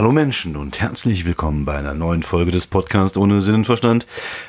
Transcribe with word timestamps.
Hallo 0.00 0.12
Menschen 0.12 0.56
und 0.56 0.80
herzlich 0.80 1.26
willkommen 1.26 1.66
bei 1.66 1.76
einer 1.76 1.92
neuen 1.92 2.22
Folge 2.22 2.50
des 2.50 2.66
Podcasts 2.66 3.18
ohne 3.18 3.42
Sinn 3.42 3.56
und 3.56 3.64
Verstand. 3.66 4.06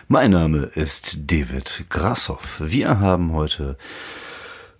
Mein 0.07 0.31
Name 0.31 0.59
ist 0.59 1.29
David 1.29 1.88
Grashoff. 1.89 2.61
Wir 2.63 3.02
haben 3.02 3.34
heute 3.34 3.75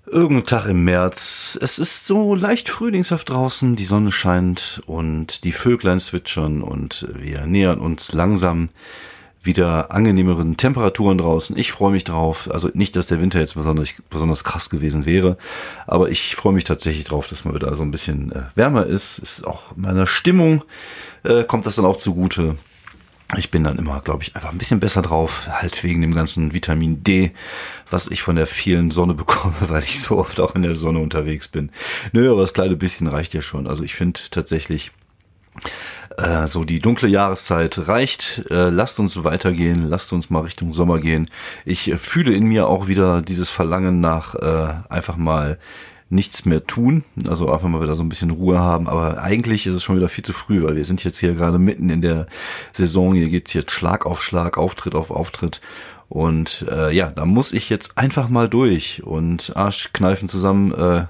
irgendeinen 0.06 0.46
Tag 0.46 0.68
im 0.68 0.86
März. 0.86 1.60
Es 1.62 1.78
ist 1.78 2.08
so 2.08 2.36
leicht 2.36 2.70
frühlingshaft 2.70 3.30
draußen, 3.30 3.76
die 3.76 3.84
Sonne 3.84 4.14
scheint 4.14 4.82
und 4.86 5.44
die 5.44 5.52
Vöglein 5.52 6.00
zwitschern 6.00 6.62
und 6.62 7.06
wir 7.16 7.48
nähern 7.48 7.80
uns 7.80 8.14
langsam 8.14 8.70
wieder 9.44 9.92
angenehmeren 9.92 10.58
Temperaturen 10.58 11.18
draußen. 11.18 11.58
Ich 11.58 11.72
freue 11.72 11.92
mich 11.92 12.04
drauf. 12.04 12.50
Also 12.52 12.70
nicht, 12.74 12.96
dass 12.96 13.08
der 13.08 13.22
Winter 13.22 13.40
jetzt 13.40 13.56
besonders, 13.56 13.94
besonders 14.10 14.44
krass 14.44 14.70
gewesen 14.70 15.06
wäre, 15.06 15.38
aber 15.88 16.10
ich 16.10 16.36
freue 16.36 16.54
mich 16.54 16.64
tatsächlich 16.64 17.06
drauf, 17.06 17.28
dass 17.28 17.46
mal 17.46 17.56
wieder 17.56 17.74
so 17.76 17.84
ein 17.84 17.92
bisschen 17.92 18.32
äh, 18.32 18.44
wärmer 18.56 18.86
ist. 18.86 19.20
Ist 19.20 19.46
auch 19.48 19.76
meiner 19.76 20.06
Stimmung 20.06 20.64
äh, 21.24 21.44
kommt 21.44 21.66
das 21.66 21.76
dann 21.76 21.86
auch 21.86 21.98
zugute. 21.98 22.58
Ich 23.38 23.50
bin 23.50 23.64
dann 23.64 23.78
immer, 23.78 24.02
glaube 24.02 24.24
ich, 24.24 24.36
einfach 24.36 24.52
ein 24.52 24.58
bisschen 24.58 24.82
besser 24.82 25.02
drauf, 25.02 25.48
halt 25.48 25.84
wegen 25.84 26.02
dem 26.02 26.14
ganzen 26.14 26.54
Vitamin 26.54 27.02
D, 27.02 27.32
was 27.90 28.10
ich 28.10 28.22
von 28.22 28.36
der 28.36 28.48
vielen 28.48 28.92
Sonne 28.92 29.14
bekomme, 29.16 29.56
weil 29.62 29.84
ich 29.84 30.02
so 30.02 30.18
oft 30.18 30.40
auch 30.40 30.56
in 30.56 30.64
der 30.64 30.76
Sonne 30.76 31.00
unterwegs 31.00 31.48
bin. 31.48 31.72
Nö, 32.12 32.30
aber 32.30 32.42
das 32.42 32.54
kleine 32.54 32.76
bisschen 32.76 33.08
reicht 33.08 33.34
ja 33.34 33.42
schon. 33.42 33.68
Also 33.68 33.84
ich 33.84 33.96
finde 33.96 34.20
tatsächlich, 34.32 34.92
äh, 36.18 36.48
so 36.48 36.64
die 36.64 36.80
dunkle 36.80 37.08
Jahreszeit 37.08 37.88
reicht. 37.88 38.44
Äh, 38.50 38.70
lasst 38.70 39.00
uns 39.00 39.24
weitergehen, 39.24 39.90
lasst 39.90 40.14
uns 40.14 40.30
mal 40.30 40.42
Richtung 40.42 40.74
Sommer 40.74 41.00
gehen. 41.00 41.30
Ich 41.66 41.90
äh, 41.90 41.98
fühle 41.98 42.34
in 42.34 42.46
mir 42.46 42.68
auch 42.68 42.88
wieder 42.88 43.22
dieses 43.22 43.50
Verlangen 43.50 44.02
nach 44.02 44.36
äh, 44.36 44.74
einfach 44.90 45.18
mal 45.18 45.58
nichts 46.12 46.46
mehr 46.46 46.68
tun, 46.68 47.06
also 47.26 47.52
einfach 47.52 47.70
mal 47.70 47.82
wieder 47.82 47.96
so 47.96 48.04
ein 48.04 48.10
bisschen 48.10 48.32
Ruhe 48.32 48.60
haben, 48.60 48.90
aber 48.90 49.24
eigentlich 49.24 49.66
ist 49.66 49.76
es 49.76 49.84
schon 49.84 49.96
wieder 49.96 50.10
viel 50.10 50.26
zu 50.26 50.34
früh, 50.34 50.62
weil 50.62 50.76
wir 50.76 50.84
sind 50.84 51.04
jetzt 51.06 51.20
hier 51.20 51.34
gerade 51.34 51.58
mitten 51.58 51.90
in 51.90 52.02
der 52.02 52.28
Saison, 52.74 53.14
hier 53.14 53.30
geht's 53.30 53.54
jetzt 53.54 53.72
Schlag 53.72 54.06
auf 54.06 54.22
Schlag, 54.22 54.58
Auftritt 54.58 54.94
auf 54.94 55.10
Auftritt 55.10 55.62
und 56.12 56.66
äh, 56.70 56.94
ja, 56.94 57.10
da 57.10 57.26
muss 57.26 57.54
ich 57.54 57.70
jetzt 57.70 57.98
einfach 57.98 58.28
mal 58.28 58.50
durch 58.50 59.02
und 59.02 59.56
Arschkneifen 59.56 60.28
zusammen 60.28 60.74
äh, 60.74 61.06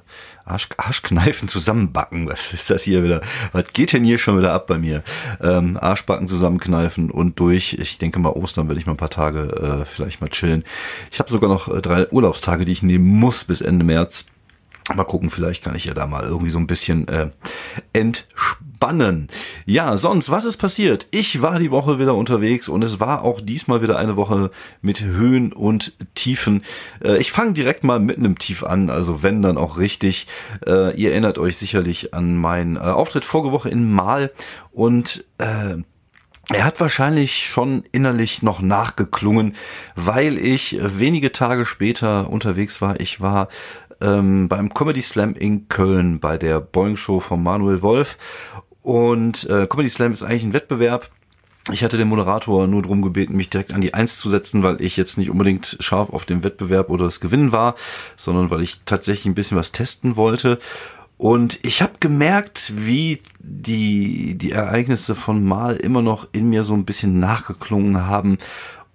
Arsch, 0.46 0.70
Arschkneifen 0.78 1.48
zusammenbacken. 1.48 2.30
Was 2.30 2.54
ist 2.54 2.70
das 2.70 2.84
hier 2.84 3.04
wieder? 3.04 3.22
Was 3.52 3.74
geht 3.74 3.94
denn 3.94 4.04
hier 4.04 4.20
schon 4.20 4.38
wieder 4.38 4.54
ab 4.54 4.68
bei 4.68 4.78
mir? 4.78 5.02
Ähm, 5.42 5.76
Arschbacken 5.82 6.28
zusammenkneifen 6.28 7.10
und 7.10 7.40
durch. 7.40 7.74
Ich 7.74 7.98
denke 7.98 8.20
mal, 8.20 8.30
Ostern 8.30 8.68
werde 8.68 8.80
ich 8.80 8.86
mal 8.86 8.94
ein 8.94 8.98
paar 8.98 9.10
Tage 9.10 9.82
äh, 9.82 9.86
vielleicht 9.86 10.22
mal 10.22 10.30
chillen. 10.30 10.64
Ich 11.12 11.18
habe 11.18 11.32
sogar 11.32 11.50
noch 11.50 11.68
äh, 11.68 11.82
drei 11.82 12.08
Urlaubstage, 12.12 12.66
die 12.66 12.72
ich 12.72 12.84
nehmen 12.84 13.08
muss 13.08 13.44
bis 13.44 13.62
Ende 13.62 13.84
März. 13.84 14.28
Mal 14.96 15.04
gucken, 15.04 15.30
vielleicht 15.30 15.64
kann 15.64 15.76
ich 15.76 15.86
ja 15.86 15.94
da 15.94 16.08
mal 16.08 16.24
irgendwie 16.24 16.50
so 16.50 16.60
ein 16.60 16.68
bisschen 16.68 17.08
äh, 17.08 17.30
entspannen. 17.94 19.28
Ja, 19.66 19.98
sonst, 19.98 20.30
was 20.30 20.46
ist 20.46 20.58
passiert? 20.58 21.08
Ich 21.12 21.42
war 21.42 21.60
die 21.60 21.72
Woche 21.72 22.00
wieder 22.00 22.16
unterwegs 22.16 22.68
und 22.68 22.84
es 22.84 23.00
war 23.00 23.24
auch 23.24 23.42
diesmal 23.42 23.82
wieder 23.82 23.98
eine 23.98 24.16
Woche 24.16 24.52
mit 24.82 25.02
Höhen 25.02 25.54
und 25.54 25.94
Tiefen. 26.16 26.64
Äh, 27.04 27.18
ich 27.18 27.32
fange 27.32 27.54
direkt 27.54 27.84
mal 27.84 28.00
mit 28.00 28.18
einem 28.18 28.38
Tief 28.38 28.64
an, 28.64 28.90
also 28.90 29.24
wenn 29.24 29.42
dann 29.42 29.58
auch 29.58 29.78
richtig. 29.78 30.28
Äh, 30.66 30.96
ihr 30.96 31.12
erinnert 31.12 31.38
euch 31.38 31.58
sicherlich 31.58 32.14
an 32.14 32.36
meinen 32.36 32.76
äh, 32.76 32.80
Auftritt 32.80 33.26
vorige 33.26 33.52
Woche 33.52 33.70
in 33.70 33.92
Mal 33.92 34.32
und 34.72 35.26
äh, 35.38 35.78
er 36.54 36.66
hat 36.66 36.80
wahrscheinlich 36.82 37.46
schon 37.46 37.84
innerlich 37.92 38.42
noch 38.42 38.62
nachgeklungen, 38.62 39.56
weil 39.96 40.38
ich 40.38 40.78
wenige 40.82 41.32
Tage 41.32 41.66
später 41.66 42.30
unterwegs 42.30 42.82
war. 42.82 43.00
Ich 43.00 43.22
war 43.22 43.48
ähm, 44.02 44.48
beim 44.48 44.74
Comedy 44.74 45.02
Slam 45.02 45.36
in 45.36 45.68
Köln 45.70 46.20
bei 46.20 46.38
der 46.38 46.60
Boeing 46.60 46.98
Show 46.98 47.20
von 47.20 47.42
Manuel 47.42 47.82
Wolf. 47.82 48.18
Und 48.82 49.50
äh, 49.50 49.68
Comedy 49.68 49.90
Slam 49.90 50.12
ist 50.12 50.24
eigentlich 50.24 50.44
ein 50.44 50.54
Wettbewerb. 50.54 51.10
Ich 51.72 51.84
hatte 51.84 51.98
den 51.98 52.08
Moderator 52.08 52.66
nur 52.68 52.82
darum 52.82 53.04
gebeten, 53.04 53.36
mich 53.36 53.52
direkt 53.52 53.74
an 53.74 53.82
die 53.82 53.94
Eins 53.94 54.18
zu 54.18 54.30
setzen, 54.30 54.64
weil 54.64 54.82
ich 54.82 54.98
jetzt 54.98 55.18
nicht 55.20 55.30
unbedingt 55.30 55.78
scharf 55.80 56.10
auf 56.10 56.26
den 56.26 56.44
Wettbewerb 56.44 56.90
oder 56.90 57.06
das 57.06 57.20
Gewinnen 57.20 57.52
war, 57.52 57.76
sondern 58.18 58.50
weil 58.50 58.62
ich 58.62 58.82
tatsächlich 58.86 59.28
ein 59.28 59.36
bisschen 59.36 59.58
was 59.58 59.72
testen 59.72 60.16
wollte. 60.16 60.58
Und 61.18 61.60
ich 61.62 61.84
habe 61.84 61.94
gemerkt, 62.00 62.74
wie 62.76 63.22
die, 63.40 64.36
die 64.40 64.54
Ereignisse 64.54 65.14
von 65.14 65.46
Mal 65.46 65.76
immer 65.76 66.02
noch 66.02 66.28
in 66.32 66.50
mir 66.50 66.64
so 66.64 66.74
ein 66.74 66.86
bisschen 66.86 67.20
nachgeklungen 67.20 68.08
haben 68.08 68.40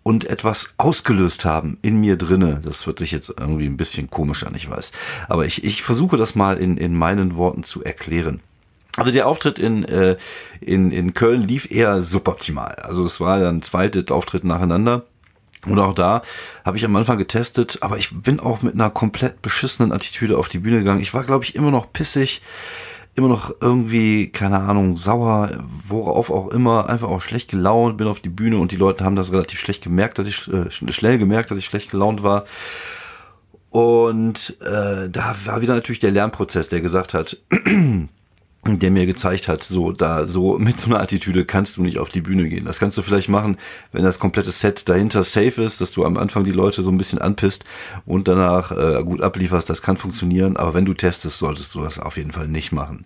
und 0.06 0.30
etwas 0.30 0.72
ausgelöst 0.76 1.44
haben 1.44 1.78
in 1.82 1.98
mir 1.98 2.16
drinne. 2.16 2.60
Das 2.64 2.86
wird 2.86 3.00
sich 3.00 3.10
jetzt 3.10 3.28
irgendwie 3.28 3.66
ein 3.66 3.76
bisschen 3.76 4.08
komisch 4.08 4.44
an, 4.44 4.54
ich 4.54 4.70
weiß. 4.70 4.92
Aber 5.28 5.46
ich, 5.46 5.64
ich 5.64 5.82
versuche 5.82 6.16
das 6.16 6.36
mal 6.36 6.58
in, 6.58 6.76
in 6.76 6.94
meinen 6.94 7.34
Worten 7.34 7.64
zu 7.64 7.82
erklären. 7.82 8.38
Also 8.96 9.10
der 9.10 9.26
Auftritt 9.26 9.58
in, 9.58 9.82
äh, 9.82 10.16
in, 10.60 10.92
in 10.92 11.12
Köln 11.12 11.42
lief 11.42 11.68
eher 11.72 12.02
suboptimal. 12.02 12.76
Also 12.76 13.04
es 13.04 13.18
war 13.18 13.40
dann 13.40 13.62
zweite 13.62 14.04
Auftritt 14.14 14.44
nacheinander. 14.44 15.06
Und 15.66 15.80
auch 15.80 15.92
da 15.92 16.22
habe 16.64 16.76
ich 16.76 16.84
am 16.84 16.94
Anfang 16.94 17.18
getestet, 17.18 17.78
aber 17.80 17.98
ich 17.98 18.10
bin 18.14 18.38
auch 18.38 18.62
mit 18.62 18.74
einer 18.74 18.90
komplett 18.90 19.42
beschissenen 19.42 19.90
Attitüde 19.90 20.38
auf 20.38 20.48
die 20.48 20.60
Bühne 20.60 20.78
gegangen. 20.78 21.00
Ich 21.00 21.14
war, 21.14 21.24
glaube 21.24 21.42
ich, 21.42 21.56
immer 21.56 21.72
noch 21.72 21.92
pissig 21.92 22.42
immer 23.16 23.28
noch 23.28 23.54
irgendwie, 23.60 24.28
keine 24.28 24.60
Ahnung, 24.60 24.96
sauer, 24.96 25.64
worauf 25.88 26.30
auch 26.30 26.48
immer, 26.48 26.88
einfach 26.88 27.08
auch 27.08 27.22
schlecht 27.22 27.50
gelaunt, 27.50 27.96
bin 27.96 28.06
auf 28.06 28.20
die 28.20 28.28
Bühne 28.28 28.58
und 28.58 28.72
die 28.72 28.76
Leute 28.76 29.04
haben 29.04 29.16
das 29.16 29.32
relativ 29.32 29.58
schlecht 29.58 29.82
gemerkt, 29.82 30.18
dass 30.18 30.28
ich 30.28 30.48
äh, 30.48 30.70
schnell 30.70 31.18
gemerkt, 31.18 31.50
dass 31.50 31.58
ich 31.58 31.64
schlecht 31.64 31.90
gelaunt 31.90 32.22
war. 32.22 32.44
Und 33.70 34.56
äh, 34.60 35.08
da 35.10 35.36
war 35.44 35.60
wieder 35.60 35.74
natürlich 35.74 35.98
der 35.98 36.10
Lernprozess, 36.10 36.68
der 36.68 36.80
gesagt 36.80 37.14
hat, 37.14 37.38
der 38.74 38.90
mir 38.90 39.06
gezeigt 39.06 39.48
hat, 39.48 39.62
so 39.62 39.92
da 39.92 40.26
so 40.26 40.58
mit 40.58 40.78
so 40.78 40.90
einer 40.90 41.00
Attitüde 41.00 41.44
kannst 41.44 41.76
du 41.76 41.82
nicht 41.82 41.98
auf 41.98 42.10
die 42.10 42.20
Bühne 42.20 42.48
gehen. 42.48 42.64
Das 42.64 42.78
kannst 42.78 42.98
du 42.98 43.02
vielleicht 43.02 43.28
machen, 43.28 43.56
wenn 43.92 44.02
das 44.02 44.18
komplette 44.18 44.52
Set 44.52 44.88
dahinter 44.88 45.22
safe 45.22 45.62
ist, 45.62 45.80
dass 45.80 45.92
du 45.92 46.04
am 46.04 46.16
Anfang 46.16 46.44
die 46.44 46.52
Leute 46.52 46.82
so 46.82 46.90
ein 46.90 46.98
bisschen 46.98 47.20
anpisst 47.20 47.64
und 48.04 48.28
danach 48.28 48.72
äh, 48.72 49.02
gut 49.02 49.20
ablieferst. 49.20 49.70
Das 49.70 49.82
kann 49.82 49.96
funktionieren, 49.96 50.56
aber 50.56 50.74
wenn 50.74 50.84
du 50.84 50.94
testest, 50.94 51.38
solltest 51.38 51.74
du 51.74 51.82
das 51.82 51.98
auf 51.98 52.16
jeden 52.16 52.32
Fall 52.32 52.48
nicht 52.48 52.72
machen. 52.72 53.04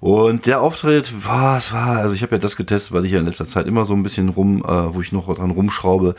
Und 0.00 0.46
der 0.46 0.60
Auftritt, 0.60 1.12
was 1.24 1.72
war, 1.72 1.98
also 1.98 2.14
ich 2.14 2.22
habe 2.22 2.34
ja 2.34 2.38
das 2.38 2.56
getestet, 2.56 2.92
weil 2.92 3.04
ich 3.06 3.12
ja 3.12 3.18
in 3.18 3.24
letzter 3.24 3.46
Zeit 3.46 3.66
immer 3.66 3.84
so 3.84 3.94
ein 3.94 4.02
bisschen 4.02 4.28
rum, 4.28 4.62
äh, 4.64 4.94
wo 4.94 5.00
ich 5.00 5.12
noch 5.12 5.32
dran 5.34 5.50
rumschraube 5.50 6.14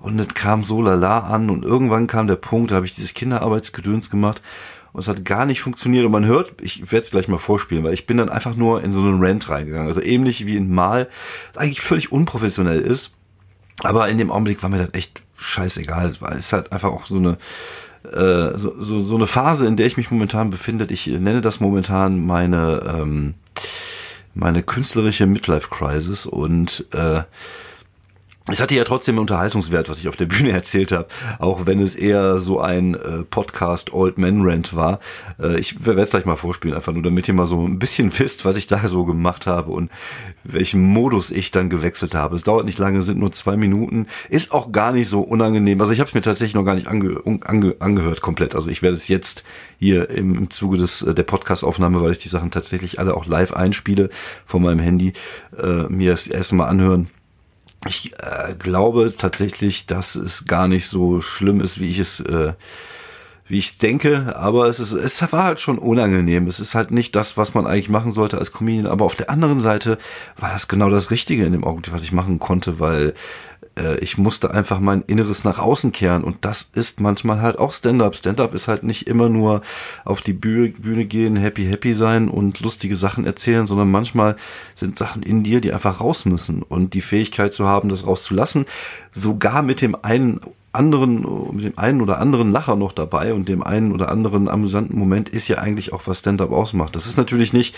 und 0.00 0.18
es 0.18 0.28
kam 0.34 0.64
so 0.64 0.82
lala 0.82 1.20
an 1.20 1.50
und 1.50 1.64
irgendwann 1.64 2.06
kam 2.06 2.26
der 2.26 2.36
Punkt, 2.36 2.70
da 2.70 2.76
habe 2.76 2.86
ich 2.86 2.94
dieses 2.94 3.14
Kinderarbeitsgedöns 3.14 4.10
gemacht 4.10 4.42
und 4.92 5.00
es 5.00 5.08
hat 5.08 5.24
gar 5.24 5.46
nicht 5.46 5.60
funktioniert. 5.60 6.04
Und 6.04 6.12
man 6.12 6.26
hört, 6.26 6.52
ich 6.60 6.92
werde 6.92 7.04
es 7.04 7.10
gleich 7.10 7.28
mal 7.28 7.38
vorspielen, 7.38 7.84
weil 7.84 7.94
ich 7.94 8.06
bin 8.06 8.16
dann 8.16 8.28
einfach 8.28 8.56
nur 8.56 8.82
in 8.82 8.92
so 8.92 9.00
einen 9.00 9.22
Rant 9.22 9.48
reingegangen. 9.48 9.88
Also 9.88 10.02
ähnlich 10.02 10.46
wie 10.46 10.56
in 10.56 10.72
Mal, 10.72 11.08
das 11.52 11.62
eigentlich 11.62 11.80
völlig 11.80 12.12
unprofessionell 12.12 12.80
ist. 12.80 13.12
Aber 13.82 14.08
in 14.08 14.18
dem 14.18 14.30
Augenblick 14.30 14.62
war 14.62 14.70
mir 14.70 14.78
das 14.78 14.94
echt 14.94 15.22
scheißegal, 15.36 16.14
es 16.36 16.52
halt 16.52 16.70
einfach 16.70 16.90
auch 16.90 17.06
so 17.06 17.16
eine 17.16 17.38
äh, 18.04 18.58
so, 18.58 18.74
so, 18.78 19.00
so 19.00 19.16
eine 19.16 19.26
Phase, 19.26 19.66
in 19.66 19.76
der 19.76 19.86
ich 19.86 19.96
mich 19.96 20.10
momentan 20.10 20.50
befinde. 20.50 20.86
Ich 20.90 21.06
nenne 21.06 21.40
das 21.40 21.60
momentan 21.60 22.24
meine 22.24 22.82
ähm, 22.86 23.34
meine 24.34 24.62
künstlerische 24.62 25.26
Midlife 25.26 25.68
Crisis 25.68 26.26
und 26.26 26.86
äh, 26.92 27.22
es 28.48 28.60
hatte 28.60 28.74
ja 28.74 28.84
trotzdem 28.84 29.18
Unterhaltungswert, 29.18 29.90
was 29.90 30.00
ich 30.00 30.08
auf 30.08 30.16
der 30.16 30.24
Bühne 30.24 30.50
erzählt 30.52 30.92
habe, 30.92 31.08
auch 31.38 31.66
wenn 31.66 31.80
es 31.80 31.94
eher 31.94 32.38
so 32.38 32.60
ein 32.60 32.94
äh, 32.94 33.22
Podcast 33.22 33.92
Old 33.92 34.16
Man 34.16 34.40
Rant 34.42 34.74
war. 34.74 35.00
Äh, 35.38 35.58
ich 35.58 35.84
werde 35.84 36.00
es 36.00 36.10
gleich 36.10 36.24
mal 36.24 36.36
vorspielen, 36.36 36.74
einfach 36.74 36.92
nur 36.92 37.02
damit 37.02 37.28
ihr 37.28 37.34
mal 37.34 37.44
so 37.44 37.66
ein 37.66 37.78
bisschen 37.78 38.10
wisst, 38.18 38.44
was 38.44 38.56
ich 38.56 38.66
da 38.66 38.88
so 38.88 39.04
gemacht 39.04 39.46
habe 39.46 39.72
und 39.72 39.90
welchen 40.42 40.80
Modus 40.80 41.30
ich 41.30 41.50
dann 41.50 41.68
gewechselt 41.68 42.14
habe. 42.14 42.34
Es 42.34 42.42
dauert 42.42 42.64
nicht 42.64 42.78
lange, 42.78 43.02
sind 43.02 43.18
nur 43.18 43.30
zwei 43.32 43.56
Minuten, 43.56 44.06
ist 44.30 44.52
auch 44.52 44.72
gar 44.72 44.92
nicht 44.92 45.08
so 45.08 45.20
unangenehm. 45.20 45.80
Also 45.80 45.92
ich 45.92 46.00
habe 46.00 46.08
es 46.08 46.14
mir 46.14 46.22
tatsächlich 46.22 46.54
noch 46.54 46.64
gar 46.64 46.74
nicht 46.74 46.86
ange 46.86 47.20
ange 47.44 47.76
angehört 47.78 48.22
komplett. 48.22 48.54
Also 48.54 48.70
ich 48.70 48.80
werde 48.80 48.96
es 48.96 49.08
jetzt 49.08 49.44
hier 49.78 50.08
im, 50.08 50.48
Zuge 50.48 50.78
des 50.78 51.02
äh, 51.02 51.14
der 51.14 51.22
Podcast-Aufnahme, 51.24 52.02
weil 52.02 52.12
ich 52.12 52.18
die 52.18 52.28
Sachen 52.28 52.50
tatsächlich 52.50 52.98
alle 52.98 53.14
auch 53.14 53.26
live 53.26 53.52
einspiele 53.52 54.08
von 54.46 54.62
meinem 54.62 54.80
Handy, 54.80 55.12
äh, 55.56 55.84
mir 55.88 56.12
das 56.12 56.26
erste 56.26 56.54
Mal 56.54 56.66
anhören 56.66 57.10
ich 57.86 58.12
äh, 58.18 58.54
glaube 58.58 59.12
tatsächlich, 59.16 59.86
dass 59.86 60.14
es 60.14 60.44
gar 60.44 60.68
nicht 60.68 60.88
so 60.88 61.20
schlimm 61.20 61.60
ist, 61.60 61.80
wie 61.80 61.88
ich 61.88 61.98
es, 61.98 62.20
äh, 62.20 62.52
wie 63.46 63.58
ich 63.58 63.78
denke. 63.78 64.36
Aber 64.36 64.66
es 64.66 64.80
ist, 64.80 64.92
es 64.92 65.20
war 65.32 65.44
halt 65.44 65.60
schon 65.60 65.78
unangenehm. 65.78 66.46
Es 66.46 66.60
ist 66.60 66.74
halt 66.74 66.90
nicht 66.90 67.16
das, 67.16 67.36
was 67.36 67.54
man 67.54 67.66
eigentlich 67.66 67.88
machen 67.88 68.12
sollte 68.12 68.38
als 68.38 68.52
Comedian. 68.52 68.86
Aber 68.86 69.06
auf 69.06 69.14
der 69.14 69.30
anderen 69.30 69.60
Seite 69.60 69.98
war 70.36 70.50
das 70.52 70.68
genau 70.68 70.90
das 70.90 71.10
Richtige 71.10 71.44
in 71.44 71.52
dem 71.52 71.64
Augenblick, 71.64 71.94
was 71.94 72.02
ich 72.02 72.12
machen 72.12 72.38
konnte, 72.38 72.80
weil 72.80 73.14
äh, 73.76 73.98
ich 73.98 74.18
musste 74.18 74.50
einfach 74.52 74.80
mein 74.80 75.02
Inneres 75.02 75.44
nach 75.44 75.58
außen 75.58 75.92
kehren 75.92 76.24
und 76.24 76.44
das 76.44 76.70
ist 76.74 77.00
manchmal 77.00 77.40
halt 77.40 77.58
auch 77.58 77.72
Stand-up. 77.72 78.14
Stand-up 78.14 78.54
ist 78.54 78.68
halt 78.68 78.82
nicht 78.82 79.06
immer 79.06 79.28
nur 79.28 79.62
auf 80.04 80.22
die 80.22 80.32
Bühne, 80.32 80.70
Bühne 80.70 81.04
gehen, 81.06 81.36
happy, 81.36 81.66
happy 81.66 81.94
sein 81.94 82.28
und 82.28 82.60
lustige 82.60 82.96
Sachen 82.96 83.26
erzählen, 83.26 83.66
sondern 83.66 83.90
manchmal 83.90 84.36
sind 84.74 84.98
Sachen 84.98 85.22
in 85.22 85.42
dir, 85.42 85.60
die 85.60 85.72
einfach 85.72 86.00
raus 86.00 86.24
müssen 86.24 86.62
und 86.62 86.94
die 86.94 87.02
Fähigkeit 87.02 87.52
zu 87.52 87.66
haben, 87.66 87.88
das 87.88 88.06
rauszulassen, 88.06 88.66
sogar 89.12 89.62
mit 89.62 89.80
dem 89.80 89.96
einen 90.02 90.40
anderen, 90.72 91.54
mit 91.54 91.64
dem 91.64 91.78
einen 91.78 92.00
oder 92.00 92.18
anderen 92.18 92.52
Lacher 92.52 92.76
noch 92.76 92.92
dabei 92.92 93.34
und 93.34 93.48
dem 93.48 93.62
einen 93.62 93.92
oder 93.92 94.08
anderen 94.08 94.48
amüsanten 94.48 94.98
Moment 94.98 95.28
ist 95.28 95.48
ja 95.48 95.58
eigentlich 95.58 95.92
auch, 95.92 96.02
was 96.06 96.20
Stand-up 96.20 96.52
ausmacht. 96.52 96.94
Das 96.94 97.06
ist 97.06 97.16
natürlich 97.16 97.52
nicht, 97.52 97.74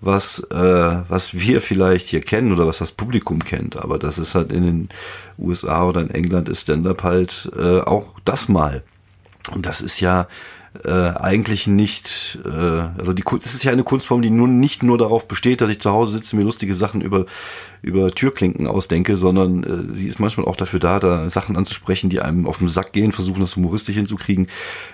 was, 0.00 0.40
äh, 0.50 1.02
was 1.08 1.34
wir 1.34 1.60
vielleicht 1.60 2.06
hier 2.08 2.20
kennen 2.20 2.52
oder 2.52 2.66
was 2.66 2.78
das 2.78 2.92
Publikum 2.92 3.40
kennt, 3.40 3.76
aber 3.76 3.98
das 3.98 4.18
ist 4.18 4.36
halt 4.36 4.52
in 4.52 4.62
den 4.62 4.88
USA 5.38 5.84
oder 5.84 6.00
in 6.00 6.10
England 6.10 6.48
ist 6.48 6.62
Stand-up 6.62 7.02
halt 7.02 7.50
äh, 7.58 7.80
auch 7.80 8.14
das 8.24 8.48
mal. 8.48 8.82
Und 9.52 9.66
das 9.66 9.80
ist 9.80 10.00
ja 10.00 10.28
äh, 10.84 10.90
eigentlich 10.90 11.66
nicht, 11.66 12.38
äh, 12.44 12.48
also 12.48 13.12
die 13.12 13.24
es 13.38 13.54
ist 13.54 13.64
ja 13.64 13.72
eine 13.72 13.84
Kunstform, 13.84 14.22
die 14.22 14.30
nun 14.30 14.60
nicht 14.60 14.82
nur 14.82 14.98
darauf 14.98 15.26
besteht, 15.26 15.60
dass 15.60 15.70
ich 15.70 15.80
zu 15.80 15.90
Hause 15.90 16.12
sitze, 16.12 16.36
mir 16.36 16.44
lustige 16.44 16.74
Sachen 16.74 17.00
über 17.00 17.26
über 17.80 18.10
Türklinken 18.10 18.66
ausdenke, 18.66 19.16
sondern 19.16 19.62
äh, 19.62 19.94
sie 19.94 20.08
ist 20.08 20.18
manchmal 20.18 20.46
auch 20.46 20.56
dafür 20.56 20.80
da, 20.80 20.98
da 20.98 21.30
Sachen 21.30 21.56
anzusprechen, 21.56 22.10
die 22.10 22.20
einem 22.20 22.46
auf 22.46 22.58
den 22.58 22.68
Sack 22.68 22.92
gehen, 22.92 23.12
versuchen 23.12 23.40
das 23.40 23.56
humoristisch 23.56 23.94
hinzukriegen, 23.96 24.48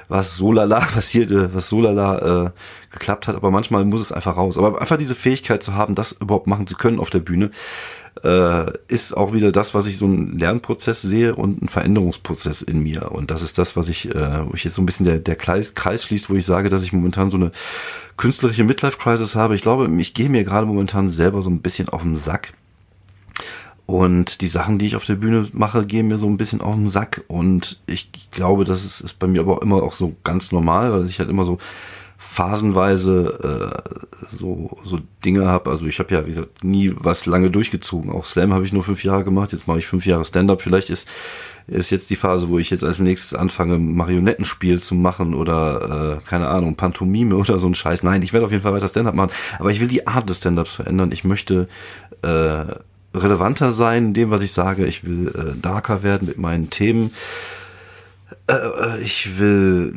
was 0.08 0.36
so 0.36 0.52
lala 0.52 0.80
passierte, 0.94 1.54
was 1.54 1.68
so 1.68 1.80
lala 1.80 2.46
äh, 2.46 2.50
geklappt 2.92 3.26
hat, 3.26 3.36
aber 3.36 3.50
manchmal 3.50 3.84
muss 3.84 4.00
es 4.00 4.12
einfach 4.12 4.36
raus. 4.36 4.58
Aber 4.58 4.80
einfach 4.80 4.98
diese 4.98 5.14
Fähigkeit 5.14 5.62
zu 5.62 5.74
haben, 5.74 5.94
das 5.94 6.12
überhaupt 6.12 6.46
machen 6.46 6.66
zu 6.66 6.76
können 6.76 7.00
auf 7.00 7.10
der 7.10 7.20
Bühne, 7.20 7.50
äh, 8.22 8.72
ist 8.88 9.16
auch 9.16 9.32
wieder 9.32 9.52
das, 9.52 9.74
was 9.74 9.86
ich 9.86 9.98
so 9.98 10.04
einen 10.04 10.38
Lernprozess 10.38 11.02
sehe 11.02 11.34
und 11.34 11.60
einen 11.60 11.68
Veränderungsprozess 11.68 12.62
in 12.62 12.82
mir. 12.82 13.12
Und 13.12 13.30
das 13.30 13.42
ist 13.42 13.58
das, 13.58 13.76
was 13.76 13.88
ich, 13.88 14.14
äh, 14.14 14.46
wo 14.46 14.54
ich 14.54 14.64
jetzt 14.64 14.74
so 14.74 14.82
ein 14.82 14.86
bisschen 14.86 15.04
der, 15.04 15.18
der 15.18 15.36
Kreis, 15.36 15.74
Kreis 15.74 16.04
schließt, 16.04 16.30
wo 16.30 16.34
ich 16.34 16.46
sage, 16.46 16.68
dass 16.68 16.82
ich 16.82 16.92
momentan 16.92 17.30
so 17.30 17.36
eine 17.36 17.52
künstlerische 18.16 18.64
Midlife-Crisis 18.64 19.34
habe. 19.34 19.54
Ich 19.54 19.62
glaube, 19.62 19.90
ich 20.00 20.14
gehe 20.14 20.28
mir 20.28 20.44
gerade 20.44 20.66
momentan 20.66 21.08
selber 21.08 21.42
so 21.42 21.50
ein 21.50 21.60
bisschen 21.60 21.88
auf 21.88 22.02
den 22.02 22.16
Sack. 22.16 22.52
Und 23.86 24.40
die 24.40 24.46
Sachen, 24.46 24.78
die 24.78 24.86
ich 24.86 24.96
auf 24.96 25.04
der 25.04 25.16
Bühne 25.16 25.48
mache, 25.52 25.84
gehen 25.84 26.08
mir 26.08 26.16
so 26.16 26.26
ein 26.26 26.38
bisschen 26.38 26.62
auf 26.62 26.74
den 26.74 26.88
Sack. 26.88 27.22
Und 27.28 27.80
ich 27.86 28.10
glaube, 28.30 28.64
das 28.64 28.84
ist, 28.84 29.00
ist 29.00 29.18
bei 29.18 29.26
mir 29.26 29.42
aber 29.42 29.58
auch 29.58 29.62
immer 29.62 29.82
auch 29.82 29.92
so 29.92 30.14
ganz 30.24 30.52
normal, 30.52 30.92
weil 30.92 31.04
ich 31.04 31.18
halt 31.18 31.28
immer 31.28 31.44
so 31.44 31.58
phasenweise 32.16 33.82
äh, 34.30 34.36
so, 34.36 34.76
so 34.84 34.98
Dinge 35.24 35.46
habe. 35.46 35.70
Also 35.70 35.86
ich 35.86 35.98
habe 35.98 36.14
ja, 36.14 36.24
wie 36.24 36.30
gesagt, 36.30 36.64
nie 36.64 36.92
was 36.96 37.26
lange 37.26 37.50
durchgezogen. 37.50 38.10
Auch 38.10 38.26
Slam 38.26 38.52
habe 38.52 38.64
ich 38.64 38.72
nur 38.72 38.84
fünf 38.84 39.04
Jahre 39.04 39.24
gemacht. 39.24 39.52
Jetzt 39.52 39.66
mache 39.66 39.78
ich 39.78 39.86
fünf 39.86 40.06
Jahre 40.06 40.24
Stand-up. 40.24 40.62
Vielleicht 40.62 40.90
ist, 40.90 41.08
ist 41.66 41.90
jetzt 41.90 42.10
die 42.10 42.16
Phase, 42.16 42.48
wo 42.48 42.58
ich 42.58 42.70
jetzt 42.70 42.84
als 42.84 42.98
nächstes 42.98 43.34
anfange, 43.34 43.78
Marionettenspiel 43.78 44.80
zu 44.80 44.94
machen 44.94 45.34
oder, 45.34 46.20
äh, 46.24 46.28
keine 46.28 46.48
Ahnung, 46.48 46.76
Pantomime 46.76 47.36
oder 47.36 47.58
so 47.58 47.66
ein 47.66 47.74
Scheiß. 47.74 48.02
Nein, 48.02 48.22
ich 48.22 48.32
werde 48.32 48.46
auf 48.46 48.52
jeden 48.52 48.62
Fall 48.62 48.72
weiter 48.72 48.88
Stand-up 48.88 49.14
machen. 49.14 49.32
Aber 49.58 49.70
ich 49.70 49.80
will 49.80 49.88
die 49.88 50.06
Art 50.06 50.28
des 50.28 50.38
Stand-ups 50.38 50.72
verändern. 50.72 51.12
Ich 51.12 51.24
möchte 51.24 51.68
äh, 52.22 52.64
relevanter 53.14 53.72
sein 53.72 54.06
in 54.06 54.14
dem, 54.14 54.30
was 54.30 54.42
ich 54.42 54.52
sage. 54.52 54.86
Ich 54.86 55.04
will 55.04 55.28
äh, 55.28 55.60
darker 55.60 56.02
werden 56.02 56.26
mit 56.26 56.38
meinen 56.38 56.70
Themen. 56.70 57.12
Äh, 58.46 58.52
äh, 58.52 59.00
ich 59.02 59.38
will 59.38 59.94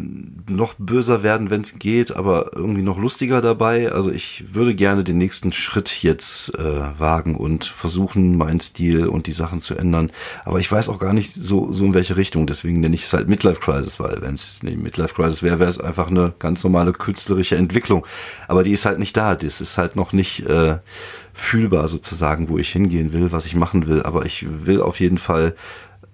noch 0.48 0.76
böser 0.76 1.22
werden, 1.22 1.50
wenn 1.50 1.62
es 1.62 1.78
geht, 1.80 2.16
aber 2.16 2.52
irgendwie 2.56 2.82
noch 2.82 2.98
lustiger 2.98 3.42
dabei. 3.42 3.92
Also 3.92 4.10
ich 4.10 4.46
würde 4.54 4.74
gerne 4.74 5.04
den 5.04 5.18
nächsten 5.18 5.52
Schritt 5.52 6.02
jetzt 6.04 6.56
äh, 6.56 7.00
wagen 7.00 7.36
und 7.36 7.66
versuchen, 7.66 8.38
meinen 8.38 8.62
Stil 8.62 9.08
und 9.08 9.28
die 9.28 9.34
Sachen 9.34 9.60
zu 9.60 9.76
ändern. 9.76 10.12
Aber 10.46 10.60
ich 10.60 10.72
weiß 10.72 10.88
auch 10.88 11.00
gar 11.00 11.12
nicht 11.12 11.34
so, 11.36 11.74
so 11.74 11.84
in 11.84 11.94
welche 11.94 12.16
Richtung. 12.16 12.48
Deswegen 12.48 12.80
nenne 12.80 12.96
ich 12.96 13.04
es 13.04 13.14
halt 13.14 13.28
Midlife 13.28 13.60
Crisis, 13.60 14.00
weil 14.00 14.22
wenn 14.22 14.36
es 14.36 14.64
nicht 14.64 14.78
Midlife 14.78 15.14
Crisis 15.14 15.44
wäre, 15.44 15.60
wäre 15.60 15.70
es 15.70 15.82
einfach 15.82 16.08
eine 16.08 16.34
ganz 16.40 16.64
normale 16.64 16.94
künstlerische 16.94 17.58
Entwicklung. 17.58 18.06
Aber 18.48 18.64
die 18.64 18.72
ist 18.72 18.86
halt 18.86 19.00
nicht 19.00 19.18
da. 19.18 19.36
Das 19.36 19.60
ist 19.60 19.78
halt 19.78 19.98
noch 19.98 20.14
nicht 20.14 20.46
äh, 20.46 20.78
fühlbar 21.34 21.88
sozusagen, 21.88 22.48
wo 22.48 22.58
ich 22.58 22.70
hingehen 22.70 23.12
will, 23.12 23.32
was 23.34 23.46
ich 23.46 23.56
machen 23.56 23.88
will. 23.88 24.04
Aber 24.04 24.26
ich 24.26 24.46
will 24.66 24.82
auf 24.82 25.02
jeden 25.02 25.18
Fall 25.18 25.54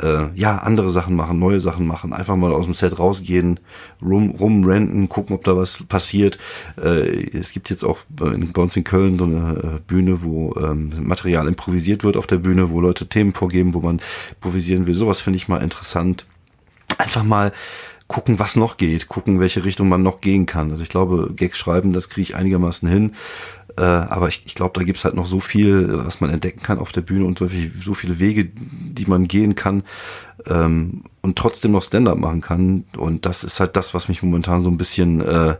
äh, 0.02 0.28
ja, 0.36 0.58
andere 0.58 0.90
Sachen 0.90 1.16
machen, 1.16 1.40
neue 1.40 1.60
Sachen 1.60 1.86
machen, 1.86 2.14
einfach 2.14 2.36
mal 2.36 2.52
aus 2.52 2.66
dem 2.66 2.74
Set 2.74 3.00
rausgehen, 3.00 3.60
rum, 4.02 4.32
rumrenten, 4.32 5.10
gucken, 5.10 5.36
ob 5.36 5.44
da 5.44 5.56
was 5.56 5.84
passiert. 5.84 6.40
Äh, 6.82 7.38
es 7.38 7.52
gibt 7.52 7.70
jetzt 7.70 7.84
auch 7.84 8.00
bei 8.10 8.62
uns 8.62 8.76
in 8.76 8.84
Köln 8.84 9.20
so 9.20 9.26
eine 9.26 9.58
äh, 9.58 9.80
Bühne, 9.86 10.24
wo 10.24 10.56
ähm, 10.56 10.92
Material 11.02 11.48
improvisiert 11.48 12.04
wird 12.04 12.18
auf 12.18 12.28
der 12.28 12.38
Bühne, 12.38 12.70
wo 12.70 12.82
Leute 12.82 13.08
Themen 13.08 13.34
vorgeben, 13.34 13.74
wo 13.74 13.80
man 13.80 14.02
improvisieren 14.36 14.86
will. 14.86 14.94
Sowas 14.94 15.22
finde 15.22 15.38
ich 15.38 15.48
mal 15.48 15.62
interessant. 15.62 16.26
Einfach 16.98 17.24
mal 17.24 17.52
gucken, 18.08 18.38
was 18.38 18.56
noch 18.56 18.78
geht, 18.78 19.08
gucken, 19.08 19.40
welche 19.40 19.66
Richtung 19.66 19.90
man 19.90 20.04
noch 20.04 20.22
gehen 20.22 20.46
kann. 20.46 20.70
Also 20.72 20.84
ich 20.84 20.90
glaube, 20.90 21.32
Gags 21.36 21.58
schreiben, 21.58 21.94
das 21.94 22.10
kriege 22.10 22.22
ich 22.22 22.36
einigermaßen 22.36 22.88
hin. 22.88 23.16
Äh, 23.78 23.82
aber 23.82 24.28
ich, 24.28 24.44
ich 24.46 24.56
glaube, 24.56 24.80
da 24.80 24.84
gibt's 24.84 25.04
halt 25.04 25.16
noch 25.16 25.26
so 25.26 25.40
viel, 25.40 26.06
was 26.06 26.22
man 26.22 26.30
entdecken 26.30 26.62
kann 26.62 26.80
auf 26.80 26.92
der 26.92 27.02
Bühne 27.02 27.26
und 27.26 27.40
so, 27.40 27.48
viel, 27.48 27.72
so 27.82 27.94
viele 27.94 28.20
Wege, 28.20 28.46
die 28.54 29.06
man 29.06 29.28
gehen 29.28 29.56
kann 29.56 29.84
ähm, 30.48 31.04
und 31.22 31.38
trotzdem 31.38 31.72
noch 31.72 31.84
Stand-up 31.84 32.18
machen 32.18 32.42
kann. 32.42 32.86
Und 32.96 33.26
das 33.26 33.44
ist 33.44 33.60
halt 33.60 33.76
das, 33.76 33.94
was 33.94 34.08
mich 34.08 34.22
momentan 34.22 34.62
so 34.62 34.70
ein 34.70 34.78
bisschen 34.78 35.22
äh, 35.22 35.56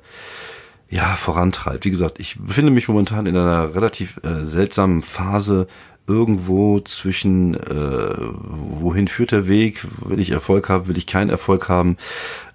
ja 0.90 1.16
vorantreibt. 1.16 1.86
Wie 1.86 1.90
gesagt, 1.90 2.20
ich 2.20 2.38
befinde 2.40 2.72
mich 2.72 2.88
momentan 2.88 3.26
in 3.26 3.36
einer 3.36 3.74
relativ 3.74 4.20
äh, 4.24 4.46
seltsamen 4.46 5.02
Phase 5.02 5.68
irgendwo 6.06 6.82
zwischen 6.82 7.56
äh, 7.56 8.16
wohin 8.20 9.08
führt 9.08 9.32
der 9.32 9.48
Weg, 9.48 9.86
will 10.06 10.20
ich 10.20 10.32
Erfolg 10.32 10.68
haben, 10.68 10.88
will 10.88 10.98
ich 10.98 11.08
keinen 11.08 11.30
Erfolg 11.30 11.70
haben. 11.70 11.98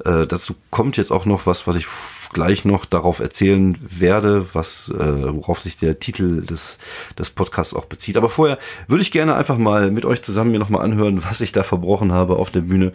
Äh, 0.05 0.27
dazu 0.27 0.55
kommt 0.71 0.99
jetzt 0.99 1.11
auch 1.11 1.25
noch 1.25 1.47
was, 1.47 1.67
was 1.67 1.77
ich 1.77 1.87
gleich 2.33 2.65
noch 2.65 2.85
darauf 2.85 3.21
erzählen 3.21 3.79
werde, 3.81 4.47
was 4.53 4.91
äh, 4.91 5.35
worauf 5.35 5.61
sich 5.61 5.77
der 5.77 5.99
Titel 5.99 6.43
des 6.43 6.79
des 7.19 7.31
Podcasts 7.31 7.75
auch 7.75 7.87
bezieht. 7.87 8.17
Aber 8.17 8.29
vorher 8.29 8.59
würde 8.87 9.03
ich 9.03 9.11
gerne 9.11 9.35
einfach 9.35 9.59
mal 9.59 9.91
mit 9.91 10.05
euch 10.05 10.23
zusammen 10.23 10.53
mir 10.53 10.59
nochmal 10.59 10.85
anhören, 10.85 11.25
was 11.29 11.41
ich 11.41 11.53
da 11.53 11.63
verbrochen 11.63 12.13
habe 12.13 12.37
auf 12.37 12.51
der 12.51 12.61
Bühne 12.61 12.93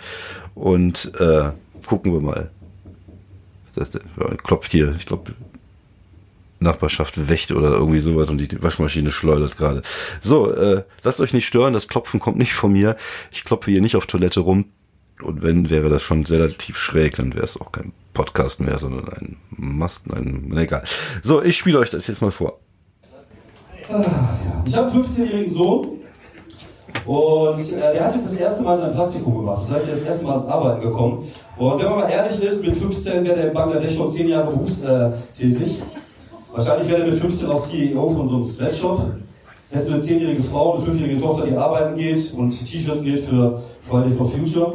und 0.56 1.12
äh, 1.20 1.52
gucken 1.88 2.14
wir 2.14 2.22
mal. 2.22 2.52
Das, 3.76 3.90
das 3.90 4.02
klopft 4.44 4.72
hier, 4.72 4.94
ich 4.98 5.08
glaube 5.08 5.34
Nachbarschaft 6.64 7.30
wächt 7.30 7.52
oder 7.52 7.72
irgendwie 7.72 8.00
sowas 8.00 8.30
und 8.30 8.40
die 8.40 8.64
Waschmaschine 8.64 9.12
schleudert 9.12 9.58
gerade. 9.58 9.84
So, 10.22 10.52
äh, 10.52 10.84
lasst 11.04 11.20
euch 11.20 11.34
nicht 11.34 11.46
stören, 11.46 11.74
das 11.74 11.88
Klopfen 11.88 12.20
kommt 12.20 12.38
nicht 12.38 12.54
von 12.54 12.72
mir. 12.72 12.96
Ich 13.32 13.44
klopfe 13.44 13.70
hier 13.70 13.82
nicht 13.82 13.96
auf 13.96 14.08
Toilette 14.08 14.40
rum. 14.40 14.66
Und 15.21 15.44
wenn, 15.44 15.69
wäre 15.69 15.89
das 15.89 16.01
schon 16.01 16.25
relativ 16.25 16.77
schräg, 16.77 17.15
dann 17.15 17.33
wäre 17.33 17.44
es 17.44 17.60
auch 17.60 17.71
kein 17.71 17.94
Podcast 18.13 18.60
mehr, 18.60 18.77
sondern 18.77 19.07
ein 19.10 19.38
Masten, 19.50 20.13
ein, 20.13 20.57
egal. 20.57 20.83
So, 21.21 21.42
ich 21.42 21.57
spiele 21.57 21.80
euch 21.80 21.89
das 21.89 22.07
jetzt 22.07 22.21
mal 22.21 22.31
vor. 22.31 22.60
Ich 24.65 24.75
habe 24.75 24.92
einen 24.92 25.04
15-jährigen 25.04 25.51
Sohn 25.51 26.00
und 27.05 27.60
äh, 27.60 27.93
der 27.93 28.05
hat 28.05 28.15
jetzt 28.15 28.25
das 28.25 28.38
erste 28.38 28.63
Mal 28.63 28.77
sein 28.79 28.93
Praktikum 28.93 29.36
gemacht. 29.36 29.63
Das 29.63 29.75
heißt, 29.75 29.88
er 29.88 29.93
ist 29.93 30.01
das 30.01 30.08
erste 30.08 30.24
Mal 30.24 30.32
ans 30.32 30.48
Arbeiten 30.48 30.82
gekommen. 30.82 31.27
Und 31.58 31.79
wenn 31.79 31.89
man 31.89 32.00
mal 32.00 32.10
ehrlich 32.10 32.41
ist, 32.41 32.63
mit 32.63 32.77
15 32.77 33.25
wäre 33.25 33.36
er 33.36 33.48
in 33.50 33.53
Bangladesch 33.53 33.96
schon 33.96 34.10
10 34.10 34.27
Jahre 34.27 34.51
berufstätig. 34.51 35.82
Wahrscheinlich 36.51 36.88
wäre 36.88 37.01
er 37.01 37.08
mit 37.08 37.20
15 37.20 37.50
auch 37.50 37.67
CEO 37.67 38.10
von 38.10 38.27
so 38.27 38.36
einem 38.36 38.43
Sweatshop. 38.43 39.01
Er 39.72 39.82
ist 39.82 39.88
eine 39.89 39.98
10-jährige 39.98 40.43
Frau 40.43 40.77
eine 40.77 40.86
5-jährige 40.86 41.20
Tochter, 41.20 41.48
die 41.48 41.58
arbeiten 41.58 41.98
geht 41.98 42.32
und 42.34 42.51
T-Shirts 42.51 43.01
näht 43.01 43.25
für 43.25 43.63
Friday 43.89 44.13
for 44.15 44.29
Future. 44.29 44.74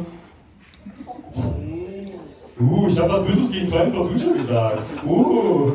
Uh, 2.59 2.89
ich 2.89 2.99
habe 2.99 3.13
was 3.13 3.25
Böses 3.25 3.51
gegen 3.51 3.69
Friday 3.69 3.91
for 3.91 4.09
Future 4.09 4.35
gesagt. 4.35 4.81
Uh, 5.05 5.71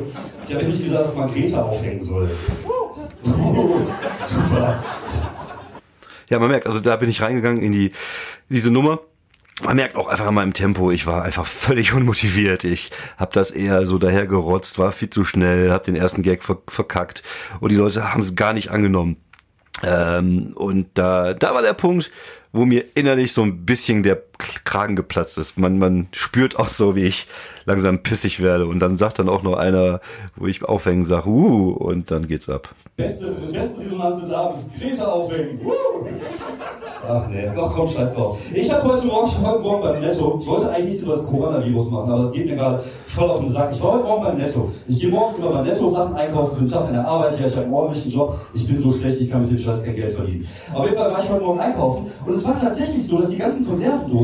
ich 0.47 0.55
habe 0.55 0.65
jetzt 0.65 0.69
nicht 0.69 0.85
gesagt, 0.85 1.05
dass 1.05 1.15
man 1.15 1.33
Greta 1.33 1.63
aufhängen 1.63 2.01
soll. 2.03 2.31
Uh, 3.25 3.87
super. 4.33 4.85
Ja, 6.29 6.39
man 6.39 6.51
merkt, 6.51 6.67
also 6.67 6.81
da 6.81 6.97
bin 6.97 7.09
ich 7.09 7.23
reingegangen 7.23 7.63
in 7.63 7.73
die 7.73 7.93
diese 8.51 8.71
Nummer. 8.71 9.01
Man 9.63 9.77
merkt 9.77 9.97
auch 9.97 10.09
einfach 10.09 10.27
an 10.27 10.35
meinem 10.35 10.53
Tempo, 10.53 10.91
ich 10.91 11.07
war 11.07 11.23
einfach 11.23 11.47
völlig 11.47 11.93
unmotiviert. 11.95 12.65
Ich 12.65 12.91
habe 13.17 13.33
das 13.33 13.51
eher 13.51 13.87
so 13.87 13.97
dahergerotzt, 13.97 14.79
war 14.79 14.93
viel 14.93 15.09
zu 15.09 15.25
schnell, 15.25 15.71
habe 15.71 15.85
den 15.85 15.97
ersten 15.97 16.21
Gag 16.21 16.43
verkackt 16.43 17.23
und 17.61 17.73
die 17.73 17.77
Leute 17.77 18.13
haben 18.13 18.21
es 18.21 18.35
gar 18.35 18.53
nicht 18.53 18.71
angenommen. 18.71 19.17
Ähm, 19.83 20.53
und 20.55 20.89
da, 20.95 21.33
da 21.33 21.55
war 21.55 21.63
der 21.63 21.73
Punkt, 21.73 22.11
wo 22.53 22.65
mir 22.65 22.85
innerlich 22.95 23.33
so 23.33 23.43
ein 23.43 23.65
bisschen 23.65 24.03
der 24.03 24.23
Kragen 24.39 24.97
geplatzt 24.97 25.39
ist. 25.39 25.59
Man, 25.59 25.79
man 25.79 26.09
spürt 26.13 26.59
auch 26.59 26.71
so, 26.71 26.97
wie 26.97 27.05
ich 27.05 27.27
langsam 27.65 28.03
pissig 28.03 28.41
werde. 28.41 28.67
Und 28.67 28.81
dann 28.81 28.99
sagt 28.99 29.19
dann 29.19 29.29
auch 29.29 29.43
noch 29.43 29.57
einer, 29.57 30.01
wo 30.37 30.47
ich 30.47 30.65
aufhängen 30.65 31.05
sage, 31.05 31.29
uh, 31.29 31.71
und 31.71 32.11
dann 32.11 32.27
geht's 32.27 32.49
ab. 32.49 32.75
Beste, 32.97 33.27
beste 33.53 33.81
Resonanz 33.81 34.21
des 34.21 34.33
Abends, 34.33 34.71
Greta 34.79 35.07
aufhängen. 35.07 35.61
Uh. 35.65 35.73
Ach 37.07 37.29
nee, 37.29 37.47
ach 37.55 37.73
komm, 37.75 37.89
scheiß 37.89 38.15
drauf. 38.15 38.39
Ich 38.55 38.73
habe 38.73 38.89
heute 38.89 39.07
Morgen, 39.07 39.31
heute 39.47 39.59
Morgen 39.59 39.83
beim 39.83 40.01
Netto, 40.01 40.39
ich 40.41 40.47
wollte 40.47 40.71
eigentlich 40.71 40.87
nichts 40.87 41.03
über 41.03 41.13
das 41.15 41.27
Coronavirus 41.27 41.91
machen, 41.91 42.11
aber 42.11 42.23
es 42.23 42.33
geht 42.33 42.47
mir 42.47 42.57
gerade 42.57 42.83
voll 43.07 43.29
auf 43.29 43.41
den 43.41 43.51
Sack. 43.51 43.71
Ich 43.73 43.83
war 43.83 43.93
heute 43.93 44.05
Morgen 44.05 44.25
beim 44.25 44.37
Netto. 44.37 44.71
Ich 44.89 45.01
gehe 45.01 45.11
morgens 45.11 45.37
immer 45.39 45.51
beim 45.51 45.67
Netto 45.67 45.91
Sachen 45.91 46.15
einkaufen 46.15 46.55
für 46.55 46.63
den 46.63 46.71
Tag 46.71 46.89
in 46.89 46.95
der 46.95 47.07
Arbeit. 47.07 47.39
Ja, 47.39 47.47
ich 47.47 47.53
habe 47.53 47.65
einen 47.65 47.75
ordentlichen 47.75 48.11
Job. 48.11 48.39
Ich 48.55 48.67
bin 48.67 48.79
so 48.79 48.91
schlecht, 48.93 49.21
ich 49.21 49.31
kann 49.31 49.43
mit 49.43 49.51
dem 49.51 49.59
Scheiß 49.59 49.85
kein 49.85 49.95
Geld 49.95 50.15
verdienen. 50.15 50.49
Auf 50.73 50.85
jeden 50.85 50.97
Fall 50.97 51.13
war 51.13 51.23
ich 51.23 51.29
heute 51.29 51.45
Morgen 51.45 51.61
einkaufen 51.61 52.07
und 52.25 52.33
es 52.33 52.45
war 52.45 52.59
tatsächlich 52.59 53.07
so, 53.07 53.19
dass 53.19 53.29
die 53.29 53.39
ganzen 53.39 53.67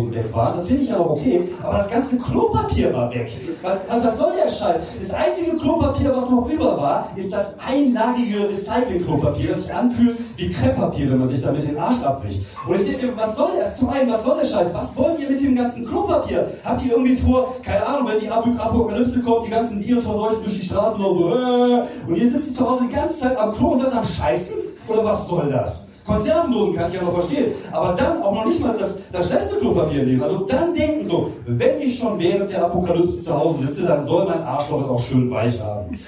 Konservendosen 0.00 0.14
weg 0.14 0.35
waren. 0.35 0.54
Das 0.54 0.66
finde 0.66 0.83
ich 0.83 0.88
ja 0.88 0.99
noch 0.99 1.11
okay. 1.11 1.42
Aber 1.62 1.78
das 1.78 1.90
ganze 1.90 2.19
Klopapier 2.19 2.92
war 2.95 3.12
weg. 3.12 3.30
Was, 3.62 3.85
was 3.88 4.19
soll 4.19 4.33
der 4.37 4.50
Scheiß? 4.50 4.80
Das 5.00 5.11
einzige 5.11 5.57
Klopapier, 5.57 6.14
was 6.14 6.28
noch 6.30 6.49
über 6.50 6.76
war, 6.76 7.11
ist 7.16 7.33
das 7.33 7.54
einlagige 7.59 8.49
Recycling-Klopapier, 8.49 9.49
das 9.49 9.62
sich 9.62 9.75
anfühlt 9.75 10.19
wie 10.37 10.50
Krepppapier, 10.50 11.11
wenn 11.11 11.19
man 11.19 11.28
sich 11.28 11.42
damit 11.42 11.66
den 11.69 11.78
Arsch 11.78 12.02
abbricht. 12.02 12.45
Und 12.66 12.80
ich 12.80 12.87
denke, 12.87 13.16
was 13.16 13.37
soll 13.37 13.50
das? 13.59 13.76
Zum 13.76 13.88
einen, 13.90 14.11
was 14.11 14.25
soll 14.25 14.38
der 14.40 14.47
Scheiß? 14.47 14.75
Was 14.75 14.97
wollt 14.97 15.19
ihr 15.21 15.30
mit 15.30 15.42
dem 15.42 15.57
ganzen 15.57 15.87
Klopapier? 15.87 16.49
Habt 16.64 16.85
ihr 16.85 16.92
irgendwie 16.92 17.16
vor, 17.16 17.57
keine 17.62 17.87
Ahnung, 17.87 18.09
wenn 18.09 18.21
die 18.21 18.28
Apokalypse 18.28 19.21
kommt, 19.23 19.47
die 19.47 19.50
ganzen 19.50 19.80
Viren 19.85 20.02
verseuchen 20.02 20.45
durch 20.45 20.61
die 20.61 20.66
Straßen 20.66 21.04
und 21.04 21.21
äh, 21.21 21.83
und 22.07 22.16
ihr 22.16 22.30
sitzt 22.30 22.57
zu 22.57 22.69
Hause 22.69 22.85
die 22.88 22.95
ganze 22.95 23.21
Zeit 23.21 23.37
am 23.37 23.52
Klo 23.52 23.71
und 23.71 23.83
seid 23.83 23.92
am 23.92 24.04
Scheißen? 24.04 24.54
Oder 24.88 25.04
was 25.04 25.28
soll 25.28 25.49
das? 25.50 25.89
Konservendosen 26.11 26.75
kann 26.75 26.90
ich 26.90 26.97
ja 26.97 27.02
noch 27.02 27.12
verstehen. 27.12 27.52
Aber 27.71 27.95
dann 27.95 28.23
auch 28.23 28.35
noch 28.35 28.47
nicht 28.47 28.61
mal 28.61 28.76
das, 28.76 28.99
das 29.12 29.26
schlechte 29.29 29.57
Klopapier 29.57 30.02
nehmen. 30.02 30.23
Also 30.23 30.38
dann 30.40 30.75
denken 30.75 31.07
so, 31.07 31.33
wenn 31.47 31.81
ich 31.81 31.99
schon 31.99 32.19
während 32.19 32.50
der 32.50 32.64
Apokalypse 32.64 33.21
zu 33.21 33.38
Hause 33.38 33.67
sitze, 33.67 33.83
dann 33.83 34.05
soll 34.05 34.26
mein 34.26 34.43
Arschloch 34.43 34.88
auch 34.88 35.00
schön 35.00 35.31
weich 35.31 35.61
haben. 35.61 35.99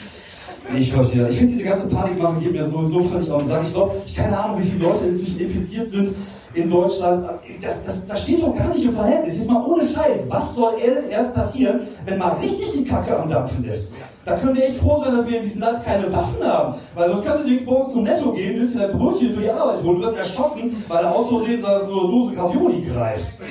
Ich 0.76 0.92
verstehe. 0.92 1.28
Ich 1.28 1.36
finde 1.36 1.52
diese 1.52 1.64
ganze 1.64 1.88
Panikmache 1.88 2.40
geht 2.40 2.52
mir 2.52 2.64
sowieso 2.64 3.02
völlig 3.02 3.30
auf 3.30 3.42
den 3.42 3.48
Sack. 3.48 3.62
Ich 3.64 3.74
glaube, 3.74 3.94
ich 4.06 4.14
keine 4.14 4.38
Ahnung, 4.38 4.60
wie 4.60 4.68
viele 4.68 4.84
Leute 4.84 5.06
inzwischen 5.06 5.40
infiziert 5.40 5.86
sind 5.86 6.14
in 6.54 6.70
Deutschland. 6.70 7.26
Das, 7.60 7.84
das, 7.84 8.06
das 8.06 8.22
steht 8.22 8.42
doch 8.42 8.54
gar 8.54 8.68
nicht 8.68 8.84
im 8.84 8.94
Verhältnis. 8.94 9.36
Jetzt 9.36 9.50
mal 9.50 9.64
ohne 9.64 9.86
Scheiß. 9.86 10.26
Was 10.28 10.54
soll 10.54 10.74
erst 11.10 11.34
passieren, 11.34 11.80
wenn 12.04 12.18
mal 12.18 12.36
richtig 12.40 12.72
die 12.72 12.84
Kacke 12.84 13.18
am 13.18 13.28
Dampfen 13.28 13.64
ist? 13.64 13.92
Da 14.24 14.36
können 14.36 14.54
wir 14.56 14.64
echt 14.64 14.78
froh 14.78 15.00
sein, 15.00 15.16
dass 15.16 15.26
wir 15.26 15.38
in 15.38 15.44
diesem 15.44 15.62
Land 15.62 15.84
keine 15.84 16.12
Waffen 16.12 16.44
haben. 16.44 16.74
Weil 16.94 17.10
sonst 17.10 17.24
kannst 17.24 17.42
du 17.42 17.48
nichts 17.48 17.66
morgens 17.66 17.92
zum 17.92 18.04
Netto 18.04 18.32
gehen, 18.32 18.60
willst 18.60 18.74
dir 18.74 18.86
dein 18.86 18.96
Brötchen 18.96 19.34
für 19.34 19.40
die 19.40 19.50
Arbeit 19.50 19.82
holen. 19.82 20.00
Du 20.00 20.02
wirst 20.06 20.16
erschossen, 20.16 20.84
weil 20.86 21.02
du 21.02 21.08
aus 21.08 21.28
Versehen 21.28 21.60
so 21.60 21.66
eine 21.66 21.84
Dose 21.84 22.36
Ravioli 22.36 22.82
greifst. 22.82 23.42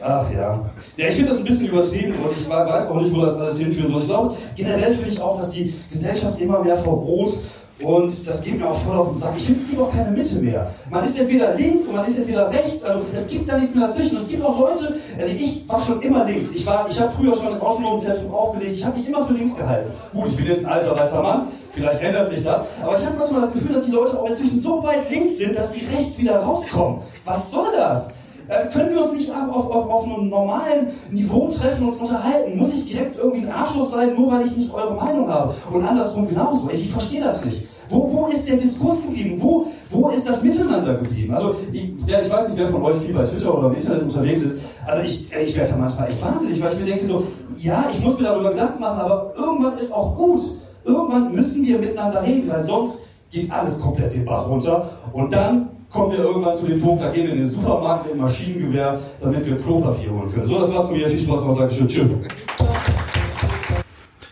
Ach 0.00 0.30
ja. 0.30 0.70
Ja, 0.96 1.08
ich 1.08 1.14
finde 1.14 1.30
das 1.30 1.38
ein 1.38 1.44
bisschen 1.44 1.66
übertrieben 1.66 2.14
und 2.22 2.36
ich 2.38 2.48
weiß 2.48 2.88
auch 2.88 3.00
nicht, 3.00 3.14
wo 3.14 3.22
das 3.22 3.34
alles 3.34 3.58
hinführen 3.58 3.90
soll. 3.90 4.00
Ich 4.00 4.06
glaube, 4.06 4.36
generell 4.54 4.94
finde 4.94 5.10
ich 5.10 5.20
auch, 5.20 5.38
dass 5.38 5.50
die 5.50 5.74
Gesellschaft 5.90 6.40
immer 6.40 6.62
mehr 6.62 6.76
verroht 6.76 7.38
und 7.82 8.26
das 8.26 8.42
geht 8.42 8.58
mir 8.58 8.68
auch 8.70 8.78
voll 8.78 8.96
auf 8.96 9.08
den 9.08 9.16
Sack. 9.18 9.34
Ich 9.36 9.44
finde, 9.44 9.60
es 9.60 9.68
gibt 9.68 9.80
auch 9.80 9.92
keine 9.92 10.10
Mitte 10.10 10.36
mehr. 10.36 10.70
Man 10.90 11.04
ist 11.04 11.18
entweder 11.18 11.54
links 11.54 11.82
und 11.82 11.94
man 11.94 12.06
ist 12.06 12.16
entweder 12.16 12.50
rechts. 12.50 12.82
Also 12.82 13.02
es 13.12 13.26
gibt 13.26 13.50
da 13.50 13.58
nichts 13.58 13.74
mehr 13.74 13.86
dazwischen. 13.86 14.16
Es 14.16 14.28
gibt 14.28 14.42
auch 14.42 14.58
Leute, 14.58 14.94
also 15.18 15.32
ich 15.32 15.68
war 15.68 15.80
schon 15.82 16.00
immer 16.00 16.24
links. 16.24 16.52
Ich, 16.52 16.64
war, 16.64 16.88
ich 16.88 16.98
habe 16.98 17.12
früher 17.12 17.36
schon 17.36 17.52
im 17.52 17.60
Ausbildungszentrum 17.60 18.32
aufgelegt. 18.32 18.76
Ich 18.76 18.84
habe 18.84 18.98
mich 18.98 19.06
immer 19.08 19.26
für 19.26 19.34
links 19.34 19.54
gehalten. 19.54 19.90
Gut, 20.14 20.28
ich 20.28 20.36
bin 20.36 20.46
jetzt 20.46 20.64
ein 20.64 20.72
alter 20.72 20.98
weißer 20.98 21.22
Mann. 21.22 21.48
Vielleicht 21.72 22.00
ändert 22.00 22.28
sich 22.30 22.42
das. 22.42 22.62
Aber 22.82 22.98
ich 22.98 23.04
habe 23.04 23.18
manchmal 23.18 23.42
das 23.42 23.52
Gefühl, 23.52 23.74
dass 23.74 23.84
die 23.84 23.90
Leute 23.90 24.18
auch 24.18 24.26
inzwischen 24.26 24.58
so 24.58 24.82
weit 24.82 25.10
links 25.10 25.36
sind, 25.36 25.54
dass 25.54 25.72
die 25.72 25.84
rechts 25.94 26.16
wieder 26.16 26.38
rauskommen. 26.38 27.02
Was 27.26 27.50
soll 27.50 27.68
das? 27.76 28.15
Also 28.48 28.70
können 28.70 28.90
wir 28.90 29.00
uns 29.00 29.12
nicht 29.12 29.30
auf, 29.30 29.70
auf, 29.70 29.90
auf 29.90 30.04
einem 30.04 30.28
normalen 30.28 30.88
Niveau 31.10 31.48
treffen 31.48 31.84
und 31.84 31.92
uns 31.92 32.00
unterhalten? 32.00 32.56
Muss 32.56 32.72
ich 32.74 32.84
direkt 32.84 33.18
irgendwie 33.18 33.46
ein 33.46 33.52
Arschloch 33.52 33.86
sein, 33.86 34.14
nur 34.14 34.30
weil 34.30 34.46
ich 34.46 34.56
nicht 34.56 34.72
eure 34.72 34.94
Meinung 34.94 35.28
habe? 35.28 35.54
Und 35.72 35.84
andersrum 35.84 36.28
genauso. 36.28 36.68
Ich, 36.70 36.86
ich 36.86 36.92
verstehe 36.92 37.20
das 37.20 37.44
nicht. 37.44 37.66
Wo, 37.88 38.12
wo 38.12 38.26
ist 38.26 38.48
der 38.48 38.56
Diskurs 38.56 39.00
geblieben? 39.02 39.36
Wo, 39.38 39.68
wo 39.90 40.08
ist 40.08 40.28
das 40.28 40.42
Miteinander 40.42 40.94
geblieben? 40.94 41.34
Also 41.34 41.56
ich, 41.72 41.92
ja, 42.06 42.20
ich 42.20 42.30
weiß 42.30 42.48
nicht, 42.48 42.58
wer 42.58 42.68
von 42.68 42.82
euch 42.82 42.96
viel 42.98 43.14
bei 43.14 43.24
Twitter 43.24 43.56
oder 43.56 43.68
im 43.68 43.74
Internet 43.74 44.02
unterwegs 44.02 44.40
ist. 44.40 44.58
Also 44.86 45.04
ich, 45.04 45.32
ich 45.32 45.56
werde 45.56 45.70
da 45.70 45.76
manchmal 45.76 46.08
echt 46.08 46.22
wahnsinnig, 46.22 46.62
weil 46.62 46.72
ich 46.72 46.78
mir 46.80 46.84
denke 46.86 47.06
so, 47.06 47.24
ja, 47.58 47.84
ich 47.92 48.02
muss 48.02 48.18
mir 48.18 48.24
darüber 48.24 48.50
Gedanken 48.50 48.80
machen, 48.80 49.00
aber 49.00 49.34
irgendwann 49.36 49.76
ist 49.78 49.92
auch 49.92 50.16
gut. 50.16 50.42
Irgendwann 50.84 51.34
müssen 51.34 51.64
wir 51.64 51.78
miteinander 51.78 52.22
reden, 52.22 52.48
weil 52.48 52.62
sonst 52.64 53.02
geht 53.30 53.50
alles 53.50 53.80
komplett 53.80 54.14
den 54.14 54.24
Bach 54.24 54.48
runter. 54.48 54.90
Und 55.12 55.32
dann 55.32 55.68
kommen 55.90 56.12
wir 56.12 56.18
irgendwann 56.18 56.56
zu 56.56 56.66
dem 56.66 56.80
Punkt, 56.80 57.02
da 57.02 57.10
gehen 57.10 57.24
wir 57.24 57.32
in 57.32 57.38
den 57.38 57.48
Supermarkt 57.48 58.06
mit 58.06 58.14
dem 58.14 58.20
Maschinengewehr, 58.20 59.00
damit 59.20 59.46
wir 59.46 59.60
Klopapier 59.60 60.10
holen 60.10 60.32
können. 60.32 60.46
So, 60.46 60.58
das 60.58 60.72
war's 60.72 60.86
von 60.86 60.96
mir. 60.96 61.08
Viel 61.08 61.20
Spaß 61.20 61.44
noch. 61.44 61.58
Dankeschön. 61.58 61.86
Tschüss. 61.86 62.10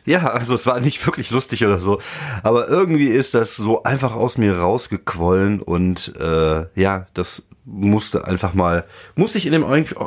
Ja, 0.06 0.26
also 0.32 0.54
es 0.54 0.66
war 0.66 0.80
nicht 0.80 1.04
wirklich 1.06 1.30
lustig 1.30 1.64
oder 1.64 1.78
so, 1.78 1.98
aber 2.42 2.68
irgendwie 2.68 3.06
ist 3.06 3.32
das 3.32 3.56
so 3.56 3.84
einfach 3.84 4.14
aus 4.14 4.36
mir 4.36 4.58
rausgequollen 4.58 5.62
und 5.62 6.14
äh, 6.20 6.66
ja, 6.74 7.06
das 7.14 7.42
musste 7.64 8.26
einfach 8.26 8.52
mal, 8.52 8.84
muss 9.16 9.34
ich 9.34 9.46
in 9.46 9.52
dem, 9.52 9.64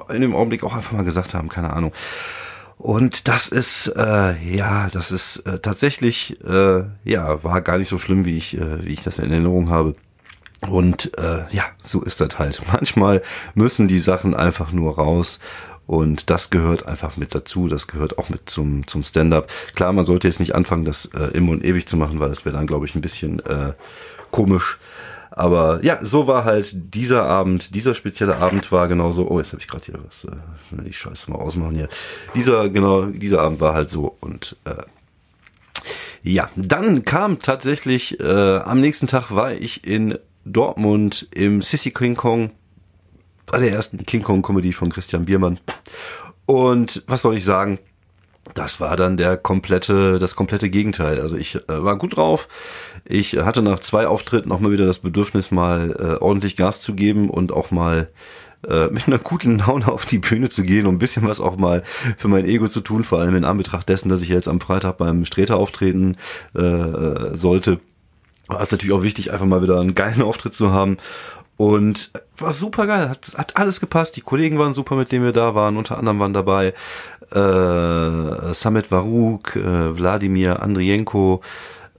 in 0.09 0.21
dem 0.21 0.35
Augenblick 0.35 0.63
auch 0.63 0.75
einfach 0.75 0.91
mal 0.91 1.03
gesagt 1.03 1.33
haben, 1.33 1.49
keine 1.49 1.73
Ahnung. 1.73 1.93
Und 2.77 3.27
das 3.27 3.47
ist, 3.47 3.87
äh, 3.95 4.35
ja, 4.43 4.87
das 4.91 5.11
ist 5.11 5.37
äh, 5.47 5.57
tatsächlich, 5.57 6.37
äh, 6.45 6.83
ja, 7.03 7.43
war 7.43 7.61
gar 7.61 7.79
nicht 7.79 7.89
so 7.89 7.97
schlimm, 7.97 8.23
wie 8.23 8.37
ich, 8.37 8.55
äh, 8.55 8.85
wie 8.85 8.93
ich 8.93 9.03
das 9.03 9.17
in 9.17 9.31
Erinnerung 9.31 9.71
habe. 9.71 9.95
Und 10.61 11.17
äh, 11.17 11.45
ja, 11.51 11.65
so 11.83 12.01
ist 12.01 12.19
das 12.21 12.39
halt. 12.39 12.61
Manchmal 12.71 13.21
müssen 13.53 13.87
die 13.87 13.99
Sachen 13.99 14.35
einfach 14.35 14.71
nur 14.71 14.95
raus. 14.95 15.39
Und 15.85 16.29
das 16.29 16.49
gehört 16.49 16.85
einfach 16.85 17.15
mit 17.15 17.33
dazu, 17.33 17.69
das 17.69 17.87
gehört 17.87 18.17
auch 18.17 18.27
mit 18.27 18.49
zum, 18.49 18.85
zum 18.87 19.05
Stand-up. 19.05 19.49
Klar, 19.73 19.93
man 19.93 20.03
sollte 20.03 20.27
jetzt 20.27 20.41
nicht 20.41 20.53
anfangen, 20.53 20.83
das 20.83 21.05
äh, 21.05 21.29
immer 21.33 21.51
und 21.51 21.63
ewig 21.63 21.87
zu 21.87 21.95
machen, 21.95 22.19
weil 22.19 22.27
das 22.27 22.43
wäre 22.43 22.57
dann, 22.57 22.67
glaube 22.67 22.85
ich, 22.85 22.95
ein 22.95 23.01
bisschen 23.01 23.39
äh, 23.45 23.71
komisch. 24.29 24.79
Aber 25.37 25.83
ja, 25.85 25.99
so 26.01 26.27
war 26.27 26.43
halt 26.43 26.71
dieser 26.73 27.23
Abend, 27.23 27.73
dieser 27.73 27.93
spezielle 27.93 28.37
Abend 28.39 28.71
war 28.71 28.87
genauso. 28.87 29.29
Oh, 29.29 29.37
jetzt 29.37 29.53
habe 29.53 29.61
ich 29.61 29.67
gerade 29.67 29.85
hier 29.85 29.99
was, 30.05 30.25
äh, 30.25 30.31
die 30.83 30.91
Scheiße 30.91 31.31
mal 31.31 31.37
ausmachen 31.37 31.75
hier. 31.75 31.89
Dieser, 32.35 32.69
genau, 32.69 33.03
dieser 33.03 33.41
Abend 33.41 33.61
war 33.61 33.73
halt 33.73 33.89
so 33.89 34.17
und 34.19 34.57
äh, 34.65 34.83
ja, 36.23 36.49
dann 36.55 37.05
kam 37.05 37.39
tatsächlich, 37.39 38.19
äh, 38.19 38.57
am 38.57 38.81
nächsten 38.81 39.07
Tag 39.07 39.31
war 39.31 39.53
ich 39.53 39.85
in 39.85 40.17
Dortmund 40.51 41.27
im 41.33 41.61
Sissy 41.61 41.91
King 41.91 42.15
Kong 42.15 42.51
bei 43.45 43.59
der 43.59 43.71
ersten 43.71 44.05
King 44.05 44.23
Kong 44.23 44.41
Comedy 44.41 44.73
von 44.73 44.91
Christian 44.91 45.25
Biermann. 45.25 45.59
Und 46.45 47.03
was 47.07 47.21
soll 47.21 47.35
ich 47.35 47.43
sagen? 47.43 47.79
Das 48.53 48.79
war 48.79 48.95
dann 48.95 49.17
der 49.17 49.37
komplette, 49.37 50.19
das 50.19 50.35
komplette 50.35 50.69
Gegenteil. 50.69 51.19
Also 51.19 51.35
ich 51.35 51.55
äh, 51.55 51.61
war 51.67 51.97
gut 51.97 52.15
drauf. 52.15 52.47
Ich 53.05 53.37
hatte 53.37 53.61
nach 53.61 53.79
zwei 53.79 54.07
Auftritten 54.07 54.51
auch 54.51 54.59
mal 54.59 54.71
wieder 54.71 54.85
das 54.85 54.99
Bedürfnis, 54.99 55.51
mal 55.51 55.95
äh, 55.99 56.23
ordentlich 56.23 56.55
Gas 56.55 56.81
zu 56.81 56.93
geben 56.93 57.29
und 57.29 57.51
auch 57.51 57.71
mal 57.71 58.09
äh, 58.67 58.87
mit 58.87 59.07
einer 59.07 59.19
guten 59.19 59.59
Laune 59.59 59.87
auf 59.87 60.05
die 60.05 60.19
Bühne 60.19 60.49
zu 60.49 60.63
gehen 60.63 60.87
und 60.87 60.95
ein 60.95 60.99
bisschen 60.99 61.27
was 61.27 61.39
auch 61.39 61.57
mal 61.57 61.83
für 62.17 62.27
mein 62.27 62.45
Ego 62.45 62.67
zu 62.67 62.81
tun, 62.81 63.03
vor 63.03 63.19
allem 63.19 63.35
in 63.35 63.45
Anbetracht 63.45 63.87
dessen, 63.89 64.09
dass 64.09 64.21
ich 64.21 64.29
jetzt 64.29 64.47
am 64.47 64.61
Freitag 64.61 64.97
beim 64.97 65.25
Streter 65.25 65.57
auftreten 65.57 66.15
äh, 66.55 67.35
sollte. 67.35 67.79
War 68.47 68.61
es 68.61 68.71
natürlich 68.71 68.93
auch 68.93 69.03
wichtig, 69.03 69.31
einfach 69.31 69.45
mal 69.45 69.61
wieder 69.61 69.79
einen 69.79 69.95
geilen 69.95 70.21
Auftritt 70.23 70.53
zu 70.53 70.71
haben. 70.71 70.97
Und 71.57 72.11
war 72.37 72.51
super 72.51 72.85
geil, 72.85 73.09
hat, 73.09 73.33
hat 73.35 73.57
alles 73.57 73.79
gepasst. 73.79 74.15
Die 74.15 74.21
Kollegen 74.21 74.59
waren 74.59 74.75
super, 74.75 74.95
mit 74.95 75.11
denen 75.11 75.25
wir 75.25 75.33
da 75.33 75.55
waren. 75.55 75.75
Unter 75.75 75.97
anderem 75.97 76.19
waren 76.19 76.33
dabei 76.33 76.75
äh, 77.31 78.53
Samet 78.53 78.91
Varuk, 78.91 79.55
äh, 79.55 79.97
Wladimir 79.97 80.61
Andrienko, 80.61 81.41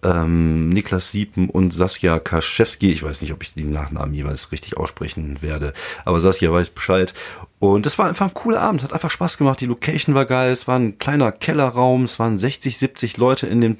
ähm, 0.03 0.69
Niklas 0.69 1.11
Siepen 1.11 1.51
und 1.51 1.73
Saskia 1.73 2.19
Kaschewski. 2.19 2.93
Ich 2.93 3.03
weiß 3.03 3.21
nicht, 3.21 3.33
ob 3.33 3.43
ich 3.43 3.55
den 3.55 3.71
Nachnamen 3.71 4.15
jeweils 4.15 4.53
richtig 4.53 4.77
aussprechen 4.77 5.39
werde, 5.41 5.73
aber 6.05 6.21
Saskia 6.21 6.53
weiß 6.53 6.71
Bescheid. 6.71 7.15
Und 7.59 7.87
es 7.87 7.99
war 7.99 8.07
einfach 8.07 8.27
ein 8.27 8.35
cooler 8.35 8.61
Abend, 8.61 8.83
hat 8.83 8.93
einfach 8.93 9.11
Spaß 9.11 9.39
gemacht. 9.39 9.61
Die 9.61 9.67
Location 9.67 10.15
war 10.15 10.27
geil, 10.27 10.53
es 10.53 10.69
war 10.69 10.79
ein 10.79 10.99
kleiner 10.99 11.33
Kellerraum, 11.33 12.05
es 12.05 12.19
waren 12.19 12.39
60, 12.39 12.79
70 12.79 13.17
Leute 13.17 13.47
in 13.47 13.61
dem, 13.61 13.77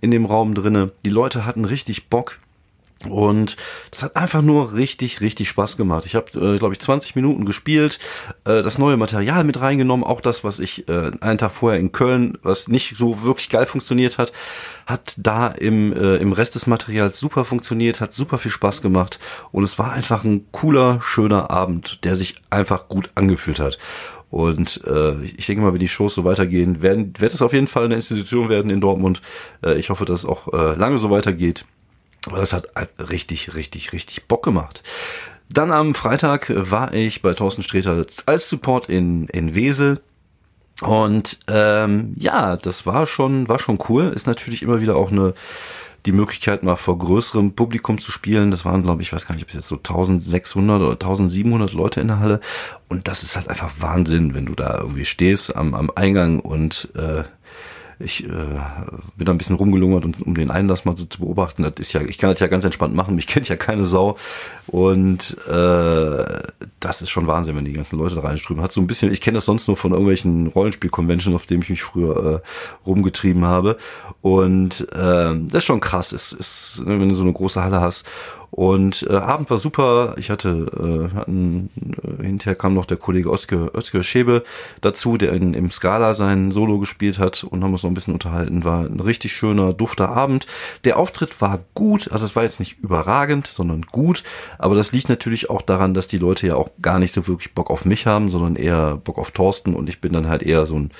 in 0.00 0.10
dem 0.10 0.26
Raum 0.26 0.54
drinne. 0.54 0.90
Die 1.04 1.10
Leute 1.10 1.46
hatten 1.46 1.64
richtig 1.64 2.08
Bock. 2.08 2.38
Und 3.08 3.56
das 3.90 4.02
hat 4.02 4.16
einfach 4.16 4.42
nur 4.42 4.74
richtig, 4.74 5.20
richtig 5.20 5.48
Spaß 5.48 5.76
gemacht. 5.76 6.06
Ich 6.06 6.14
habe, 6.14 6.26
äh, 6.38 6.58
glaube 6.58 6.74
ich, 6.74 6.80
20 6.80 7.16
Minuten 7.16 7.44
gespielt, 7.44 7.98
äh, 8.44 8.62
das 8.62 8.78
neue 8.78 8.96
Material 8.96 9.44
mit 9.44 9.60
reingenommen, 9.60 10.04
auch 10.04 10.20
das, 10.20 10.44
was 10.44 10.58
ich 10.60 10.88
äh, 10.88 11.10
einen 11.20 11.38
Tag 11.38 11.52
vorher 11.52 11.80
in 11.80 11.92
Köln, 11.92 12.38
was 12.42 12.68
nicht 12.68 12.96
so 12.96 13.22
wirklich 13.22 13.48
geil 13.48 13.66
funktioniert 13.66 14.18
hat, 14.18 14.32
hat 14.86 15.14
da 15.18 15.48
im, 15.48 15.92
äh, 15.92 16.16
im 16.16 16.32
Rest 16.32 16.54
des 16.54 16.66
Materials 16.66 17.18
super 17.18 17.44
funktioniert, 17.44 18.00
hat 18.00 18.12
super 18.12 18.38
viel 18.38 18.50
Spaß 18.50 18.82
gemacht 18.82 19.18
und 19.50 19.64
es 19.64 19.78
war 19.78 19.92
einfach 19.92 20.24
ein 20.24 20.46
cooler, 20.52 21.00
schöner 21.02 21.50
Abend, 21.50 22.04
der 22.04 22.14
sich 22.14 22.36
einfach 22.50 22.88
gut 22.88 23.10
angefühlt 23.14 23.60
hat. 23.60 23.78
Und 24.30 24.82
äh, 24.86 25.22
ich 25.24 25.46
denke 25.46 25.62
mal, 25.62 25.74
wenn 25.74 25.80
die 25.80 25.88
Shows 25.88 26.14
so 26.14 26.24
weitergehen, 26.24 26.80
werden, 26.80 27.12
wird 27.18 27.34
es 27.34 27.42
auf 27.42 27.52
jeden 27.52 27.66
Fall 27.66 27.84
eine 27.84 27.96
Institution 27.96 28.48
werden 28.48 28.70
in 28.70 28.80
Dortmund. 28.80 29.20
Äh, 29.62 29.74
ich 29.74 29.90
hoffe, 29.90 30.06
dass 30.06 30.20
es 30.20 30.24
auch 30.24 30.50
äh, 30.54 30.74
lange 30.74 30.96
so 30.96 31.10
weitergeht. 31.10 31.66
Aber 32.26 32.38
das 32.38 32.52
hat 32.52 32.68
richtig, 32.98 33.54
richtig, 33.54 33.92
richtig 33.92 34.26
Bock 34.26 34.44
gemacht. 34.44 34.82
Dann 35.48 35.72
am 35.72 35.94
Freitag 35.94 36.52
war 36.54 36.94
ich 36.94 37.20
bei 37.20 37.34
Thorsten 37.34 37.62
Sträter 37.62 38.04
als 38.26 38.48
Support 38.48 38.88
in, 38.88 39.26
in 39.28 39.54
Wesel. 39.54 40.00
Und 40.80 41.40
ähm, 41.48 42.14
ja, 42.16 42.56
das 42.56 42.86
war 42.86 43.06
schon, 43.06 43.48
war 43.48 43.58
schon 43.58 43.78
cool. 43.88 44.12
Ist 44.14 44.26
natürlich 44.26 44.62
immer 44.62 44.80
wieder 44.80 44.96
auch 44.96 45.10
eine 45.10 45.34
die 46.06 46.12
Möglichkeit, 46.12 46.62
mal 46.62 46.76
vor 46.76 46.98
größerem 46.98 47.52
Publikum 47.52 47.98
zu 47.98 48.10
spielen. 48.10 48.50
Das 48.50 48.64
waren, 48.64 48.82
glaube 48.82 49.02
ich, 49.02 49.12
weiß 49.12 49.26
gar 49.26 49.34
nicht, 49.34 49.44
ob 49.44 49.50
es 49.50 49.54
jetzt 49.54 49.68
so 49.68 49.76
1600 49.76 50.80
oder 50.80 50.92
1700 50.92 51.72
Leute 51.72 52.00
in 52.00 52.08
der 52.08 52.18
Halle. 52.18 52.40
Und 52.88 53.06
das 53.06 53.22
ist 53.22 53.36
halt 53.36 53.48
einfach 53.48 53.72
Wahnsinn, 53.78 54.34
wenn 54.34 54.46
du 54.46 54.54
da 54.54 54.78
irgendwie 54.78 55.04
stehst 55.04 55.54
am, 55.54 55.74
am 55.74 55.90
Eingang 55.94 56.40
und 56.40 56.92
äh, 56.96 57.22
ich 58.02 58.24
äh, 58.24 58.28
bin 58.28 59.26
da 59.26 59.32
ein 59.32 59.38
bisschen 59.38 59.56
rumgelungert, 59.56 60.04
und, 60.04 60.22
um 60.22 60.34
den 60.34 60.50
Einlass 60.50 60.84
mal 60.84 60.96
so 60.96 61.04
zu 61.04 61.20
beobachten. 61.20 61.62
Das 61.62 61.74
ist 61.78 61.92
ja, 61.92 62.02
ich 62.02 62.18
kann 62.18 62.30
das 62.30 62.40
ja 62.40 62.46
ganz 62.46 62.64
entspannt 62.64 62.94
machen, 62.94 63.14
mich 63.14 63.26
kennt 63.28 63.48
ja 63.48 63.56
keine 63.56 63.84
Sau. 63.84 64.16
Und 64.66 65.36
äh, 65.48 66.24
das 66.80 67.02
ist 67.02 67.10
schon 67.10 67.26
Wahnsinn, 67.26 67.56
wenn 67.56 67.64
die 67.64 67.72
ganzen 67.72 67.98
Leute 67.98 68.14
da 68.14 68.22
reinströmen. 68.22 68.62
Hat 68.62 68.72
so 68.72 68.80
ein 68.80 68.86
bisschen, 68.86 69.12
ich 69.12 69.20
kenne 69.20 69.36
das 69.36 69.44
sonst 69.44 69.68
nur 69.68 69.76
von 69.76 69.92
irgendwelchen 69.92 70.48
Rollenspiel-Conventions, 70.48 71.34
auf 71.34 71.46
denen 71.46 71.62
ich 71.62 71.70
mich 71.70 71.82
früher 71.82 72.42
äh, 72.42 72.86
rumgetrieben 72.86 73.44
habe. 73.44 73.78
Und 74.20 74.88
äh, 74.92 75.34
das 75.34 75.54
ist 75.54 75.64
schon 75.64 75.80
krass, 75.80 76.12
ist, 76.12 76.32
ist, 76.32 76.82
wenn 76.84 77.08
du 77.08 77.14
so 77.14 77.22
eine 77.22 77.32
große 77.32 77.62
Halle 77.62 77.80
hast. 77.80 78.06
Und 78.54 79.06
äh, 79.08 79.14
Abend 79.14 79.48
war 79.48 79.56
super. 79.56 80.14
Ich 80.18 80.28
hatte, 80.28 81.10
äh, 81.10 81.16
hatten, 81.16 81.70
äh, 82.20 82.22
hinterher 82.22 82.54
kam 82.54 82.74
noch 82.74 82.84
der 82.84 82.98
Kollege 82.98 83.30
Oskar, 83.30 83.74
Oskar 83.74 84.02
Schäbe 84.02 84.44
dazu, 84.82 85.16
der 85.16 85.32
in, 85.32 85.54
im 85.54 85.70
Scala 85.70 86.12
sein 86.12 86.50
Solo 86.50 86.78
gespielt 86.78 87.18
hat 87.18 87.44
und 87.44 87.64
haben 87.64 87.72
uns 87.72 87.82
noch 87.82 87.90
ein 87.90 87.94
bisschen 87.94 88.12
unterhalten. 88.12 88.62
War 88.62 88.84
ein 88.84 89.00
richtig 89.00 89.32
schöner, 89.32 89.72
dufter 89.72 90.10
Abend. 90.10 90.46
Der 90.84 90.98
Auftritt 90.98 91.40
war 91.40 91.60
gut, 91.72 92.12
also 92.12 92.26
es 92.26 92.36
war 92.36 92.42
jetzt 92.42 92.60
nicht 92.60 92.78
überragend, 92.80 93.46
sondern 93.46 93.86
gut. 93.90 94.22
Aber 94.58 94.74
das 94.74 94.92
liegt 94.92 95.08
natürlich 95.08 95.48
auch 95.48 95.62
daran, 95.62 95.94
dass 95.94 96.06
die 96.06 96.18
Leute 96.18 96.46
ja 96.46 96.56
auch 96.56 96.68
gar 96.82 96.98
nicht 96.98 97.14
so 97.14 97.26
wirklich 97.26 97.54
Bock 97.54 97.70
auf 97.70 97.86
mich 97.86 98.06
haben, 98.06 98.28
sondern 98.28 98.56
eher 98.56 98.96
Bock 98.96 99.16
auf 99.16 99.30
Thorsten 99.30 99.74
und 99.74 99.88
ich 99.88 100.02
bin 100.02 100.12
dann 100.12 100.28
halt 100.28 100.42
eher 100.42 100.66
so 100.66 100.78
ein 100.78 100.90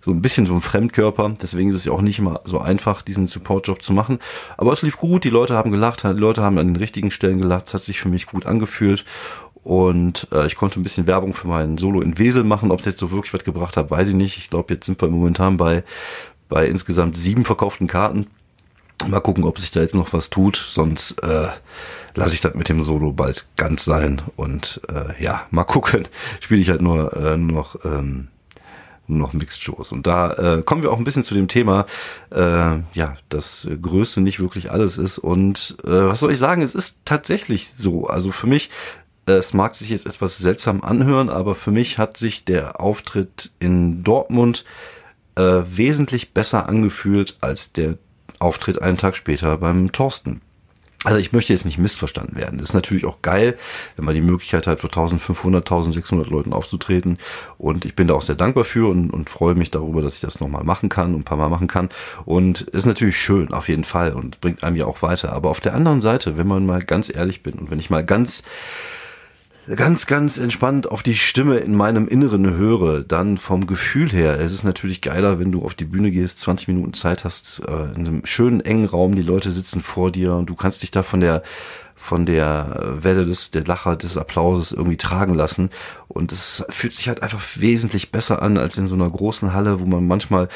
so 0.00 0.10
ein 0.10 0.22
bisschen 0.22 0.46
so 0.46 0.54
ein 0.54 0.60
Fremdkörper. 0.60 1.36
Deswegen 1.42 1.70
ist 1.70 1.76
es 1.76 1.84
ja 1.84 1.92
auch 1.92 2.00
nicht 2.00 2.18
immer 2.18 2.40
so 2.44 2.60
einfach, 2.60 3.02
diesen 3.02 3.26
Support-Job 3.26 3.82
zu 3.82 3.92
machen. 3.92 4.18
Aber 4.56 4.72
es 4.72 4.82
lief 4.82 4.96
gut, 4.98 5.24
die 5.24 5.30
Leute 5.30 5.54
haben 5.54 5.70
gelacht, 5.70 6.04
die 6.04 6.08
Leute 6.08 6.42
haben 6.42 6.58
an 6.58 6.68
den 6.68 6.76
richtigen 6.76 7.10
Stellen 7.10 7.40
gelacht, 7.40 7.68
es 7.68 7.74
hat 7.74 7.82
sich 7.82 8.00
für 8.00 8.08
mich 8.08 8.26
gut 8.26 8.46
angefühlt. 8.46 9.04
Und 9.64 10.28
äh, 10.32 10.46
ich 10.46 10.56
konnte 10.56 10.80
ein 10.80 10.82
bisschen 10.82 11.06
Werbung 11.06 11.34
für 11.34 11.48
meinen 11.48 11.76
Solo 11.78 12.00
in 12.00 12.16
Wesel 12.18 12.44
machen. 12.44 12.70
Ob 12.70 12.80
es 12.80 12.86
jetzt 12.86 12.98
so 12.98 13.10
wirklich 13.10 13.34
was 13.34 13.44
gebracht 13.44 13.76
hat, 13.76 13.90
weiß 13.90 14.08
ich 14.08 14.14
nicht. 14.14 14.38
Ich 14.38 14.48
glaube, 14.48 14.72
jetzt 14.72 14.86
sind 14.86 15.00
wir 15.00 15.08
momentan 15.08 15.56
bei, 15.56 15.84
bei 16.48 16.66
insgesamt 16.66 17.18
sieben 17.18 17.44
verkauften 17.44 17.86
Karten. 17.86 18.28
Mal 19.06 19.20
gucken, 19.20 19.44
ob 19.44 19.58
sich 19.58 19.70
da 19.70 19.80
jetzt 19.80 19.94
noch 19.94 20.12
was 20.12 20.30
tut. 20.30 20.56
Sonst 20.56 21.22
äh, 21.22 21.48
lasse 22.14 22.34
ich 22.34 22.40
das 22.40 22.54
mit 22.54 22.68
dem 22.68 22.82
Solo 22.82 23.12
bald 23.12 23.46
ganz 23.56 23.84
sein. 23.84 24.22
Und 24.36 24.80
äh, 24.88 25.22
ja, 25.22 25.46
mal 25.50 25.64
gucken. 25.64 26.08
Spiele 26.40 26.60
ich 26.60 26.70
halt 26.70 26.80
nur, 26.80 27.14
äh, 27.14 27.36
noch 27.36 27.84
ähm, 27.84 28.28
noch 29.08 29.32
Mixed-Shows. 29.32 29.92
Und 29.92 30.06
da 30.06 30.32
äh, 30.58 30.62
kommen 30.62 30.82
wir 30.82 30.92
auch 30.92 30.98
ein 30.98 31.04
bisschen 31.04 31.24
zu 31.24 31.34
dem 31.34 31.48
Thema, 31.48 31.86
äh, 32.30 32.78
ja, 32.92 33.16
dass 33.28 33.68
Größe 33.80 34.20
nicht 34.20 34.40
wirklich 34.40 34.70
alles 34.70 34.98
ist. 34.98 35.18
Und 35.18 35.76
äh, 35.84 35.88
was 35.88 36.20
soll 36.20 36.32
ich 36.32 36.38
sagen, 36.38 36.62
es 36.62 36.74
ist 36.74 36.98
tatsächlich 37.04 37.70
so. 37.70 38.06
Also 38.06 38.30
für 38.30 38.46
mich, 38.46 38.70
äh, 39.26 39.32
es 39.32 39.54
mag 39.54 39.74
sich 39.74 39.90
jetzt 39.90 40.06
etwas 40.06 40.38
seltsam 40.38 40.82
anhören, 40.82 41.30
aber 41.30 41.54
für 41.54 41.70
mich 41.70 41.98
hat 41.98 42.16
sich 42.16 42.44
der 42.44 42.80
Auftritt 42.80 43.52
in 43.58 44.04
Dortmund 44.04 44.64
äh, 45.36 45.62
wesentlich 45.64 46.32
besser 46.32 46.68
angefühlt 46.68 47.38
als 47.40 47.72
der 47.72 47.96
Auftritt 48.38 48.80
einen 48.80 48.98
Tag 48.98 49.16
später 49.16 49.56
beim 49.58 49.92
Thorsten. 49.92 50.40
Also 51.04 51.18
ich 51.18 51.32
möchte 51.32 51.52
jetzt 51.52 51.64
nicht 51.64 51.78
missverstanden 51.78 52.36
werden. 52.36 52.58
Das 52.58 52.70
ist 52.70 52.74
natürlich 52.74 53.04
auch 53.04 53.22
geil, 53.22 53.56
wenn 53.94 54.04
man 54.04 54.16
die 54.16 54.20
Möglichkeit 54.20 54.66
hat, 54.66 54.80
für 54.80 54.88
1500, 54.88 55.62
1600 55.62 56.28
Leuten 56.28 56.52
aufzutreten. 56.52 57.18
Und 57.56 57.84
ich 57.84 57.94
bin 57.94 58.08
da 58.08 58.14
auch 58.14 58.22
sehr 58.22 58.34
dankbar 58.34 58.64
für 58.64 58.90
und, 58.90 59.10
und 59.10 59.30
freue 59.30 59.54
mich 59.54 59.70
darüber, 59.70 60.02
dass 60.02 60.16
ich 60.16 60.20
das 60.20 60.40
nochmal 60.40 60.64
machen 60.64 60.88
kann 60.88 61.14
und 61.14 61.20
ein 61.20 61.24
paar 61.24 61.38
Mal 61.38 61.50
machen 61.50 61.68
kann. 61.68 61.88
Und 62.24 62.62
ist 62.62 62.84
natürlich 62.84 63.16
schön, 63.16 63.52
auf 63.52 63.68
jeden 63.68 63.84
Fall, 63.84 64.12
und 64.12 64.40
bringt 64.40 64.64
einem 64.64 64.74
ja 64.74 64.86
auch 64.86 65.00
weiter. 65.00 65.32
Aber 65.32 65.50
auf 65.50 65.60
der 65.60 65.74
anderen 65.74 66.00
Seite, 66.00 66.36
wenn 66.36 66.48
man 66.48 66.66
mal 66.66 66.82
ganz 66.82 67.14
ehrlich 67.14 67.44
bin 67.44 67.54
und 67.54 67.70
wenn 67.70 67.78
ich 67.78 67.90
mal 67.90 68.04
ganz 68.04 68.42
ganz, 69.76 70.06
ganz 70.06 70.38
entspannt 70.38 70.90
auf 70.90 71.02
die 71.02 71.14
Stimme 71.14 71.58
in 71.58 71.74
meinem 71.74 72.08
Inneren 72.08 72.56
höre, 72.56 73.02
dann 73.02 73.38
vom 73.38 73.66
Gefühl 73.66 74.10
her, 74.10 74.38
es 74.40 74.52
ist 74.52 74.64
natürlich 74.64 75.00
geiler, 75.00 75.38
wenn 75.38 75.52
du 75.52 75.62
auf 75.62 75.74
die 75.74 75.84
Bühne 75.84 76.10
gehst, 76.10 76.38
20 76.40 76.68
Minuten 76.68 76.94
Zeit 76.94 77.24
hast, 77.24 77.62
äh, 77.66 77.94
in 77.94 78.06
einem 78.06 78.26
schönen, 78.26 78.60
engen 78.60 78.86
Raum, 78.86 79.14
die 79.14 79.22
Leute 79.22 79.50
sitzen 79.50 79.82
vor 79.82 80.10
dir 80.10 80.34
und 80.34 80.46
du 80.46 80.54
kannst 80.54 80.82
dich 80.82 80.90
da 80.90 81.02
von 81.02 81.20
der 81.20 81.42
von 81.98 82.24
der 82.24 82.96
Welle 83.00 83.26
des, 83.26 83.50
der 83.50 83.64
Lacher, 83.64 83.96
des 83.96 84.16
Applauses 84.16 84.72
irgendwie 84.72 84.96
tragen 84.96 85.34
lassen. 85.34 85.70
Und 86.06 86.32
es 86.32 86.64
fühlt 86.70 86.94
sich 86.94 87.08
halt 87.08 87.22
einfach 87.22 87.40
wesentlich 87.56 88.10
besser 88.10 88.40
an 88.40 88.56
als 88.56 88.78
in 88.78 88.86
so 88.86 88.94
einer 88.94 89.10
großen 89.10 89.52
Halle, 89.52 89.80
wo 89.80 89.84
man 89.84 90.06
manchmal 90.06 90.48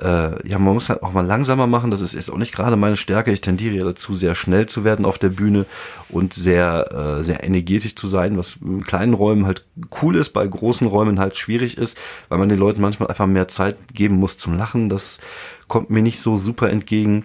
äh, 0.00 0.46
ja, 0.46 0.58
man 0.58 0.74
muss 0.74 0.88
halt 0.88 1.02
auch 1.02 1.12
mal 1.12 1.24
langsamer 1.24 1.66
machen. 1.66 1.90
Das 1.90 2.02
ist 2.02 2.14
jetzt 2.14 2.30
auch 2.30 2.36
nicht 2.36 2.54
gerade 2.54 2.76
meine 2.76 2.96
Stärke. 2.96 3.32
Ich 3.32 3.40
tendiere 3.40 3.74
ja 3.74 3.84
dazu, 3.84 4.14
sehr 4.14 4.34
schnell 4.34 4.66
zu 4.66 4.84
werden 4.84 5.06
auf 5.06 5.18
der 5.18 5.30
Bühne 5.30 5.64
und 6.10 6.34
sehr, 6.34 7.18
äh, 7.20 7.24
sehr 7.24 7.44
energetisch 7.44 7.96
zu 7.96 8.08
sein, 8.08 8.36
was 8.36 8.56
in 8.56 8.84
kleinen 8.84 9.14
Räumen 9.14 9.46
halt 9.46 9.64
cool 10.02 10.16
ist, 10.16 10.30
bei 10.30 10.46
großen 10.46 10.86
Räumen 10.86 11.18
halt 11.18 11.36
schwierig 11.36 11.78
ist, 11.78 11.96
weil 12.28 12.38
man 12.38 12.48
den 12.48 12.58
Leuten 12.58 12.80
manchmal 12.80 13.08
einfach 13.08 13.26
mehr 13.26 13.48
Zeit 13.48 13.76
geben 13.94 14.16
muss 14.16 14.36
zum 14.36 14.56
Lachen. 14.56 14.88
Das 14.88 15.18
kommt 15.66 15.88
mir 15.88 16.02
nicht 16.02 16.20
so 16.20 16.36
super 16.36 16.68
entgegen. 16.68 17.24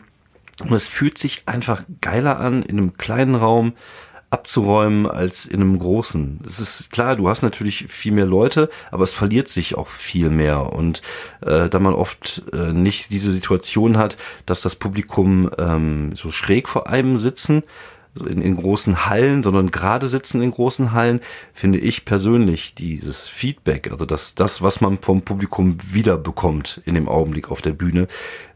Und 0.62 0.74
es 0.74 0.88
fühlt 0.88 1.18
sich 1.18 1.44
einfach 1.48 1.84
geiler 2.02 2.40
an, 2.40 2.64
in 2.64 2.78
einem 2.78 2.98
kleinen 2.98 3.36
Raum 3.36 3.74
abzuräumen 4.32 5.08
als 5.08 5.46
in 5.46 5.60
einem 5.60 5.78
großen. 5.78 6.40
Es 6.48 6.60
ist 6.60 6.90
klar, 6.92 7.18
du 7.18 7.28
hast 7.28 7.42
natürlich 7.42 7.88
viel 7.90 8.14
mehr 8.14 8.26
Leute, 8.26 8.70
aber 8.90 9.04
es 9.04 9.12
verliert 9.12 9.50
sich 9.50 9.76
auch 9.76 9.90
viel 9.90 10.30
mehr. 10.30 10.72
Und 10.72 11.02
äh, 11.42 11.68
da 11.68 11.80
man 11.80 11.94
oft 11.94 12.44
äh, 12.54 12.72
nicht 12.72 13.12
diese 13.12 13.30
Situation 13.30 13.98
hat, 13.98 14.18
dass 14.46 14.62
das 14.62 14.76
Publikum 14.76 15.52
ähm, 15.58 16.16
so 16.16 16.32
schräg 16.32 16.70
vor 16.70 16.88
einem 16.88 17.20
sitzen, 17.20 17.64
in, 18.20 18.42
in 18.42 18.56
großen 18.56 19.06
Hallen, 19.06 19.44
sondern 19.44 19.72
gerade 19.72 20.08
sitzen 20.08 20.42
in 20.42 20.52
großen 20.52 20.92
Hallen, 20.92 21.22
finde 21.54 21.80
ich 21.80 22.06
persönlich 22.06 22.76
dieses 22.76 23.28
Feedback, 23.30 23.92
also 23.92 24.06
das, 24.06 24.36
das, 24.36 24.62
was 24.62 24.82
man 24.82 25.00
vom 25.00 25.22
Publikum 25.22 25.78
wiederbekommt 25.92 26.82
in 26.86 26.96
dem 26.96 27.08
Augenblick 27.08 27.50
auf 27.50 27.62
der 27.62 27.72
Bühne, 27.72 28.08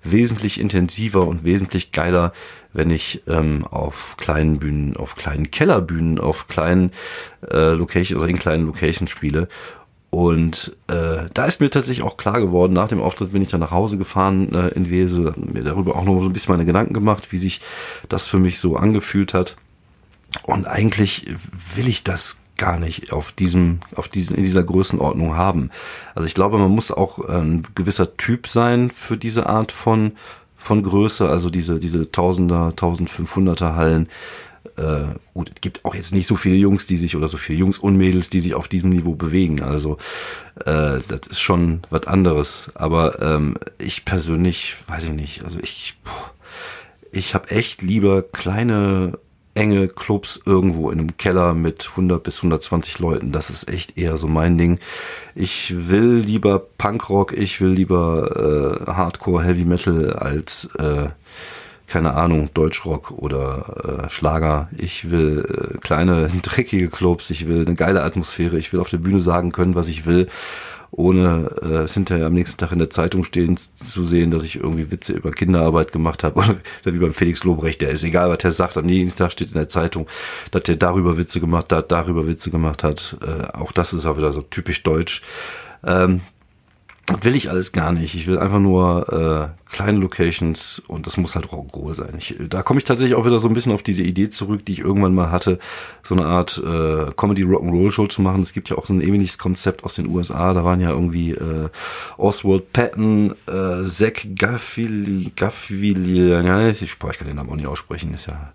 wesentlich 0.03 0.59
intensiver 0.59 1.25
und 1.25 1.43
wesentlich 1.43 1.91
geiler, 1.91 2.33
wenn 2.73 2.89
ich 2.89 3.23
ähm, 3.27 3.65
auf 3.65 4.15
kleinen 4.17 4.59
Bühnen, 4.59 4.97
auf 4.97 5.15
kleinen 5.15 5.49
Kellerbühnen, 5.49 6.19
auf 6.19 6.47
kleinen 6.47 6.91
äh, 7.49 7.71
Locations 7.71 8.21
oder 8.21 8.29
in 8.29 8.37
kleinen 8.37 8.65
Locations 8.65 9.09
spiele. 9.09 9.47
Und 10.15 10.73
äh, 10.88 11.28
da 11.34 11.45
ist 11.45 11.60
mir 11.60 11.69
tatsächlich 11.69 12.06
auch 12.06 12.15
klar 12.15 12.39
geworden, 12.39 12.71
nach 12.71 12.88
dem 12.88 13.01
Auftritt 13.01 13.34
bin 13.34 13.41
ich 13.41 13.49
dann 13.49 13.60
nach 13.60 13.71
Hause 13.71 13.97
gefahren 13.97 14.56
äh, 14.56 14.69
in 14.69 14.89
Wesel, 14.89 15.34
mir 15.36 15.62
darüber 15.62 15.97
auch 15.97 16.06
noch 16.06 16.21
so 16.21 16.28
ein 16.28 16.32
bisschen 16.32 16.54
meine 16.54 16.65
Gedanken 16.65 16.93
gemacht, 16.93 17.34
wie 17.34 17.38
sich 17.38 17.60
das 18.08 18.25
für 18.25 18.39
mich 18.39 18.60
so 18.60 18.78
angefühlt 18.78 19.34
hat. 19.34 19.58
Und 20.43 20.67
eigentlich 20.67 21.28
will 21.75 21.89
ich 21.89 22.06
das 22.06 22.39
gar 22.56 22.80
nicht 22.80 23.12
auf 23.12 23.34
diesem, 23.34 23.82
auf 23.93 24.08
diesen, 24.08 24.38
in 24.38 24.43
dieser 24.43 24.63
Größenordnung 24.63 25.36
haben. 25.36 25.69
Also 26.13 26.28
ich 26.28 26.34
glaube, 26.34 26.60
man 26.60 26.71
muss 26.71 26.91
auch 26.91 27.19
ein 27.19 27.67
gewisser 27.75 28.15
Typ 28.15 28.47
sein 28.47 28.91
für 28.91 29.17
diese 29.17 29.47
Art 29.47 29.73
von 29.73 30.13
von 30.58 30.82
Größe, 30.82 31.30
also 31.30 31.51
diese, 31.51 31.80
diese 31.80 32.12
Tausender, 32.12 32.69
1500er 32.69 33.75
Hallen. 33.75 34.08
Äh, 34.77 35.15
gut, 35.33 35.51
es 35.55 35.61
gibt 35.61 35.85
auch 35.85 35.95
jetzt 35.95 36.13
nicht 36.13 36.27
so 36.27 36.35
viele 36.35 36.55
Jungs, 36.55 36.85
die 36.85 36.97
sich, 36.97 37.15
oder 37.15 37.27
so 37.27 37.38
viele 37.38 37.59
Jungs 37.59 37.77
und 37.77 37.95
Mädels, 37.95 38.29
die 38.29 38.41
sich 38.41 38.53
auf 38.53 38.67
diesem 38.67 38.89
Niveau 38.89 39.15
bewegen. 39.15 39.61
Also 39.61 39.97
äh, 40.65 40.99
das 41.07 41.27
ist 41.29 41.39
schon 41.39 41.81
was 41.89 42.07
anderes. 42.07 42.71
Aber 42.75 43.21
ähm, 43.21 43.57
ich 43.77 44.05
persönlich, 44.05 44.77
weiß 44.88 45.05
ich 45.05 45.11
nicht, 45.11 45.43
also 45.43 45.59
ich, 45.61 45.97
ich 47.11 47.33
habe 47.33 47.51
echt 47.51 47.81
lieber 47.81 48.21
kleine 48.21 49.17
enge 49.55 49.88
Clubs 49.88 50.41
irgendwo 50.45 50.91
in 50.91 50.99
einem 50.99 51.17
Keller 51.17 51.53
mit 51.53 51.88
100 51.91 52.21
bis 52.21 52.38
120 52.38 52.99
Leuten. 52.99 53.31
Das 53.31 53.49
ist 53.49 53.69
echt 53.69 53.97
eher 53.97 54.17
so 54.17 54.27
mein 54.27 54.57
Ding. 54.57 54.79
Ich 55.33 55.73
will 55.89 56.15
lieber 56.17 56.59
Punkrock, 56.59 57.31
ich 57.31 57.61
will 57.61 57.69
lieber 57.69 58.83
äh, 58.85 58.91
Hardcore, 58.91 59.43
Heavy 59.43 59.63
Metal 59.63 60.13
als 60.13 60.65
äh, 60.77 61.07
keine 61.87 62.13
Ahnung, 62.13 62.49
Deutschrock 62.53 63.11
oder 63.11 64.05
äh, 64.05 64.09
Schlager. 64.09 64.69
Ich 64.77 65.11
will 65.11 65.73
äh, 65.75 65.77
kleine, 65.79 66.27
dreckige 66.41 66.89
Clubs, 66.89 67.29
ich 67.29 67.47
will 67.47 67.65
eine 67.65 67.75
geile 67.75 68.03
Atmosphäre, 68.03 68.57
ich 68.57 68.73
will 68.73 68.79
auf 68.79 68.89
der 68.89 68.97
Bühne 68.97 69.19
sagen 69.19 69.51
können, 69.51 69.75
was 69.75 69.87
ich 69.87 70.05
will 70.05 70.27
ohne 70.97 71.51
äh, 71.61 71.83
es 71.83 71.93
hinterher 71.93 72.27
am 72.27 72.33
nächsten 72.33 72.57
Tag 72.57 72.71
in 72.71 72.79
der 72.79 72.89
Zeitung 72.89 73.25
stehen 73.25 73.57
zu 73.57 74.05
sehen, 74.05 74.31
dass 74.31 74.43
ich 74.43 74.55
irgendwie 74.55 74.91
Witze 74.91 75.11
über 75.11 75.31
Kinderarbeit 75.31 75.91
gemacht 75.91 76.23
habe. 76.23 76.39
Oder 76.41 76.93
wie 76.93 76.99
beim 76.99 77.13
Felix 77.13 77.43
Lobrecht, 77.43 77.81
der 77.81 77.89
ist 77.89 78.03
egal, 78.03 78.29
was 78.29 78.43
er 78.43 78.51
sagt, 78.51 78.77
am 78.77 78.85
nächsten 78.85 79.17
Tag 79.17 79.31
steht 79.31 79.49
in 79.49 79.55
der 79.55 79.67
Zeitung, 79.67 80.07
dass 80.51 80.63
der 80.63 80.77
darüber 80.77 81.17
Witze 81.17 81.41
gemacht 81.41 81.73
hat, 81.73 81.91
darüber 81.91 82.27
Witze 82.27 82.49
gemacht 82.49 82.83
hat. 82.83 83.17
Äh, 83.21 83.57
auch 83.57 83.73
das 83.73 83.91
ist 83.91 84.05
auch 84.05 84.15
wieder 84.15 84.31
so 84.31 84.41
typisch 84.41 84.83
deutsch. 84.83 85.21
Ähm, 85.83 86.21
will 87.21 87.35
ich 87.35 87.49
alles 87.49 87.73
gar 87.73 87.91
nicht. 87.91 88.15
Ich 88.15 88.25
will 88.27 88.39
einfach 88.39 88.59
nur 88.59 89.53
äh, 89.57 89.64
kleine 89.75 89.99
Locations 89.99 90.81
und 90.88 91.05
das 91.05 91.17
muss 91.17 91.35
halt 91.35 91.47
Rock'n'Roll 91.47 91.95
sein. 91.95 92.13
Ich, 92.17 92.35
da 92.49 92.63
komme 92.63 92.77
ich 92.77 92.85
tatsächlich 92.85 93.15
auch 93.15 93.25
wieder 93.25 93.39
so 93.39 93.49
ein 93.49 93.53
bisschen 93.53 93.73
auf 93.73 93.83
diese 93.83 94.03
Idee 94.03 94.29
zurück, 94.29 94.65
die 94.65 94.71
ich 94.71 94.79
irgendwann 94.79 95.13
mal 95.13 95.31
hatte, 95.31 95.59
so 96.01 96.15
eine 96.15 96.25
Art 96.25 96.63
äh, 96.65 97.11
Comedy 97.17 97.43
Rock'n'Roll 97.43 97.91
Show 97.91 98.07
zu 98.07 98.21
machen. 98.21 98.41
Es 98.41 98.53
gibt 98.53 98.69
ja 98.69 98.77
auch 98.77 98.85
so 98.85 98.93
ein 98.93 99.01
ähnliches 99.01 99.38
Konzept 99.38 99.83
aus 99.83 99.95
den 99.95 100.07
USA. 100.07 100.53
Da 100.53 100.63
waren 100.63 100.79
ja 100.79 100.91
irgendwie 100.91 101.31
äh, 101.31 101.67
Oswald 102.15 102.71
Patton, 102.71 103.35
äh, 103.47 103.83
Zach 103.83 104.25
Gaffili, 104.35 105.33
ja, 106.29 106.69
ich, 106.69 106.97
boah, 106.97 107.11
ich 107.11 107.17
kann 107.17 107.27
den 107.27 107.35
Namen 107.35 107.49
auch 107.49 107.55
nicht 107.55 107.67
aussprechen, 107.67 108.13
ist 108.13 108.27
ja 108.27 108.53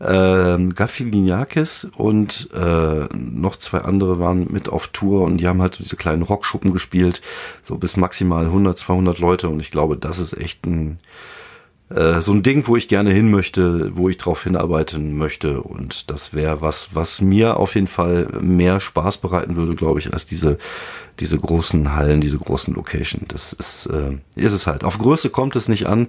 äh, 0.00 0.58
Gaffiliniakis 0.72 1.88
und 1.94 2.48
äh, 2.54 3.04
noch 3.12 3.56
zwei 3.56 3.80
andere 3.80 4.18
waren 4.18 4.46
mit 4.50 4.70
auf 4.70 4.88
Tour 4.88 5.22
und 5.22 5.38
die 5.38 5.46
haben 5.46 5.60
halt 5.60 5.74
so 5.74 5.82
diese 5.82 5.96
kleinen 5.96 6.22
Rockschuppen 6.22 6.72
gespielt, 6.72 7.20
so 7.62 7.76
bis 7.76 7.98
maximal 7.98 8.46
100, 8.46 8.78
200 8.78 9.18
Leute 9.18 9.50
und 9.50 9.60
ich 9.60 9.70
glaube, 9.70 9.98
das 9.98 10.18
ist 10.18 10.32
echt 10.32 10.53
ein 10.64 10.98
äh, 11.90 12.20
so 12.20 12.32
ein 12.32 12.42
Ding, 12.42 12.66
wo 12.66 12.76
ich 12.76 12.88
gerne 12.88 13.12
hin 13.12 13.30
möchte, 13.30 13.96
wo 13.96 14.08
ich 14.08 14.16
drauf 14.16 14.44
hinarbeiten 14.44 15.16
möchte 15.16 15.60
und 15.60 16.10
das 16.10 16.32
wäre 16.32 16.60
was, 16.60 16.88
was 16.92 17.20
mir 17.20 17.58
auf 17.58 17.74
jeden 17.74 17.86
Fall 17.86 18.28
mehr 18.40 18.80
Spaß 18.80 19.18
bereiten 19.18 19.56
würde, 19.56 19.74
glaube 19.74 20.00
ich, 20.00 20.12
als 20.12 20.26
diese 20.26 20.58
diese 21.20 21.38
großen 21.38 21.94
Hallen, 21.94 22.20
diese 22.20 22.38
großen 22.38 22.74
Location. 22.74 23.22
Das 23.28 23.52
ist 23.52 23.86
äh, 23.86 24.16
ist 24.34 24.52
es 24.52 24.66
halt. 24.66 24.82
Auf 24.82 24.98
Größe 24.98 25.30
kommt 25.30 25.56
es 25.56 25.68
nicht 25.68 25.86
an, 25.86 26.08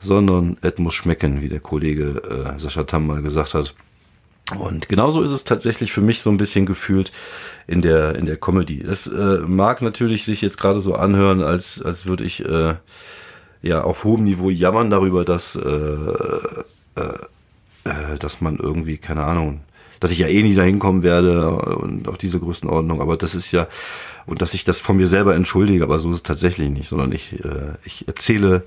sondern 0.00 0.56
es 0.62 0.78
muss 0.78 0.94
schmecken, 0.94 1.42
wie 1.42 1.48
der 1.48 1.60
Kollege 1.60 2.54
äh, 2.56 2.58
Sascha 2.58 2.84
Tam 2.84 3.06
mal 3.06 3.22
gesagt 3.22 3.54
hat. 3.54 3.74
Und 4.58 4.88
genauso 4.88 5.22
ist 5.22 5.30
es 5.30 5.44
tatsächlich 5.44 5.92
für 5.92 6.00
mich 6.00 6.22
so 6.22 6.30
ein 6.30 6.38
bisschen 6.38 6.66
gefühlt 6.66 7.12
in 7.68 7.82
der 7.82 8.16
in 8.16 8.26
der 8.26 8.36
Comedy. 8.36 8.80
Es 8.82 9.06
äh, 9.06 9.38
mag 9.46 9.82
natürlich 9.82 10.24
sich 10.24 10.40
jetzt 10.40 10.58
gerade 10.58 10.80
so 10.80 10.94
anhören, 10.94 11.42
als 11.42 11.80
als 11.82 12.06
würde 12.06 12.24
ich 12.24 12.44
äh, 12.44 12.74
ja 13.62 13.82
auf 13.82 14.04
hohem 14.04 14.24
Niveau 14.24 14.50
jammern 14.50 14.90
darüber, 14.90 15.24
dass 15.24 15.56
äh, 15.56 15.60
äh, 15.60 17.02
äh, 17.84 18.18
dass 18.18 18.40
man 18.40 18.56
irgendwie 18.58 18.98
keine 18.98 19.24
Ahnung, 19.24 19.60
dass 20.00 20.10
ich 20.10 20.18
ja 20.18 20.28
eh 20.28 20.42
nie 20.42 20.54
dahin 20.54 20.78
kommen 20.78 21.02
werde 21.02 21.50
und 21.50 22.08
auf 22.08 22.18
diese 22.18 22.38
Größenordnung. 22.38 23.00
Aber 23.00 23.16
das 23.16 23.34
ist 23.34 23.52
ja 23.52 23.68
und 24.26 24.42
dass 24.42 24.54
ich 24.54 24.64
das 24.64 24.80
von 24.80 24.96
mir 24.96 25.06
selber 25.06 25.34
entschuldige, 25.34 25.84
aber 25.84 25.98
so 25.98 26.10
ist 26.10 26.16
es 26.16 26.22
tatsächlich 26.22 26.70
nicht, 26.70 26.88
sondern 26.88 27.12
ich 27.12 27.44
äh, 27.44 27.74
ich 27.84 28.06
erzähle 28.08 28.64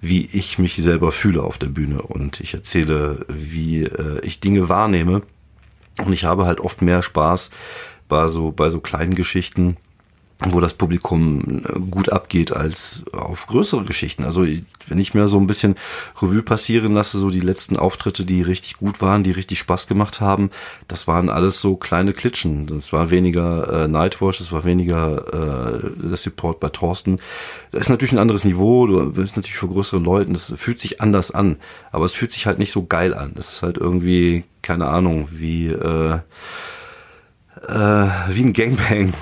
wie 0.00 0.28
ich 0.32 0.58
mich 0.60 0.76
selber 0.76 1.10
fühle 1.10 1.42
auf 1.42 1.58
der 1.58 1.66
Bühne 1.66 2.02
und 2.02 2.40
ich 2.40 2.54
erzähle, 2.54 3.26
wie 3.28 3.82
äh, 3.82 4.20
ich 4.22 4.38
Dinge 4.38 4.68
wahrnehme 4.68 5.22
und 6.04 6.12
ich 6.12 6.24
habe 6.24 6.46
halt 6.46 6.60
oft 6.60 6.82
mehr 6.82 7.02
Spaß 7.02 7.50
bei 8.08 8.28
so 8.28 8.52
bei 8.52 8.70
so 8.70 8.80
kleinen 8.80 9.14
Geschichten 9.14 9.76
wo 10.46 10.60
das 10.60 10.74
Publikum 10.74 11.64
äh, 11.64 11.80
gut 11.90 12.10
abgeht 12.10 12.52
als 12.52 13.04
auf 13.12 13.46
größere 13.46 13.84
Geschichten. 13.84 14.22
Also 14.22 14.46
wenn 14.86 14.98
ich 14.98 15.12
mir 15.12 15.26
so 15.26 15.38
ein 15.38 15.48
bisschen 15.48 15.74
Revue 16.22 16.42
passieren 16.42 16.94
lasse, 16.94 17.18
so 17.18 17.30
die 17.30 17.40
letzten 17.40 17.76
Auftritte, 17.76 18.24
die 18.24 18.42
richtig 18.42 18.76
gut 18.76 19.00
waren, 19.00 19.24
die 19.24 19.32
richtig 19.32 19.58
Spaß 19.58 19.88
gemacht 19.88 20.20
haben, 20.20 20.50
das 20.86 21.08
waren 21.08 21.28
alles 21.28 21.60
so 21.60 21.74
kleine 21.76 22.12
Klitschen. 22.12 22.68
Das 22.68 22.92
war 22.92 23.10
weniger 23.10 23.84
äh, 23.84 23.88
Nightwatch, 23.88 24.38
das 24.38 24.52
war 24.52 24.64
weniger 24.64 25.82
äh, 25.82 26.08
der 26.08 26.16
Support 26.16 26.60
bei 26.60 26.68
Thorsten. 26.68 27.18
Das 27.72 27.82
ist 27.82 27.88
natürlich 27.88 28.12
ein 28.12 28.18
anderes 28.18 28.44
Niveau, 28.44 28.86
du 28.86 29.12
bist 29.12 29.36
natürlich 29.36 29.58
vor 29.58 29.70
größeren 29.70 30.04
Leuten, 30.04 30.34
das 30.34 30.54
fühlt 30.56 30.80
sich 30.80 31.00
anders 31.00 31.32
an, 31.32 31.56
aber 31.90 32.04
es 32.04 32.14
fühlt 32.14 32.30
sich 32.30 32.46
halt 32.46 32.60
nicht 32.60 32.70
so 32.70 32.86
geil 32.86 33.12
an. 33.12 33.32
Das 33.34 33.54
ist 33.54 33.62
halt 33.62 33.76
irgendwie, 33.76 34.44
keine 34.62 34.86
Ahnung, 34.86 35.28
wie 35.32 35.66
äh, 35.66 36.20
äh, 37.66 38.08
wie 38.28 38.44
ein 38.44 38.52
Gangbang 38.52 39.14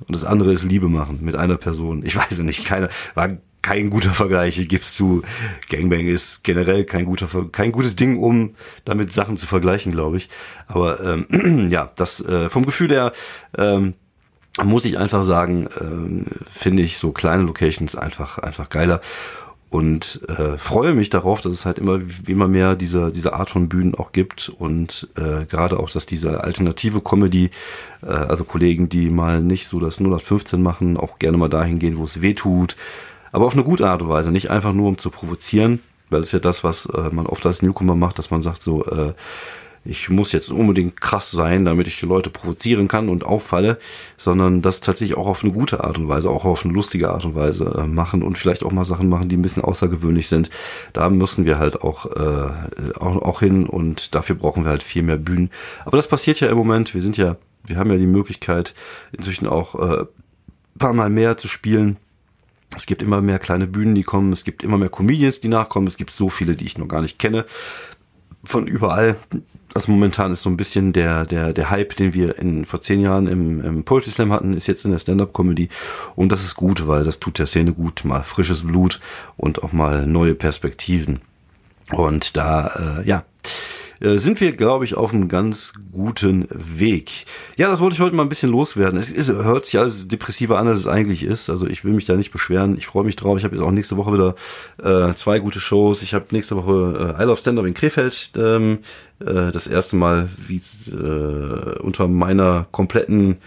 und 0.00 0.14
das 0.14 0.24
andere 0.24 0.52
ist 0.52 0.64
Liebe 0.64 0.88
machen 0.88 1.18
mit 1.22 1.36
einer 1.36 1.56
Person. 1.56 2.04
Ich 2.04 2.16
weiß 2.16 2.38
nicht, 2.38 2.64
keine, 2.64 2.88
war 3.14 3.30
kein 3.62 3.90
guter 3.90 4.10
Vergleich. 4.10 4.58
Ich 4.58 4.68
gebe 4.68 4.84
zu, 4.84 5.22
Gangbang 5.68 6.06
ist 6.06 6.44
generell 6.44 6.84
kein 6.84 7.04
guter, 7.04 7.28
kein 7.52 7.72
gutes 7.72 7.96
Ding, 7.96 8.18
um 8.18 8.54
damit 8.84 9.12
Sachen 9.12 9.36
zu 9.36 9.46
vergleichen, 9.46 9.92
glaube 9.92 10.16
ich. 10.16 10.28
Aber 10.66 11.00
ähm, 11.00 11.68
ja, 11.70 11.90
das 11.96 12.20
äh, 12.20 12.48
vom 12.48 12.64
Gefühl 12.64 12.90
her 12.90 13.12
ähm, 13.56 13.94
muss 14.64 14.84
ich 14.84 14.98
einfach 14.98 15.22
sagen, 15.22 15.68
ähm, 15.80 16.26
finde 16.50 16.82
ich 16.82 16.98
so 16.98 17.12
kleine 17.12 17.42
Locations 17.44 17.94
einfach 17.94 18.38
einfach 18.38 18.68
geiler 18.68 19.00
und 19.70 20.20
äh, 20.28 20.56
freue 20.56 20.94
mich 20.94 21.10
darauf, 21.10 21.40
dass 21.40 21.52
es 21.52 21.66
halt 21.66 21.78
immer 21.78 22.00
immer 22.26 22.48
mehr 22.48 22.74
diese 22.74 23.12
diese 23.12 23.34
Art 23.34 23.50
von 23.50 23.68
Bühnen 23.68 23.94
auch 23.94 24.12
gibt 24.12 24.48
und 24.48 25.08
äh, 25.16 25.44
gerade 25.44 25.78
auch, 25.78 25.90
dass 25.90 26.06
diese 26.06 26.42
alternative 26.42 27.00
Comedy, 27.00 27.50
äh, 28.02 28.06
also 28.06 28.44
Kollegen, 28.44 28.88
die 28.88 29.10
mal 29.10 29.42
nicht 29.42 29.68
so 29.68 29.78
das 29.78 30.00
0815 30.00 30.62
machen, 30.62 30.96
auch 30.96 31.18
gerne 31.18 31.36
mal 31.36 31.48
dahin 31.48 31.78
gehen, 31.78 31.98
wo 31.98 32.04
es 32.04 32.22
weh 32.22 32.34
tut, 32.34 32.76
aber 33.30 33.46
auf 33.46 33.52
eine 33.52 33.64
gute 33.64 33.88
Art 33.88 34.00
und 34.02 34.08
Weise, 34.08 34.32
nicht 34.32 34.50
einfach 34.50 34.72
nur 34.72 34.88
um 34.88 34.98
zu 34.98 35.10
provozieren, 35.10 35.80
weil 36.08 36.20
es 36.20 36.32
ja 36.32 36.38
das, 36.38 36.64
was 36.64 36.86
äh, 36.86 37.10
man 37.10 37.26
oft 37.26 37.44
als 37.44 37.60
Newcomer 37.60 37.94
macht, 37.94 38.18
dass 38.18 38.30
man 38.30 38.40
sagt 38.40 38.62
so 38.62 38.86
äh, 38.86 39.12
ich 39.84 40.10
muss 40.10 40.32
jetzt 40.32 40.50
unbedingt 40.50 41.00
krass 41.00 41.30
sein, 41.30 41.64
damit 41.64 41.86
ich 41.86 41.98
die 41.98 42.06
Leute 42.06 42.30
provozieren 42.30 42.88
kann 42.88 43.08
und 43.08 43.24
auffalle, 43.24 43.78
sondern 44.16 44.62
das 44.62 44.80
tatsächlich 44.80 45.16
auch 45.16 45.26
auf 45.26 45.42
eine 45.42 45.52
gute 45.52 45.84
Art 45.84 45.98
und 45.98 46.08
Weise, 46.08 46.30
auch 46.30 46.44
auf 46.44 46.64
eine 46.64 46.74
lustige 46.74 47.10
Art 47.10 47.24
und 47.24 47.34
Weise 47.34 47.64
äh, 47.64 47.86
machen 47.86 48.22
und 48.22 48.38
vielleicht 48.38 48.64
auch 48.64 48.72
mal 48.72 48.84
Sachen 48.84 49.08
machen, 49.08 49.28
die 49.28 49.36
ein 49.36 49.42
bisschen 49.42 49.64
außergewöhnlich 49.64 50.28
sind. 50.28 50.50
Da 50.92 51.08
müssen 51.10 51.44
wir 51.44 51.58
halt 51.58 51.82
auch, 51.82 52.06
äh, 52.06 52.96
auch, 52.98 53.22
auch 53.22 53.40
hin 53.40 53.66
und 53.66 54.14
dafür 54.14 54.36
brauchen 54.36 54.64
wir 54.64 54.70
halt 54.70 54.82
viel 54.82 55.02
mehr 55.02 55.18
Bühnen. 55.18 55.50
Aber 55.84 55.96
das 55.96 56.08
passiert 56.08 56.40
ja 56.40 56.48
im 56.48 56.56
Moment. 56.56 56.94
Wir 56.94 57.02
sind 57.02 57.16
ja, 57.16 57.36
wir 57.64 57.76
haben 57.76 57.90
ja 57.90 57.96
die 57.96 58.06
Möglichkeit, 58.06 58.74
inzwischen 59.12 59.46
auch 59.46 59.74
äh, 59.74 60.04
paar 60.78 60.94
Mal 60.94 61.10
mehr 61.10 61.36
zu 61.36 61.48
spielen. 61.48 61.96
Es 62.76 62.86
gibt 62.86 63.02
immer 63.02 63.20
mehr 63.20 63.38
kleine 63.38 63.66
Bühnen, 63.66 63.94
die 63.94 64.02
kommen. 64.02 64.32
Es 64.32 64.44
gibt 64.44 64.62
immer 64.62 64.78
mehr 64.78 64.90
Comedians, 64.90 65.40
die 65.40 65.48
nachkommen. 65.48 65.86
Es 65.86 65.96
gibt 65.96 66.10
so 66.10 66.28
viele, 66.28 66.54
die 66.54 66.66
ich 66.66 66.78
noch 66.78 66.88
gar 66.88 67.02
nicht 67.02 67.18
kenne. 67.18 67.44
Von 68.44 68.66
überall 68.66 69.16
also 69.78 69.92
momentan 69.92 70.32
ist 70.32 70.42
so 70.42 70.50
ein 70.50 70.56
bisschen 70.56 70.92
der, 70.92 71.24
der, 71.24 71.52
der 71.52 71.70
Hype, 71.70 71.94
den 71.94 72.12
wir 72.12 72.36
in, 72.36 72.64
vor 72.64 72.80
zehn 72.80 73.00
Jahren 73.00 73.28
im, 73.28 73.64
im 73.64 73.84
Poetry 73.84 74.10
Slam 74.10 74.32
hatten, 74.32 74.54
ist 74.54 74.66
jetzt 74.66 74.84
in 74.84 74.90
der 74.90 74.98
Stand-Up-Comedy. 74.98 75.68
Und 76.16 76.32
das 76.32 76.42
ist 76.42 76.56
gut, 76.56 76.88
weil 76.88 77.04
das 77.04 77.20
tut 77.20 77.38
der 77.38 77.46
Szene 77.46 77.72
gut. 77.72 78.04
Mal 78.04 78.24
frisches 78.24 78.64
Blut 78.64 78.98
und 79.36 79.62
auch 79.62 79.72
mal 79.72 80.04
neue 80.04 80.34
Perspektiven. 80.34 81.20
Und 81.92 82.36
da, 82.36 82.98
äh, 82.98 83.08
ja, 83.08 83.22
sind 84.00 84.40
wir, 84.40 84.52
glaube 84.52 84.84
ich, 84.84 84.94
auf 84.94 85.12
einem 85.12 85.28
ganz 85.28 85.72
guten 85.92 86.46
Weg. 86.50 87.26
Ja, 87.56 87.68
das 87.68 87.80
wollte 87.80 87.94
ich 87.94 88.00
heute 88.00 88.14
mal 88.14 88.22
ein 88.22 88.28
bisschen 88.28 88.50
loswerden. 88.50 88.98
Es, 88.98 89.12
es 89.12 89.28
hört 89.28 89.66
sich 89.66 89.78
alles 89.78 90.08
depressiver 90.08 90.58
an, 90.58 90.68
als 90.68 90.80
es 90.80 90.86
eigentlich 90.86 91.22
ist. 91.22 91.50
Also 91.50 91.66
ich 91.66 91.84
will 91.84 91.92
mich 91.92 92.04
da 92.04 92.14
nicht 92.14 92.30
beschweren. 92.30 92.76
Ich 92.76 92.86
freue 92.86 93.04
mich 93.04 93.16
drauf. 93.16 93.38
Ich 93.38 93.44
habe 93.44 93.56
jetzt 93.56 93.64
auch 93.64 93.70
nächste 93.70 93.96
Woche 93.96 94.12
wieder 94.12 94.34
äh, 94.82 95.14
zwei 95.14 95.40
gute 95.40 95.60
Shows. 95.60 96.02
Ich 96.02 96.14
habe 96.14 96.26
nächste 96.30 96.56
Woche 96.56 97.16
äh, 97.18 97.22
I 97.22 97.26
Love 97.26 97.40
Stand-Up 97.40 97.66
in 97.66 97.74
Krefeld. 97.74 98.30
Ähm, 98.36 98.78
äh, 99.20 99.50
das 99.50 99.66
erste 99.66 99.96
Mal 99.96 100.28
wie 100.46 100.60
äh, 100.90 101.78
unter 101.80 102.08
meiner 102.08 102.66
kompletten 102.70 103.38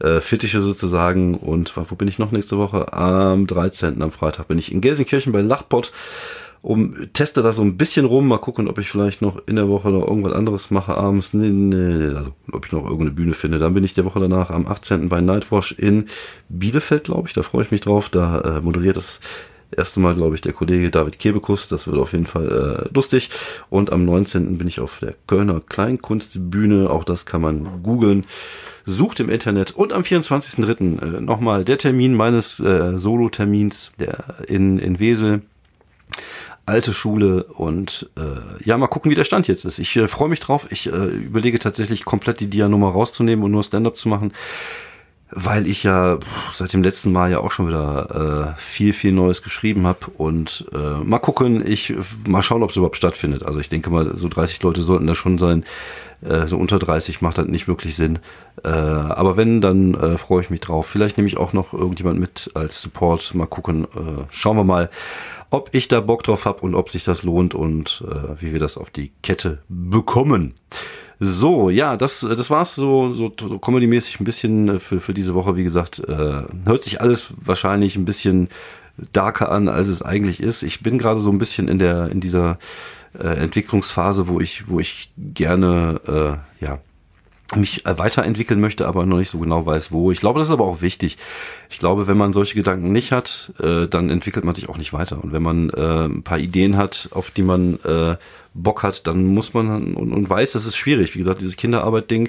äh, 0.00 0.20
Fittiche 0.20 0.60
sozusagen. 0.60 1.34
Und 1.34 1.74
wo 1.76 1.94
bin 1.94 2.08
ich 2.08 2.18
noch 2.18 2.32
nächste 2.32 2.58
Woche? 2.58 2.92
Am 2.92 3.46
13. 3.46 4.00
am 4.02 4.12
Freitag 4.12 4.48
bin 4.48 4.58
ich 4.58 4.72
in 4.72 4.80
Gelsenkirchen 4.80 5.32
bei 5.32 5.40
Lachpot 5.40 5.92
um 6.62 7.12
teste 7.12 7.42
da 7.42 7.52
so 7.52 7.62
ein 7.62 7.76
bisschen 7.76 8.04
rum, 8.04 8.28
mal 8.28 8.38
gucken, 8.38 8.68
ob 8.68 8.78
ich 8.78 8.90
vielleicht 8.90 9.22
noch 9.22 9.40
in 9.46 9.56
der 9.56 9.68
Woche 9.68 9.90
noch 9.90 10.06
irgendwas 10.06 10.32
anderes 10.32 10.70
mache 10.70 10.96
abends. 10.96 11.32
Nee, 11.32 11.50
nee, 11.50 12.14
also 12.14 12.32
ob 12.52 12.66
ich 12.66 12.72
noch 12.72 12.84
irgendeine 12.84 13.12
Bühne 13.12 13.34
finde. 13.34 13.58
Dann 13.58 13.74
bin 13.74 13.84
ich 13.84 13.94
der 13.94 14.04
Woche 14.04 14.20
danach 14.20 14.50
am 14.50 14.66
18. 14.66 15.08
bei 15.08 15.20
Nightwash 15.20 15.72
in 15.72 16.06
Bielefeld, 16.48 17.04
glaube 17.04 17.28
ich. 17.28 17.34
Da 17.34 17.42
freue 17.42 17.64
ich 17.64 17.70
mich 17.70 17.80
drauf. 17.80 18.08
Da 18.08 18.40
äh, 18.40 18.60
moderiert 18.60 18.96
das 18.96 19.20
erste 19.70 20.00
Mal, 20.00 20.14
glaube 20.14 20.34
ich, 20.34 20.40
der 20.40 20.52
Kollege 20.52 20.90
David 20.90 21.18
Kebekus. 21.18 21.68
Das 21.68 21.86
wird 21.86 21.96
auf 21.96 22.12
jeden 22.12 22.26
Fall 22.26 22.88
äh, 22.88 22.94
lustig. 22.94 23.30
Und 23.70 23.92
am 23.92 24.04
19. 24.04 24.58
bin 24.58 24.66
ich 24.66 24.80
auf 24.80 24.98
der 25.00 25.14
Kölner 25.26 25.60
Kleinkunstbühne. 25.60 26.90
Auch 26.90 27.04
das 27.04 27.24
kann 27.24 27.40
man 27.40 27.82
googeln. 27.82 28.24
Sucht 28.84 29.20
im 29.20 29.28
Internet. 29.28 29.72
Und 29.72 29.92
am 29.92 30.02
24.3. 30.02 31.18
Äh, 31.18 31.20
nochmal 31.20 31.64
der 31.64 31.78
Termin 31.78 32.14
meines 32.14 32.58
äh, 32.58 32.98
Solo-Termins 32.98 33.92
in, 34.48 34.78
in 34.78 34.98
Wesel 34.98 35.42
alte 36.68 36.92
Schule 36.92 37.44
und 37.44 38.10
äh, 38.16 38.64
ja, 38.64 38.76
mal 38.76 38.86
gucken, 38.86 39.10
wie 39.10 39.14
der 39.14 39.24
Stand 39.24 39.48
jetzt 39.48 39.64
ist. 39.64 39.78
Ich 39.78 39.96
äh, 39.96 40.06
freue 40.06 40.28
mich 40.28 40.40
drauf. 40.40 40.66
Ich 40.70 40.86
äh, 40.86 40.90
überlege 40.90 41.58
tatsächlich 41.58 42.04
komplett 42.04 42.40
die 42.40 42.50
Dia-Nummer 42.50 42.90
rauszunehmen 42.90 43.44
und 43.44 43.50
nur 43.50 43.62
Stand-up 43.62 43.96
zu 43.96 44.08
machen, 44.08 44.32
weil 45.30 45.66
ich 45.66 45.82
ja 45.82 46.18
seit 46.52 46.72
dem 46.72 46.82
letzten 46.82 47.12
Mal 47.12 47.30
ja 47.30 47.40
auch 47.40 47.50
schon 47.50 47.68
wieder 47.68 48.54
äh, 48.56 48.60
viel, 48.60 48.92
viel 48.92 49.12
Neues 49.12 49.42
geschrieben 49.42 49.86
habe 49.86 50.06
und 50.16 50.66
äh, 50.72 51.04
mal 51.04 51.18
gucken, 51.18 51.66
ich 51.66 51.94
mal 52.26 52.42
schauen, 52.42 52.62
ob 52.62 52.70
es 52.70 52.76
überhaupt 52.76 52.96
stattfindet. 52.96 53.42
Also 53.42 53.60
ich 53.60 53.68
denke 53.68 53.90
mal, 53.90 54.16
so 54.16 54.28
30 54.28 54.62
Leute 54.62 54.82
sollten 54.82 55.06
da 55.06 55.14
schon 55.14 55.38
sein. 55.38 55.64
Äh, 56.20 56.46
so 56.46 56.56
unter 56.56 56.78
30 56.78 57.20
macht 57.20 57.38
das 57.38 57.46
nicht 57.46 57.68
wirklich 57.68 57.94
Sinn. 57.94 58.18
Äh, 58.64 58.68
aber 58.68 59.36
wenn, 59.36 59.60
dann 59.60 59.94
äh, 59.94 60.18
freue 60.18 60.42
ich 60.42 60.50
mich 60.50 60.60
drauf. 60.60 60.86
Vielleicht 60.86 61.16
nehme 61.16 61.28
ich 61.28 61.36
auch 61.36 61.52
noch 61.52 61.72
irgendjemand 61.72 62.18
mit 62.18 62.50
als 62.54 62.82
Support. 62.82 63.34
Mal 63.34 63.46
gucken. 63.46 63.84
Äh, 63.84 64.24
schauen 64.30 64.56
wir 64.56 64.64
mal 64.64 64.90
ob 65.50 65.70
ich 65.72 65.88
da 65.88 66.00
Bock 66.00 66.22
drauf 66.24 66.44
habe 66.44 66.60
und 66.60 66.74
ob 66.74 66.90
sich 66.90 67.04
das 67.04 67.22
lohnt 67.22 67.54
und 67.54 68.04
äh, 68.06 68.40
wie 68.40 68.52
wir 68.52 68.60
das 68.60 68.76
auf 68.76 68.90
die 68.90 69.12
Kette 69.22 69.58
bekommen. 69.68 70.54
So, 71.20 71.68
ja, 71.68 71.96
das, 71.96 72.20
das 72.20 72.48
war's 72.48 72.76
so, 72.76 73.12
so, 73.12 73.32
so 73.36 73.58
comedy-mäßig 73.58 74.20
ein 74.20 74.24
bisschen 74.24 74.68
äh, 74.68 74.78
für, 74.78 75.00
für 75.00 75.14
diese 75.14 75.34
Woche. 75.34 75.56
Wie 75.56 75.64
gesagt, 75.64 75.98
äh, 75.98 76.42
hört 76.64 76.82
sich 76.82 77.00
alles 77.00 77.32
wahrscheinlich 77.36 77.96
ein 77.96 78.04
bisschen 78.04 78.48
darker 79.12 79.50
an, 79.50 79.68
als 79.68 79.88
es 79.88 80.02
eigentlich 80.02 80.40
ist. 80.40 80.62
Ich 80.62 80.80
bin 80.80 80.98
gerade 80.98 81.20
so 81.20 81.30
ein 81.30 81.38
bisschen 81.38 81.68
in 81.68 81.78
der, 81.78 82.08
in 82.10 82.20
dieser 82.20 82.58
äh, 83.18 83.28
Entwicklungsphase, 83.28 84.28
wo 84.28 84.40
ich, 84.40 84.68
wo 84.68 84.78
ich 84.78 85.10
gerne, 85.16 86.00
äh, 86.60 86.64
ja, 86.64 86.78
mich 87.56 87.82
weiterentwickeln 87.84 88.60
möchte, 88.60 88.86
aber 88.86 89.06
noch 89.06 89.16
nicht 89.16 89.30
so 89.30 89.38
genau 89.38 89.64
weiß, 89.64 89.90
wo. 89.90 90.10
Ich 90.12 90.20
glaube, 90.20 90.38
das 90.38 90.48
ist 90.48 90.52
aber 90.52 90.66
auch 90.66 90.82
wichtig. 90.82 91.16
Ich 91.70 91.78
glaube, 91.78 92.06
wenn 92.06 92.18
man 92.18 92.34
solche 92.34 92.54
Gedanken 92.54 92.92
nicht 92.92 93.10
hat, 93.10 93.54
äh, 93.58 93.88
dann 93.88 94.10
entwickelt 94.10 94.44
man 94.44 94.54
sich 94.54 94.68
auch 94.68 94.76
nicht 94.76 94.92
weiter. 94.92 95.22
Und 95.22 95.32
wenn 95.32 95.42
man 95.42 95.70
äh, 95.70 96.04
ein 96.04 96.22
paar 96.22 96.38
Ideen 96.38 96.76
hat, 96.76 97.08
auf 97.12 97.30
die 97.30 97.42
man 97.42 97.78
äh, 97.84 98.16
Bock 98.62 98.82
hat, 98.82 99.06
dann 99.06 99.24
muss 99.24 99.54
man 99.54 99.94
und, 99.94 100.12
und 100.12 100.30
weiß, 100.30 100.52
das 100.52 100.66
ist 100.66 100.76
schwierig. 100.76 101.14
Wie 101.14 101.18
gesagt, 101.18 101.40
dieses 101.40 101.56
Kinderarbeit-Ding, 101.56 102.28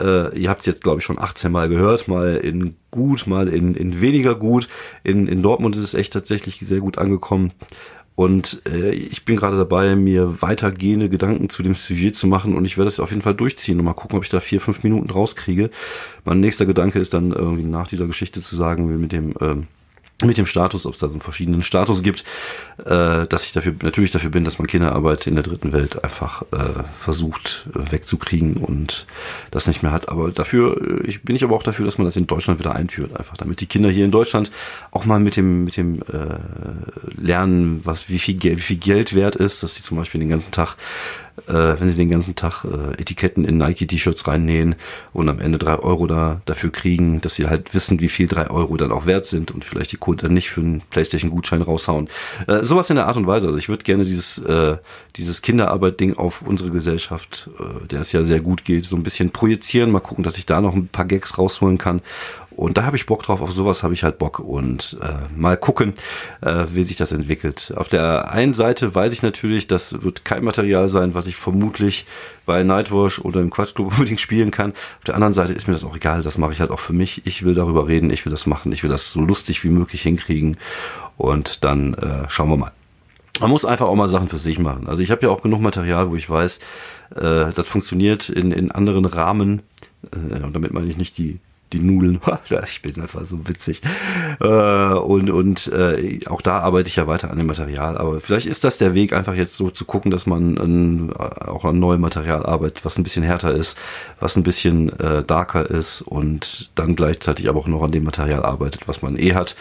äh, 0.00 0.38
ihr 0.38 0.50
habt 0.50 0.60
es 0.60 0.66
jetzt, 0.66 0.82
glaube 0.82 0.98
ich, 0.98 1.04
schon 1.04 1.18
18 1.18 1.50
Mal 1.52 1.68
gehört, 1.68 2.08
mal 2.08 2.36
in 2.36 2.76
gut, 2.90 3.26
mal 3.26 3.48
in, 3.48 3.74
in 3.74 4.00
weniger 4.00 4.34
gut. 4.34 4.68
In, 5.04 5.26
in 5.26 5.42
Dortmund 5.42 5.76
ist 5.76 5.82
es 5.82 5.94
echt 5.94 6.12
tatsächlich 6.12 6.58
sehr 6.60 6.80
gut 6.80 6.98
angekommen. 6.98 7.52
Und 8.16 8.60
äh, 8.70 8.90
ich 8.90 9.24
bin 9.24 9.36
gerade 9.36 9.56
dabei, 9.56 9.96
mir 9.96 10.42
weitergehende 10.42 11.08
Gedanken 11.08 11.48
zu 11.48 11.62
dem 11.62 11.74
Sujet 11.74 12.16
zu 12.16 12.26
machen 12.26 12.54
und 12.54 12.66
ich 12.66 12.76
werde 12.76 12.90
das 12.90 13.00
auf 13.00 13.10
jeden 13.10 13.22
Fall 13.22 13.34
durchziehen 13.34 13.78
und 13.78 13.84
mal 13.86 13.94
gucken, 13.94 14.18
ob 14.18 14.24
ich 14.24 14.30
da 14.30 14.40
vier, 14.40 14.60
fünf 14.60 14.82
Minuten 14.82 15.08
rauskriege. 15.08 15.70
Mein 16.24 16.40
nächster 16.40 16.66
Gedanke 16.66 16.98
ist 16.98 17.14
dann 17.14 17.32
irgendwie 17.32 17.62
nach 17.62 17.86
dieser 17.86 18.06
Geschichte 18.06 18.42
zu 18.42 18.56
sagen, 18.56 19.00
mit 19.00 19.12
dem 19.12 19.32
ähm, 19.40 19.68
mit 20.24 20.38
dem 20.38 20.46
Status, 20.46 20.86
ob 20.86 20.94
es 20.94 21.00
da 21.00 21.08
so 21.08 21.12
einen 21.12 21.20
verschiedenen 21.20 21.62
Status 21.62 22.02
gibt, 22.02 22.24
äh, 22.78 23.26
dass 23.26 23.44
ich 23.44 23.52
dafür 23.52 23.74
natürlich 23.82 24.10
dafür 24.10 24.30
bin, 24.30 24.44
dass 24.44 24.58
man 24.58 24.66
Kinderarbeit 24.66 25.26
in 25.26 25.34
der 25.34 25.44
dritten 25.44 25.72
Welt 25.72 26.02
einfach 26.02 26.42
äh, 26.52 26.84
versucht 26.98 27.66
äh, 27.74 27.92
wegzukriegen 27.92 28.56
und 28.56 29.06
das 29.50 29.66
nicht 29.66 29.82
mehr 29.82 29.92
hat. 29.92 30.08
Aber 30.08 30.30
dafür 30.30 31.02
äh, 31.02 31.06
ich, 31.06 31.22
bin 31.22 31.36
ich 31.36 31.44
aber 31.44 31.56
auch 31.56 31.62
dafür, 31.62 31.84
dass 31.84 31.98
man 31.98 32.04
das 32.04 32.16
in 32.16 32.26
Deutschland 32.26 32.58
wieder 32.58 32.74
einführt, 32.74 33.16
einfach 33.16 33.36
damit 33.36 33.60
die 33.60 33.66
Kinder 33.66 33.90
hier 33.90 34.04
in 34.04 34.10
Deutschland 34.10 34.50
auch 34.90 35.04
mal 35.04 35.20
mit 35.20 35.36
dem 35.36 35.64
mit 35.64 35.76
dem 35.76 36.02
äh, 36.02 37.20
lernen, 37.20 37.80
was 37.84 38.08
wie 38.08 38.18
viel 38.18 38.34
Geld 38.34 38.58
wie 38.58 38.62
viel 38.62 38.76
Geld 38.76 39.14
wert 39.14 39.36
ist, 39.36 39.62
dass 39.62 39.74
sie 39.74 39.82
zum 39.82 39.96
Beispiel 39.96 40.20
den 40.20 40.30
ganzen 40.30 40.52
Tag 40.52 40.76
äh, 41.48 41.80
wenn 41.80 41.90
sie 41.90 41.96
den 41.96 42.10
ganzen 42.10 42.34
Tag 42.34 42.64
äh, 42.64 43.00
Etiketten 43.00 43.44
in 43.44 43.58
Nike-T-Shirts 43.58 44.26
reinnähen 44.26 44.74
und 45.12 45.28
am 45.28 45.40
Ende 45.40 45.58
drei 45.58 45.78
Euro 45.78 46.06
da 46.06 46.40
dafür 46.44 46.70
kriegen, 46.70 47.20
dass 47.20 47.34
sie 47.34 47.46
halt 47.46 47.74
wissen, 47.74 48.00
wie 48.00 48.08
viel 48.08 48.28
drei 48.28 48.50
Euro 48.50 48.76
dann 48.76 48.92
auch 48.92 49.06
wert 49.06 49.26
sind 49.26 49.50
und 49.50 49.64
vielleicht 49.64 49.92
die 49.92 49.96
Kunden 49.96 50.22
dann 50.22 50.34
nicht 50.34 50.50
für 50.50 50.60
einen 50.60 50.82
PlayStation-Gutschein 50.90 51.62
raushauen. 51.62 52.08
Äh, 52.46 52.64
sowas 52.64 52.90
in 52.90 52.96
der 52.96 53.06
Art 53.06 53.16
und 53.16 53.26
Weise. 53.26 53.46
Also 53.46 53.58
ich 53.58 53.68
würde 53.68 53.84
gerne 53.84 54.04
dieses, 54.04 54.38
äh, 54.38 54.76
dieses 55.16 55.42
Kinderarbeit-Ding 55.42 56.16
auf 56.16 56.42
unsere 56.42 56.70
Gesellschaft, 56.70 57.50
äh, 57.58 57.86
der 57.86 58.00
es 58.00 58.12
ja 58.12 58.22
sehr 58.22 58.40
gut 58.40 58.64
geht, 58.64 58.84
so 58.84 58.96
ein 58.96 59.02
bisschen 59.02 59.30
projizieren. 59.30 59.90
Mal 59.90 60.00
gucken, 60.00 60.24
dass 60.24 60.38
ich 60.38 60.46
da 60.46 60.60
noch 60.60 60.74
ein 60.74 60.88
paar 60.88 61.04
Gags 61.04 61.38
rausholen 61.38 61.78
kann 61.78 62.02
und 62.60 62.76
da 62.76 62.82
habe 62.82 62.94
ich 62.94 63.06
Bock 63.06 63.22
drauf, 63.22 63.40
auf 63.40 63.52
sowas 63.52 63.82
habe 63.82 63.94
ich 63.94 64.02
halt 64.02 64.18
Bock 64.18 64.38
und 64.38 64.98
äh, 65.00 65.34
mal 65.34 65.56
gucken, 65.56 65.94
äh, 66.42 66.66
wie 66.74 66.84
sich 66.84 66.96
das 66.98 67.10
entwickelt. 67.10 67.72
Auf 67.74 67.88
der 67.88 68.32
einen 68.32 68.52
Seite 68.52 68.94
weiß 68.94 69.14
ich 69.14 69.22
natürlich, 69.22 69.66
das 69.66 70.02
wird 70.02 70.26
kein 70.26 70.44
Material 70.44 70.90
sein, 70.90 71.14
was 71.14 71.26
ich 71.26 71.36
vermutlich 71.36 72.04
bei 72.44 72.62
Nightwash 72.62 73.18
oder 73.18 73.40
im 73.40 73.48
Quatschclub 73.48 73.92
unbedingt 73.92 74.20
spielen 74.20 74.50
kann. 74.50 74.72
Auf 74.98 75.04
der 75.06 75.14
anderen 75.14 75.32
Seite 75.32 75.54
ist 75.54 75.68
mir 75.68 75.72
das 75.72 75.84
auch 75.84 75.96
egal, 75.96 76.20
das 76.20 76.36
mache 76.36 76.52
ich 76.52 76.60
halt 76.60 76.70
auch 76.70 76.80
für 76.80 76.92
mich. 76.92 77.22
Ich 77.24 77.46
will 77.46 77.54
darüber 77.54 77.88
reden, 77.88 78.10
ich 78.10 78.26
will 78.26 78.30
das 78.30 78.44
machen, 78.44 78.72
ich 78.72 78.82
will 78.82 78.90
das 78.90 79.10
so 79.10 79.22
lustig 79.22 79.64
wie 79.64 79.70
möglich 79.70 80.02
hinkriegen 80.02 80.58
und 81.16 81.64
dann 81.64 81.94
äh, 81.94 82.28
schauen 82.28 82.50
wir 82.50 82.58
mal. 82.58 82.72
Man 83.40 83.48
muss 83.48 83.64
einfach 83.64 83.86
auch 83.86 83.96
mal 83.96 84.08
Sachen 84.08 84.28
für 84.28 84.36
sich 84.36 84.58
machen. 84.58 84.86
Also 84.86 85.00
ich 85.00 85.10
habe 85.10 85.22
ja 85.22 85.30
auch 85.30 85.40
genug 85.40 85.62
Material, 85.62 86.10
wo 86.10 86.14
ich 86.14 86.28
weiß, 86.28 86.58
äh, 87.16 87.52
das 87.54 87.66
funktioniert 87.66 88.28
in, 88.28 88.52
in 88.52 88.70
anderen 88.70 89.06
Rahmen. 89.06 89.62
Äh, 90.12 90.44
und 90.44 90.54
damit 90.54 90.74
meine 90.74 90.88
ich 90.88 90.98
nicht 90.98 91.16
die 91.16 91.38
die 91.72 91.80
Nudeln. 91.80 92.20
ich 92.66 92.82
bin 92.82 93.00
einfach 93.00 93.22
so 93.22 93.48
witzig. 93.48 93.82
Äh, 94.40 94.46
und 94.46 95.30
und 95.30 95.68
äh, 95.68 96.20
auch 96.26 96.42
da 96.42 96.58
arbeite 96.58 96.88
ich 96.88 96.96
ja 96.96 97.06
weiter 97.06 97.30
an 97.30 97.38
dem 97.38 97.46
Material. 97.46 97.96
Aber 97.96 98.20
vielleicht 98.20 98.46
ist 98.46 98.64
das 98.64 98.78
der 98.78 98.94
Weg, 98.94 99.12
einfach 99.12 99.34
jetzt 99.34 99.56
so 99.56 99.70
zu 99.70 99.84
gucken, 99.84 100.10
dass 100.10 100.26
man 100.26 100.58
an, 100.58 101.12
auch 101.12 101.64
an 101.64 101.78
neuem 101.78 102.00
Material 102.00 102.44
arbeitet, 102.44 102.84
was 102.84 102.98
ein 102.98 103.02
bisschen 103.02 103.22
härter 103.22 103.52
ist, 103.52 103.78
was 104.18 104.36
ein 104.36 104.42
bisschen 104.42 104.98
äh, 104.98 105.22
darker 105.22 105.68
ist 105.68 106.02
und 106.02 106.70
dann 106.74 106.96
gleichzeitig 106.96 107.48
aber 107.48 107.60
auch 107.60 107.68
noch 107.68 107.82
an 107.82 107.92
dem 107.92 108.04
Material 108.04 108.44
arbeitet, 108.44 108.88
was 108.88 109.02
man 109.02 109.18
eh 109.18 109.34
hat, 109.34 109.56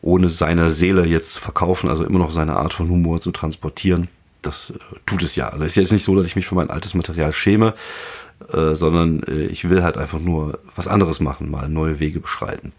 ohne 0.00 0.28
seine 0.28 0.70
Seele 0.70 1.04
jetzt 1.04 1.34
zu 1.34 1.40
verkaufen, 1.40 1.88
also 1.88 2.04
immer 2.04 2.18
noch 2.18 2.30
seine 2.30 2.56
Art 2.56 2.72
von 2.72 2.88
Humor 2.88 3.20
zu 3.20 3.32
transportieren. 3.32 4.08
Das 4.42 4.70
äh, 4.70 4.74
tut 5.06 5.22
es 5.22 5.36
ja. 5.36 5.48
Also 5.48 5.64
es 5.64 5.72
ist 5.72 5.76
jetzt 5.76 5.92
nicht 5.92 6.04
so, 6.04 6.14
dass 6.14 6.26
ich 6.26 6.36
mich 6.36 6.46
für 6.46 6.54
mein 6.54 6.70
altes 6.70 6.94
Material 6.94 7.32
schäme 7.32 7.74
äh, 8.52 8.74
sondern 8.74 9.22
äh, 9.24 9.46
ich 9.46 9.68
will 9.68 9.82
halt 9.82 9.96
einfach 9.96 10.20
nur 10.20 10.58
was 10.76 10.88
anderes 10.88 11.20
machen, 11.20 11.50
mal 11.50 11.68
neue 11.68 12.00
Wege 12.00 12.20
beschreiten. 12.20 12.72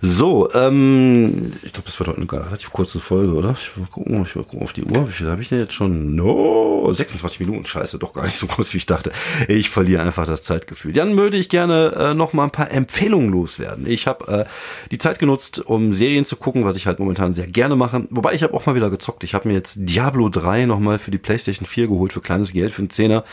So, 0.00 0.52
ähm, 0.52 1.52
ich 1.62 1.72
glaube, 1.72 1.86
das 1.86 1.98
war 1.98 2.06
doch 2.06 2.16
eine 2.16 2.30
relativ 2.30 2.70
kurze 2.72 3.00
Folge, 3.00 3.32
oder? 3.32 3.56
Ich 3.58 3.76
will 3.76 3.86
gucken, 3.90 4.22
ich 4.22 4.36
will 4.36 4.42
gucken 4.42 4.62
auf 4.62 4.72
die 4.72 4.84
Uhr. 4.84 5.08
Wie 5.08 5.12
viel 5.12 5.28
habe 5.28 5.40
ich 5.40 5.48
denn 5.48 5.60
jetzt 5.60 5.72
schon? 5.72 6.14
No, 6.14 6.92
26 6.92 7.40
Minuten. 7.40 7.64
Scheiße, 7.64 7.98
doch 7.98 8.12
gar 8.12 8.24
nicht 8.24 8.36
so 8.36 8.46
kurz, 8.46 8.74
wie 8.74 8.78
ich 8.78 8.86
dachte. 8.86 9.12
Ich 9.48 9.70
verliere 9.70 10.02
einfach 10.02 10.26
das 10.26 10.42
Zeitgefühl. 10.42 10.92
Dann 10.92 11.16
würde 11.16 11.38
ich 11.38 11.48
gerne 11.48 11.94
äh, 11.96 12.14
noch 12.14 12.34
mal 12.34 12.44
ein 12.44 12.50
paar 12.50 12.70
Empfehlungen 12.70 13.30
loswerden. 13.30 13.86
Ich 13.86 14.06
habe 14.06 14.44
äh, 14.44 14.44
die 14.90 14.98
Zeit 14.98 15.18
genutzt, 15.18 15.64
um 15.64 15.94
Serien 15.94 16.26
zu 16.26 16.36
gucken, 16.36 16.64
was 16.64 16.76
ich 16.76 16.86
halt 16.86 16.98
momentan 16.98 17.32
sehr 17.32 17.46
gerne 17.46 17.76
mache. 17.76 18.06
Wobei 18.10 18.34
ich 18.34 18.42
habe 18.42 18.52
auch 18.52 18.66
mal 18.66 18.74
wieder 18.74 18.90
gezockt. 18.90 19.24
Ich 19.24 19.32
habe 19.32 19.48
mir 19.48 19.54
jetzt 19.54 19.76
Diablo 19.78 20.28
3 20.28 20.66
noch 20.66 20.80
mal 20.80 20.98
für 20.98 21.12
die 21.12 21.18
PlayStation 21.18 21.66
4 21.66 21.88
geholt 21.88 22.12
für 22.12 22.20
kleines 22.20 22.52
Geld 22.52 22.72
für 22.72 22.82
einen 22.82 22.90
Zehner. 22.90 23.24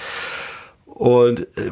Und 1.02 1.48
äh, 1.58 1.72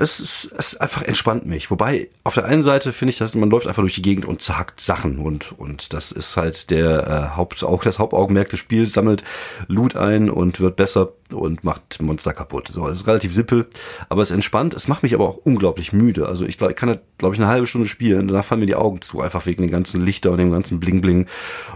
es, 0.00 0.20
ist, 0.20 0.50
es 0.56 0.74
einfach 0.74 1.02
entspannt 1.02 1.44
mich. 1.44 1.70
Wobei, 1.70 2.08
auf 2.24 2.32
der 2.32 2.46
einen 2.46 2.62
Seite 2.62 2.94
finde 2.94 3.10
ich, 3.10 3.18
dass 3.18 3.34
man 3.34 3.50
läuft 3.50 3.66
einfach 3.66 3.82
durch 3.82 3.96
die 3.96 4.00
Gegend 4.00 4.24
und 4.24 4.40
sagt 4.40 4.80
Sachen 4.80 5.18
und, 5.18 5.52
und 5.58 5.92
das 5.92 6.12
ist 6.12 6.38
halt 6.38 6.70
der 6.70 7.06
äh, 7.06 7.36
Haupt, 7.36 7.62
auch 7.62 7.84
das 7.84 7.98
Hauptaugenmerk 7.98 8.48
des 8.48 8.58
Spiels, 8.58 8.94
sammelt 8.94 9.22
Loot 9.66 9.96
ein 9.96 10.30
und 10.30 10.60
wird 10.60 10.76
besser 10.76 11.12
und 11.32 11.62
macht 11.64 12.00
Monster 12.00 12.32
kaputt. 12.32 12.68
So, 12.68 12.88
es 12.88 13.00
ist 13.00 13.06
relativ 13.06 13.34
simpel, 13.34 13.66
aber 14.08 14.22
es 14.22 14.30
entspannt. 14.30 14.74
Es 14.74 14.88
macht 14.88 15.02
mich 15.02 15.14
aber 15.14 15.28
auch 15.28 15.36
unglaublich 15.44 15.92
müde. 15.92 16.26
Also 16.26 16.46
ich, 16.46 16.58
glaub, 16.58 16.70
ich 16.70 16.76
kann, 16.76 16.98
glaube 17.18 17.34
ich, 17.34 17.40
eine 17.40 17.50
halbe 17.50 17.66
Stunde 17.66 17.86
spielen, 17.86 18.28
danach 18.28 18.44
fallen 18.44 18.60
mir 18.60 18.66
die 18.66 18.74
Augen 18.74 19.00
zu, 19.02 19.20
einfach 19.20 19.46
wegen 19.46 19.62
den 19.62 19.70
ganzen 19.70 20.00
Lichter 20.00 20.30
und 20.30 20.38
dem 20.38 20.50
ganzen 20.50 20.80
Bling-Bling 20.80 21.26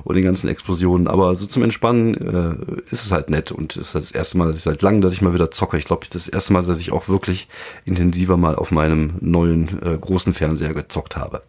und 0.04 0.14
den 0.14 0.24
ganzen 0.24 0.48
Explosionen. 0.48 1.06
Aber 1.06 1.34
so 1.34 1.46
zum 1.46 1.62
Entspannen 1.62 2.14
äh, 2.14 2.82
ist 2.90 3.04
es 3.04 3.12
halt 3.12 3.30
nett 3.30 3.52
und 3.52 3.76
es 3.76 3.88
ist 3.88 3.94
das 3.94 4.10
erste 4.12 4.38
Mal, 4.38 4.48
dass 4.48 4.56
ich 4.56 4.62
seit 4.62 4.82
langem, 4.82 5.02
dass 5.02 5.12
ich 5.12 5.22
mal 5.22 5.34
wieder 5.34 5.50
zocke. 5.50 5.76
Ich 5.76 5.84
glaube, 5.84 6.06
das 6.10 6.28
erste 6.28 6.52
Mal 6.52 6.62
dass 6.62 6.80
ich 6.80 6.92
auch 6.92 7.08
wirklich 7.08 7.48
intensiver 7.84 8.36
mal 8.36 8.54
auf 8.54 8.70
meinem 8.70 9.14
neuen 9.20 9.82
äh, 9.82 9.96
großen 9.98 10.32
Fernseher 10.32 10.74
gezockt 10.74 11.16
habe. 11.16 11.42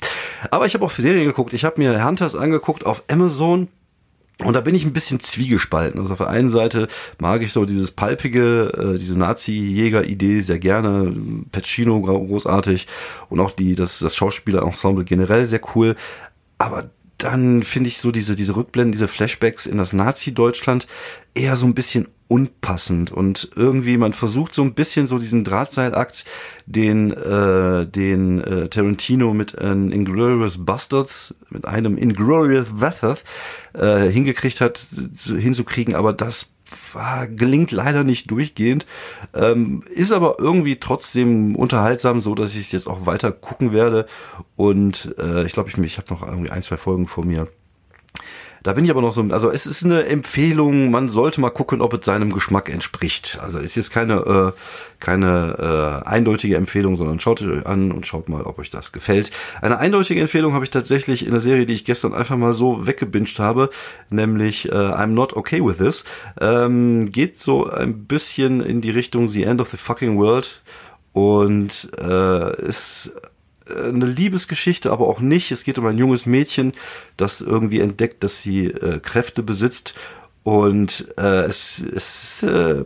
Aber 0.52 0.66
ich 0.66 0.74
habe 0.74 0.86
auch 0.86 0.92
Serien 0.92 1.26
geguckt. 1.26 1.54
Ich 1.54 1.66
habe 1.66 1.80
mir 1.80 2.06
Hunters 2.06 2.36
angeguckt 2.36 2.86
auf 2.86 3.04
Amazon. 3.08 3.68
Und 4.39 4.54
da 4.54 4.62
bin 4.62 4.74
ich 4.74 4.84
ein 4.84 4.93
bisschen 4.93 5.19
zwiegespalten. 5.19 6.00
Also 6.00 6.13
auf 6.13 6.17
der 6.17 6.30
einen 6.30 6.50
Seite 6.50 6.88
mag 7.19 7.41
ich 7.43 7.54
so 7.54 7.65
dieses 7.65 7.91
palpige, 7.91 8.93
äh, 8.96 8.98
diese 8.98 9.17
Nazi-Jäger-Idee 9.17 10.41
sehr 10.41 10.60
gerne, 10.60 11.15
Pacino 11.52 12.02
großartig 12.02 12.88
und 13.30 13.39
auch 13.39 13.52
die, 13.52 13.76
das, 13.76 14.00
das 14.00 14.15
Schauspieler-Ensemble 14.15 15.06
generell 15.06 15.46
sehr 15.46 15.62
cool. 15.76 15.96
Aber 16.58 16.89
dann 17.19 17.63
finde 17.63 17.89
ich 17.89 18.00
so 18.00 18.12
diese, 18.12 18.36
diese 18.36 18.56
Rückblenden, 18.56 18.91
diese 18.91 19.08
Flashbacks 19.08 19.65
in 19.65 19.78
das 19.78 19.93
Nazi-Deutschland 19.93 20.88
eher 21.36 21.56
so 21.56 21.65
ein 21.65 21.76
bisschen 21.76 22.08
unpassend. 22.34 23.12
Und 23.12 23.52
irgendwie 23.56 23.96
man 23.98 24.13
versucht 24.13 24.56
so 24.56 24.63
ein 24.63 24.74
bisschen 24.74 25.06
so 25.06 25.19
diesen 25.19 25.43
Drahtseilakt, 25.43 26.26
den 26.65 27.12
äh, 27.12 27.86
den 27.86 28.41
äh, 28.41 28.69
Tarantino 28.69 29.36
mit 29.36 29.54
äh, 29.54 29.72
Inglorious 29.72 30.65
Bastards, 30.65 31.36
mit 31.52 31.65
einem 31.65 31.96
Inglorious 31.96 32.69
Bastards 32.74 33.24
äh, 33.74 34.10
hingekriegt 34.10 34.62
hat, 34.62 34.84
hinzukriegen, 35.24 35.93
aber 35.93 36.12
das 36.12 36.50
war, 36.91 37.28
gelingt 37.28 37.72
leider 37.72 38.04
nicht 38.04 38.32
durchgehend, 38.32 38.88
ähm, 39.36 39.84
ist 39.91 40.12
aber 40.12 40.38
irgendwie 40.39 40.78
trotzdem 40.78 41.56
unterhaltsam, 41.56 42.19
so 42.19 42.34
dass 42.34 42.56
ich 42.56 42.62
es 42.62 42.72
jetzt 42.72 42.88
auch 42.88 43.06
weiter 43.06 43.32
gucken 43.32 43.74
werde. 43.74 44.08
Und 44.56 45.13
äh, 45.19 45.46
ich 45.46 45.54
glaube, 45.54 45.69
ich, 45.69 45.78
ich 45.78 45.98
habe 45.98 46.12
noch 46.12 46.26
irgendwie 46.26 46.50
ein, 46.50 46.63
zwei 46.63 46.78
Folgen 46.78 47.06
vor 47.06 47.26
mir 47.26 47.48
da 48.63 48.71
bin 48.71 48.86
ich 48.86 48.91
aber 48.91 49.02
noch 49.02 49.12
so, 49.12 49.21
also 49.30 49.52
es 49.52 49.65
ist 49.65 49.84
eine 49.84 50.06
Empfehlung, 50.06 50.89
man 50.89 51.10
sollte 51.10 51.41
mal 51.41 51.49
gucken, 51.49 51.82
ob 51.82 51.93
es 51.93 52.06
seinem 52.06 52.32
Geschmack 52.32 52.69
entspricht. 52.69 53.38
Also 53.41 53.60
ist 53.60 53.76
jetzt 53.76 53.91
keine, 53.91 54.54
äh, 54.56 54.60
keine 55.02 56.02
äh, 56.06 56.08
eindeutige 56.08 56.56
Empfehlung, 56.56 56.95
sondern 56.95 57.19
schaut 57.19 57.41
euch 57.41 57.65
an 57.65 57.91
und 57.91 58.08
schaut 58.08 58.30
mal, 58.30 58.43
ob 58.43 58.60
euch 58.60 58.69
das 58.69 58.93
gefällt. 58.93 59.32
Eine 59.62 59.80
eindeutige 59.80 60.21
Empfehlung 60.21 60.54
habe 60.54 60.63
ich 60.63 60.71
tatsächlich 60.71 61.26
in 61.26 61.32
der 61.32 61.41
Serie, 61.41 61.65
die 61.65 61.73
ich 61.73 61.84
gestern 61.84 62.13
einfach 62.13 62.38
mal 62.38 62.54
so 62.54 62.88
weggebinged 62.88 63.38
habe, 63.39 63.69
nämlich 64.10 64.69
äh, 64.69 64.76
I'm 64.76 65.08
Not 65.08 65.36
Okay 65.36 65.63
With 65.63 65.78
This. 65.78 66.06
Ähm, 66.39 67.12
geht 67.12 67.38
so 67.38 67.69
ein 67.69 68.06
bisschen 68.06 68.62
in 68.62 68.80
die 68.80 68.91
Richtung 68.91 69.28
The 69.28 69.43
End 69.43 69.60
of 69.60 69.71
the 69.71 69.78
Fucking 69.78 70.17
World 70.17 70.62
und 71.12 71.91
äh, 71.99 72.65
ist 72.65 73.12
eine 73.76 74.06
Liebesgeschichte, 74.06 74.92
aber 74.92 75.08
auch 75.08 75.20
nicht. 75.20 75.52
Es 75.52 75.64
geht 75.64 75.78
um 75.78 75.86
ein 75.86 75.98
junges 75.98 76.26
Mädchen, 76.26 76.74
das 77.18 77.42
irgendwie 77.42 77.80
entdeckt, 77.80 78.24
dass 78.24 78.42
sie 78.42 78.66
äh, 78.66 79.00
Kräfte 79.00 79.44
besitzt 79.44 79.96
und 80.44 81.08
äh, 81.18 81.44
es, 81.44 81.82
es, 81.96 82.44
äh, 82.44 82.84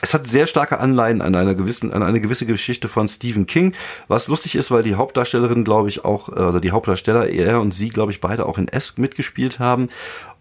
es 0.00 0.14
hat 0.14 0.26
sehr 0.26 0.46
starke 0.46 0.80
Anleihen 0.80 1.20
an 1.20 1.34
einer 1.34 1.54
gewissen, 1.54 1.92
an 1.92 2.02
eine 2.02 2.20
gewisse 2.20 2.46
Geschichte 2.46 2.88
von 2.88 3.08
Stephen 3.08 3.46
King, 3.46 3.74
was 4.08 4.28
lustig 4.28 4.56
ist, 4.56 4.70
weil 4.70 4.82
die 4.82 4.94
Hauptdarstellerin, 4.96 5.64
glaube 5.64 5.88
ich, 5.88 6.04
auch, 6.04 6.30
also 6.30 6.60
die 6.60 6.72
Hauptdarsteller, 6.72 7.28
er 7.28 7.60
und 7.60 7.72
sie, 7.72 7.90
glaube 7.90 8.12
ich, 8.12 8.20
beide 8.20 8.46
auch 8.46 8.58
in 8.58 8.68
Esk 8.68 8.98
mitgespielt 8.98 9.58
haben. 9.58 9.88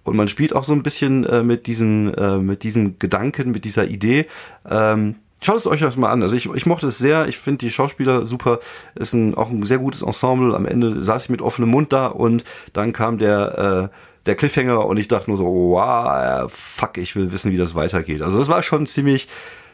Und 0.03 0.17
man 0.17 0.27
spielt 0.27 0.53
auch 0.53 0.65
so 0.65 0.73
ein 0.73 0.83
bisschen 0.83 1.25
äh, 1.25 1.43
mit 1.43 1.67
diesen, 1.67 2.13
äh, 2.13 2.37
mit 2.37 2.63
diesen 2.63 2.99
Gedanken, 2.99 3.51
mit 3.51 3.63
dieser 3.63 3.85
Idee. 3.85 4.25
Ähm, 4.69 5.15
Schaut 5.43 5.57
es 5.57 5.67
euch 5.67 5.81
erstmal 5.81 6.11
an. 6.11 6.23
Also 6.23 6.35
ich, 6.35 6.49
ich 6.53 6.65
mochte 6.65 6.87
es 6.87 6.97
sehr. 6.97 7.27
Ich 7.27 7.37
finde 7.37 7.59
die 7.59 7.71
Schauspieler 7.71 8.25
super. 8.25 8.59
Ist 8.95 9.13
ein, 9.13 9.35
auch 9.35 9.49
ein 9.49 9.63
sehr 9.63 9.77
gutes 9.77 10.01
Ensemble. 10.01 10.55
Am 10.55 10.65
Ende 10.65 11.03
saß 11.03 11.25
ich 11.25 11.29
mit 11.29 11.41
offenem 11.41 11.69
Mund 11.69 11.91
da 11.91 12.07
und 12.07 12.45
dann 12.71 12.93
kam 12.93 13.17
der, 13.17 13.91
äh, 13.91 13.97
der 14.25 14.35
Cliffhanger 14.35 14.85
und 14.85 14.97
ich 14.97 15.09
dachte 15.09 15.29
nur 15.29 15.37
so, 15.37 15.45
wow, 15.45 16.49
fuck, 16.51 16.97
ich 16.97 17.15
will 17.15 17.31
wissen, 17.31 17.51
wie 17.51 17.57
das 17.57 17.75
weitergeht. 17.75 18.21
Also 18.21 18.39
das 18.39 18.47
war 18.47 18.61
schon 18.61 18.87
ziemlich, 18.87 19.27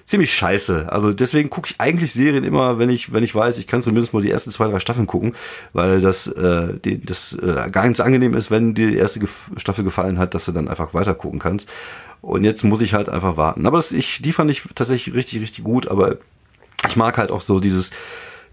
ziemlich 0.06 0.34
scheiße. 0.34 0.92
Also 0.92 1.14
deswegen 1.14 1.52
gucke 1.52 1.70
ich 1.70 1.76
eigentlich 1.80 2.14
Serien 2.14 2.44
immer, 2.44 2.80
wenn 2.80 2.90
ich, 2.90 3.14
wenn 3.14 3.24
ich 3.24 3.36
weiß, 3.36 3.60
ich 3.60 3.68
kann 3.68 3.84
zumindest 3.84 4.12
mal 4.12 4.24
die 4.24 4.32
ersten 4.32 4.50
zwei, 4.50 4.68
drei 4.68 4.80
Staffeln 4.80 5.06
gucken, 5.06 5.36
weil 5.74 6.02
das, 6.02 6.26
äh, 6.26 6.80
die, 6.84 7.00
das 7.00 7.34
äh, 7.34 7.70
gar 7.70 7.86
nicht 7.86 7.98
so 7.98 8.04
angenehm 8.04 8.34
ist, 8.34 8.50
wenn 8.50 8.74
dir 8.74 8.90
die 8.90 8.98
erste 8.98 9.20
Staffel 9.58 9.84
gefallen 9.84 10.18
hat, 10.18 10.34
dass 10.34 10.46
du 10.46 10.52
dann 10.52 10.68
einfach 10.68 10.96
weiter 10.96 11.14
gucken 11.14 11.38
kannst. 11.38 11.70
Und 12.22 12.44
jetzt 12.44 12.64
muss 12.64 12.82
ich 12.82 12.94
halt 12.94 13.10
einfach 13.10 13.38
warten. 13.38 13.66
Aber 13.66 13.78
das, 13.78 13.92
ich, 13.92 14.22
die 14.22 14.34
fand 14.34 14.52
ich 14.52 14.64
tatsächlich 14.76 15.16
richtig, 15.16 15.42
richtig 15.42 15.64
gut. 15.64 15.88
Aber 15.88 16.18
ich 16.88 16.96
mag 16.96 17.18
halt 17.18 17.32
auch 17.32 17.42
so 17.42 17.60
dieses, 17.60 17.92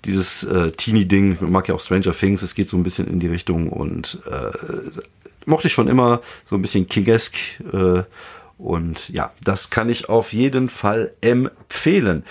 dieses 0.04 0.44
äh, 0.44 0.70
Teenie-Ding. 0.70 1.32
Ich 1.34 1.40
mag 1.40 1.66
ja 1.68 1.74
auch 1.74 1.80
Stranger 1.80 2.12
Things. 2.12 2.42
Es 2.42 2.54
geht 2.54 2.68
so 2.68 2.76
ein 2.76 2.82
bisschen 2.82 3.08
in 3.08 3.20
die 3.20 3.26
Richtung 3.26 3.68
und 3.70 4.22
äh, 4.30 4.50
mochte 5.46 5.66
ich 5.68 5.72
schon 5.72 5.88
immer 5.88 6.20
so 6.44 6.56
ein 6.56 6.62
bisschen 6.62 6.88
Kingesk. 6.88 7.34
Äh, 7.72 8.02
und 8.58 9.08
ja, 9.10 9.32
das 9.42 9.70
kann 9.70 9.88
ich 9.88 10.08
auf 10.08 10.32
jeden 10.32 10.68
Fall 10.68 11.12
empfehlen. 11.20 12.24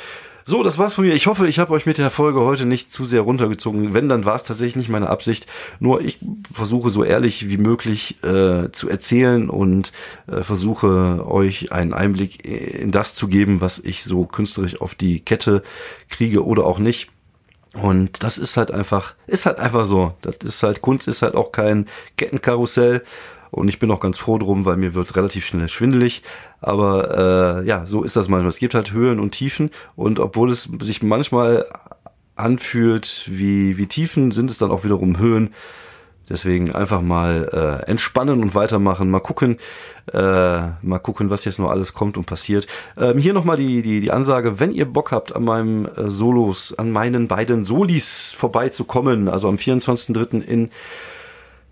So, 0.47 0.61
das 0.61 0.77
war's 0.77 0.93
von 0.93 1.05
mir. 1.05 1.15
Ich 1.15 1.25
hoffe, 1.25 1.47
ich 1.47 1.57
habe 1.57 1.73
euch 1.73 1.87
mit 1.87 1.97
der 1.97 2.11
Folge 2.11 2.39
heute 2.41 2.67
nicht 2.67 2.91
zu 2.91 3.05
sehr 3.05 3.21
runtergezogen. 3.21 3.95
Wenn, 3.95 4.09
dann 4.09 4.25
war 4.25 4.35
es 4.35 4.43
tatsächlich 4.43 4.75
nicht 4.75 4.89
meine 4.89 5.09
Absicht. 5.09 5.47
Nur 5.79 6.01
ich 6.01 6.19
versuche 6.53 6.91
so 6.91 7.03
ehrlich 7.03 7.49
wie 7.49 7.57
möglich 7.57 8.23
äh, 8.23 8.71
zu 8.71 8.87
erzählen 8.87 9.49
und 9.49 9.91
äh, 10.27 10.43
versuche 10.43 11.25
euch 11.27 11.71
einen 11.71 11.93
Einblick 11.93 12.45
in 12.45 12.91
das 12.91 13.15
zu 13.15 13.27
geben, 13.27 13.59
was 13.59 13.79
ich 13.79 14.03
so 14.03 14.27
künstlerisch 14.27 14.79
auf 14.79 14.93
die 14.93 15.19
Kette 15.19 15.63
kriege 16.09 16.45
oder 16.45 16.65
auch 16.65 16.77
nicht. 16.77 17.09
Und 17.73 18.23
das 18.23 18.37
ist 18.37 18.55
halt 18.55 18.69
einfach, 18.69 19.15
ist 19.25 19.47
halt 19.47 19.59
einfach 19.59 19.85
so. 19.85 20.13
Das 20.21 20.37
ist 20.43 20.61
halt, 20.61 20.81
Kunst 20.81 21.07
ist 21.07 21.23
halt 21.23 21.33
auch 21.33 21.51
kein 21.51 21.87
Kettenkarussell. 22.17 23.03
Und 23.55 23.69
ich 23.69 23.79
bin 23.79 23.89
auch 23.89 24.01
ganz 24.01 24.17
froh 24.17 24.37
drum, 24.37 24.65
weil 24.65 24.75
mir 24.75 24.95
wird 24.95 25.15
relativ 25.15 25.45
schnell 25.45 25.69
schwindelig. 25.69 26.23
Aber 26.59 27.61
äh, 27.63 27.65
ja, 27.65 27.85
so 27.85 28.03
ist 28.03 28.17
das 28.17 28.27
manchmal. 28.27 28.49
Es 28.49 28.59
gibt 28.59 28.73
halt 28.73 28.91
Höhen 28.91 29.17
und 29.17 29.31
Tiefen. 29.31 29.71
Und 29.95 30.19
obwohl 30.19 30.51
es 30.51 30.69
sich 30.81 31.01
manchmal 31.01 31.65
anfühlt 32.35 33.29
wie, 33.31 33.77
wie 33.77 33.87
Tiefen, 33.87 34.31
sind 34.31 34.49
es 34.49 34.57
dann 34.57 34.71
auch 34.71 34.83
wiederum 34.83 35.19
Höhen. 35.19 35.53
Deswegen 36.27 36.75
einfach 36.75 37.01
mal 37.01 37.81
äh, 37.85 37.89
entspannen 37.89 38.41
und 38.41 38.55
weitermachen. 38.55 39.09
Mal 39.09 39.21
gucken, 39.21 39.55
äh, 40.11 40.17
mal 40.17 40.99
gucken, 41.01 41.29
was 41.29 41.45
jetzt 41.45 41.57
noch 41.57 41.69
alles 41.69 41.93
kommt 41.93 42.17
und 42.17 42.25
passiert. 42.25 42.67
Ähm, 42.97 43.17
hier 43.19 43.31
nochmal 43.31 43.55
die, 43.55 43.81
die, 43.81 44.01
die 44.01 44.11
Ansage, 44.11 44.59
wenn 44.59 44.73
ihr 44.73 44.85
Bock 44.85 45.13
habt, 45.13 45.33
an 45.33 45.45
meinem 45.45 45.85
äh, 45.85 46.09
Solos, 46.09 46.77
an 46.77 46.91
meinen 46.91 47.29
beiden 47.29 47.63
Solis 47.63 48.35
vorbeizukommen, 48.37 49.29
also 49.29 49.47
am 49.47 49.55
24.03. 49.55 50.41
in 50.41 50.71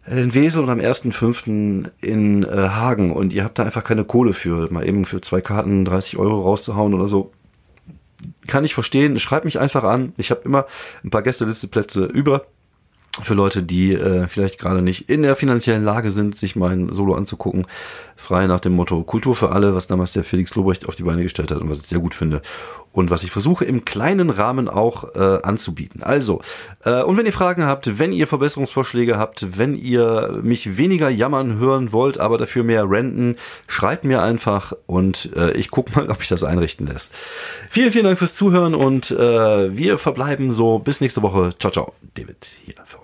in 0.06 0.34
Wesel 0.34 0.64
und 0.64 0.70
am 0.70 0.80
1.5. 0.80 1.90
in 2.02 2.44
äh, 2.44 2.48
Hagen 2.48 3.12
und 3.12 3.34
ihr 3.34 3.44
habt 3.44 3.58
da 3.58 3.64
einfach 3.64 3.84
keine 3.84 4.04
Kohle 4.04 4.34
für, 4.34 4.72
mal 4.72 4.88
eben 4.88 5.06
für 5.06 5.22
zwei 5.22 5.42
Karten 5.42 5.86
30 5.86 6.18
Euro 6.18 6.42
rauszuhauen 6.42 6.94
oder 6.94 7.08
so. 7.08 7.32
Kann 8.48 8.66
ich 8.66 8.74
verstehen. 8.74 9.20
Schreibt 9.20 9.46
mich 9.46 9.60
einfach 9.60 9.84
an. 9.84 10.14
Ich 10.18 10.32
habe 10.32 10.42
immer 10.44 10.66
ein 11.04 11.10
paar 11.10 11.22
Gästelisteplätze 11.22 12.06
über 12.06 12.46
für 13.22 13.36
Leute, 13.36 13.62
die 13.62 13.94
äh, 13.94 14.28
vielleicht 14.28 14.60
gerade 14.60 14.82
nicht 14.82 15.10
in 15.10 15.22
der 15.22 15.36
finanziellen 15.36 15.84
Lage 15.84 16.10
sind, 16.10 16.36
sich 16.36 16.56
mein 16.56 16.92
Solo 16.92 17.14
anzugucken. 17.14 17.68
Frei 18.24 18.48
nach 18.48 18.62
dem 18.62 18.74
Motto 18.74 19.04
Kultur 19.04 19.36
für 19.36 19.52
alle, 19.52 19.76
was 19.76 19.88
damals 19.88 20.14
der 20.14 20.24
Felix 20.24 20.56
Lobrecht 20.56 20.88
auf 20.88 20.96
die 20.96 21.04
Beine 21.04 21.24
gestellt 21.24 21.52
hat 21.52 21.60
und 21.60 21.70
was 21.70 21.80
ich 21.80 21.88
sehr 21.88 22.00
gut 22.00 22.16
finde. 22.16 22.42
Und 22.94 23.10
was 23.10 23.24
ich 23.24 23.32
versuche 23.32 23.66
im 23.66 23.86
kleinen 23.86 24.30
Rahmen 24.30 24.70
auch 24.70 25.16
äh, 25.16 25.42
anzubieten. 25.42 26.04
Also, 26.04 26.42
äh, 26.86 27.02
und 27.02 27.18
wenn 27.18 27.26
ihr 27.26 27.34
Fragen 27.34 27.66
habt, 27.66 28.00
wenn 28.00 28.12
ihr 28.14 28.28
Verbesserungsvorschläge 28.28 29.18
habt, 29.18 29.58
wenn 29.58 29.76
ihr 29.76 30.40
mich 30.42 30.78
weniger 30.78 31.10
jammern 31.10 31.58
hören 31.58 31.92
wollt, 31.92 32.20
aber 32.20 32.38
dafür 32.38 32.64
mehr 32.64 32.90
renten, 32.90 33.36
schreibt 33.68 34.06
mir 34.06 34.22
einfach 34.22 34.74
und 34.86 35.32
äh, 35.36 35.52
ich 35.54 35.70
guck 35.70 35.96
mal, 35.96 36.10
ob 36.10 36.22
ich 36.22 36.30
das 36.30 36.44
einrichten 36.44 36.88
lässt. 36.88 37.12
Vielen, 37.70 37.92
vielen 37.92 38.06
Dank 38.06 38.20
fürs 38.20 38.36
Zuhören 38.36 38.74
und 38.74 39.12
äh, 39.12 39.76
wir 39.76 39.98
verbleiben 39.98 40.52
so 40.52 40.80
bis 40.80 41.02
nächste 41.02 41.22
Woche. 41.24 41.50
Ciao, 41.60 41.72
ciao. 41.72 41.94
David 42.16 42.58
hier 42.64 42.76
für. 42.86 43.03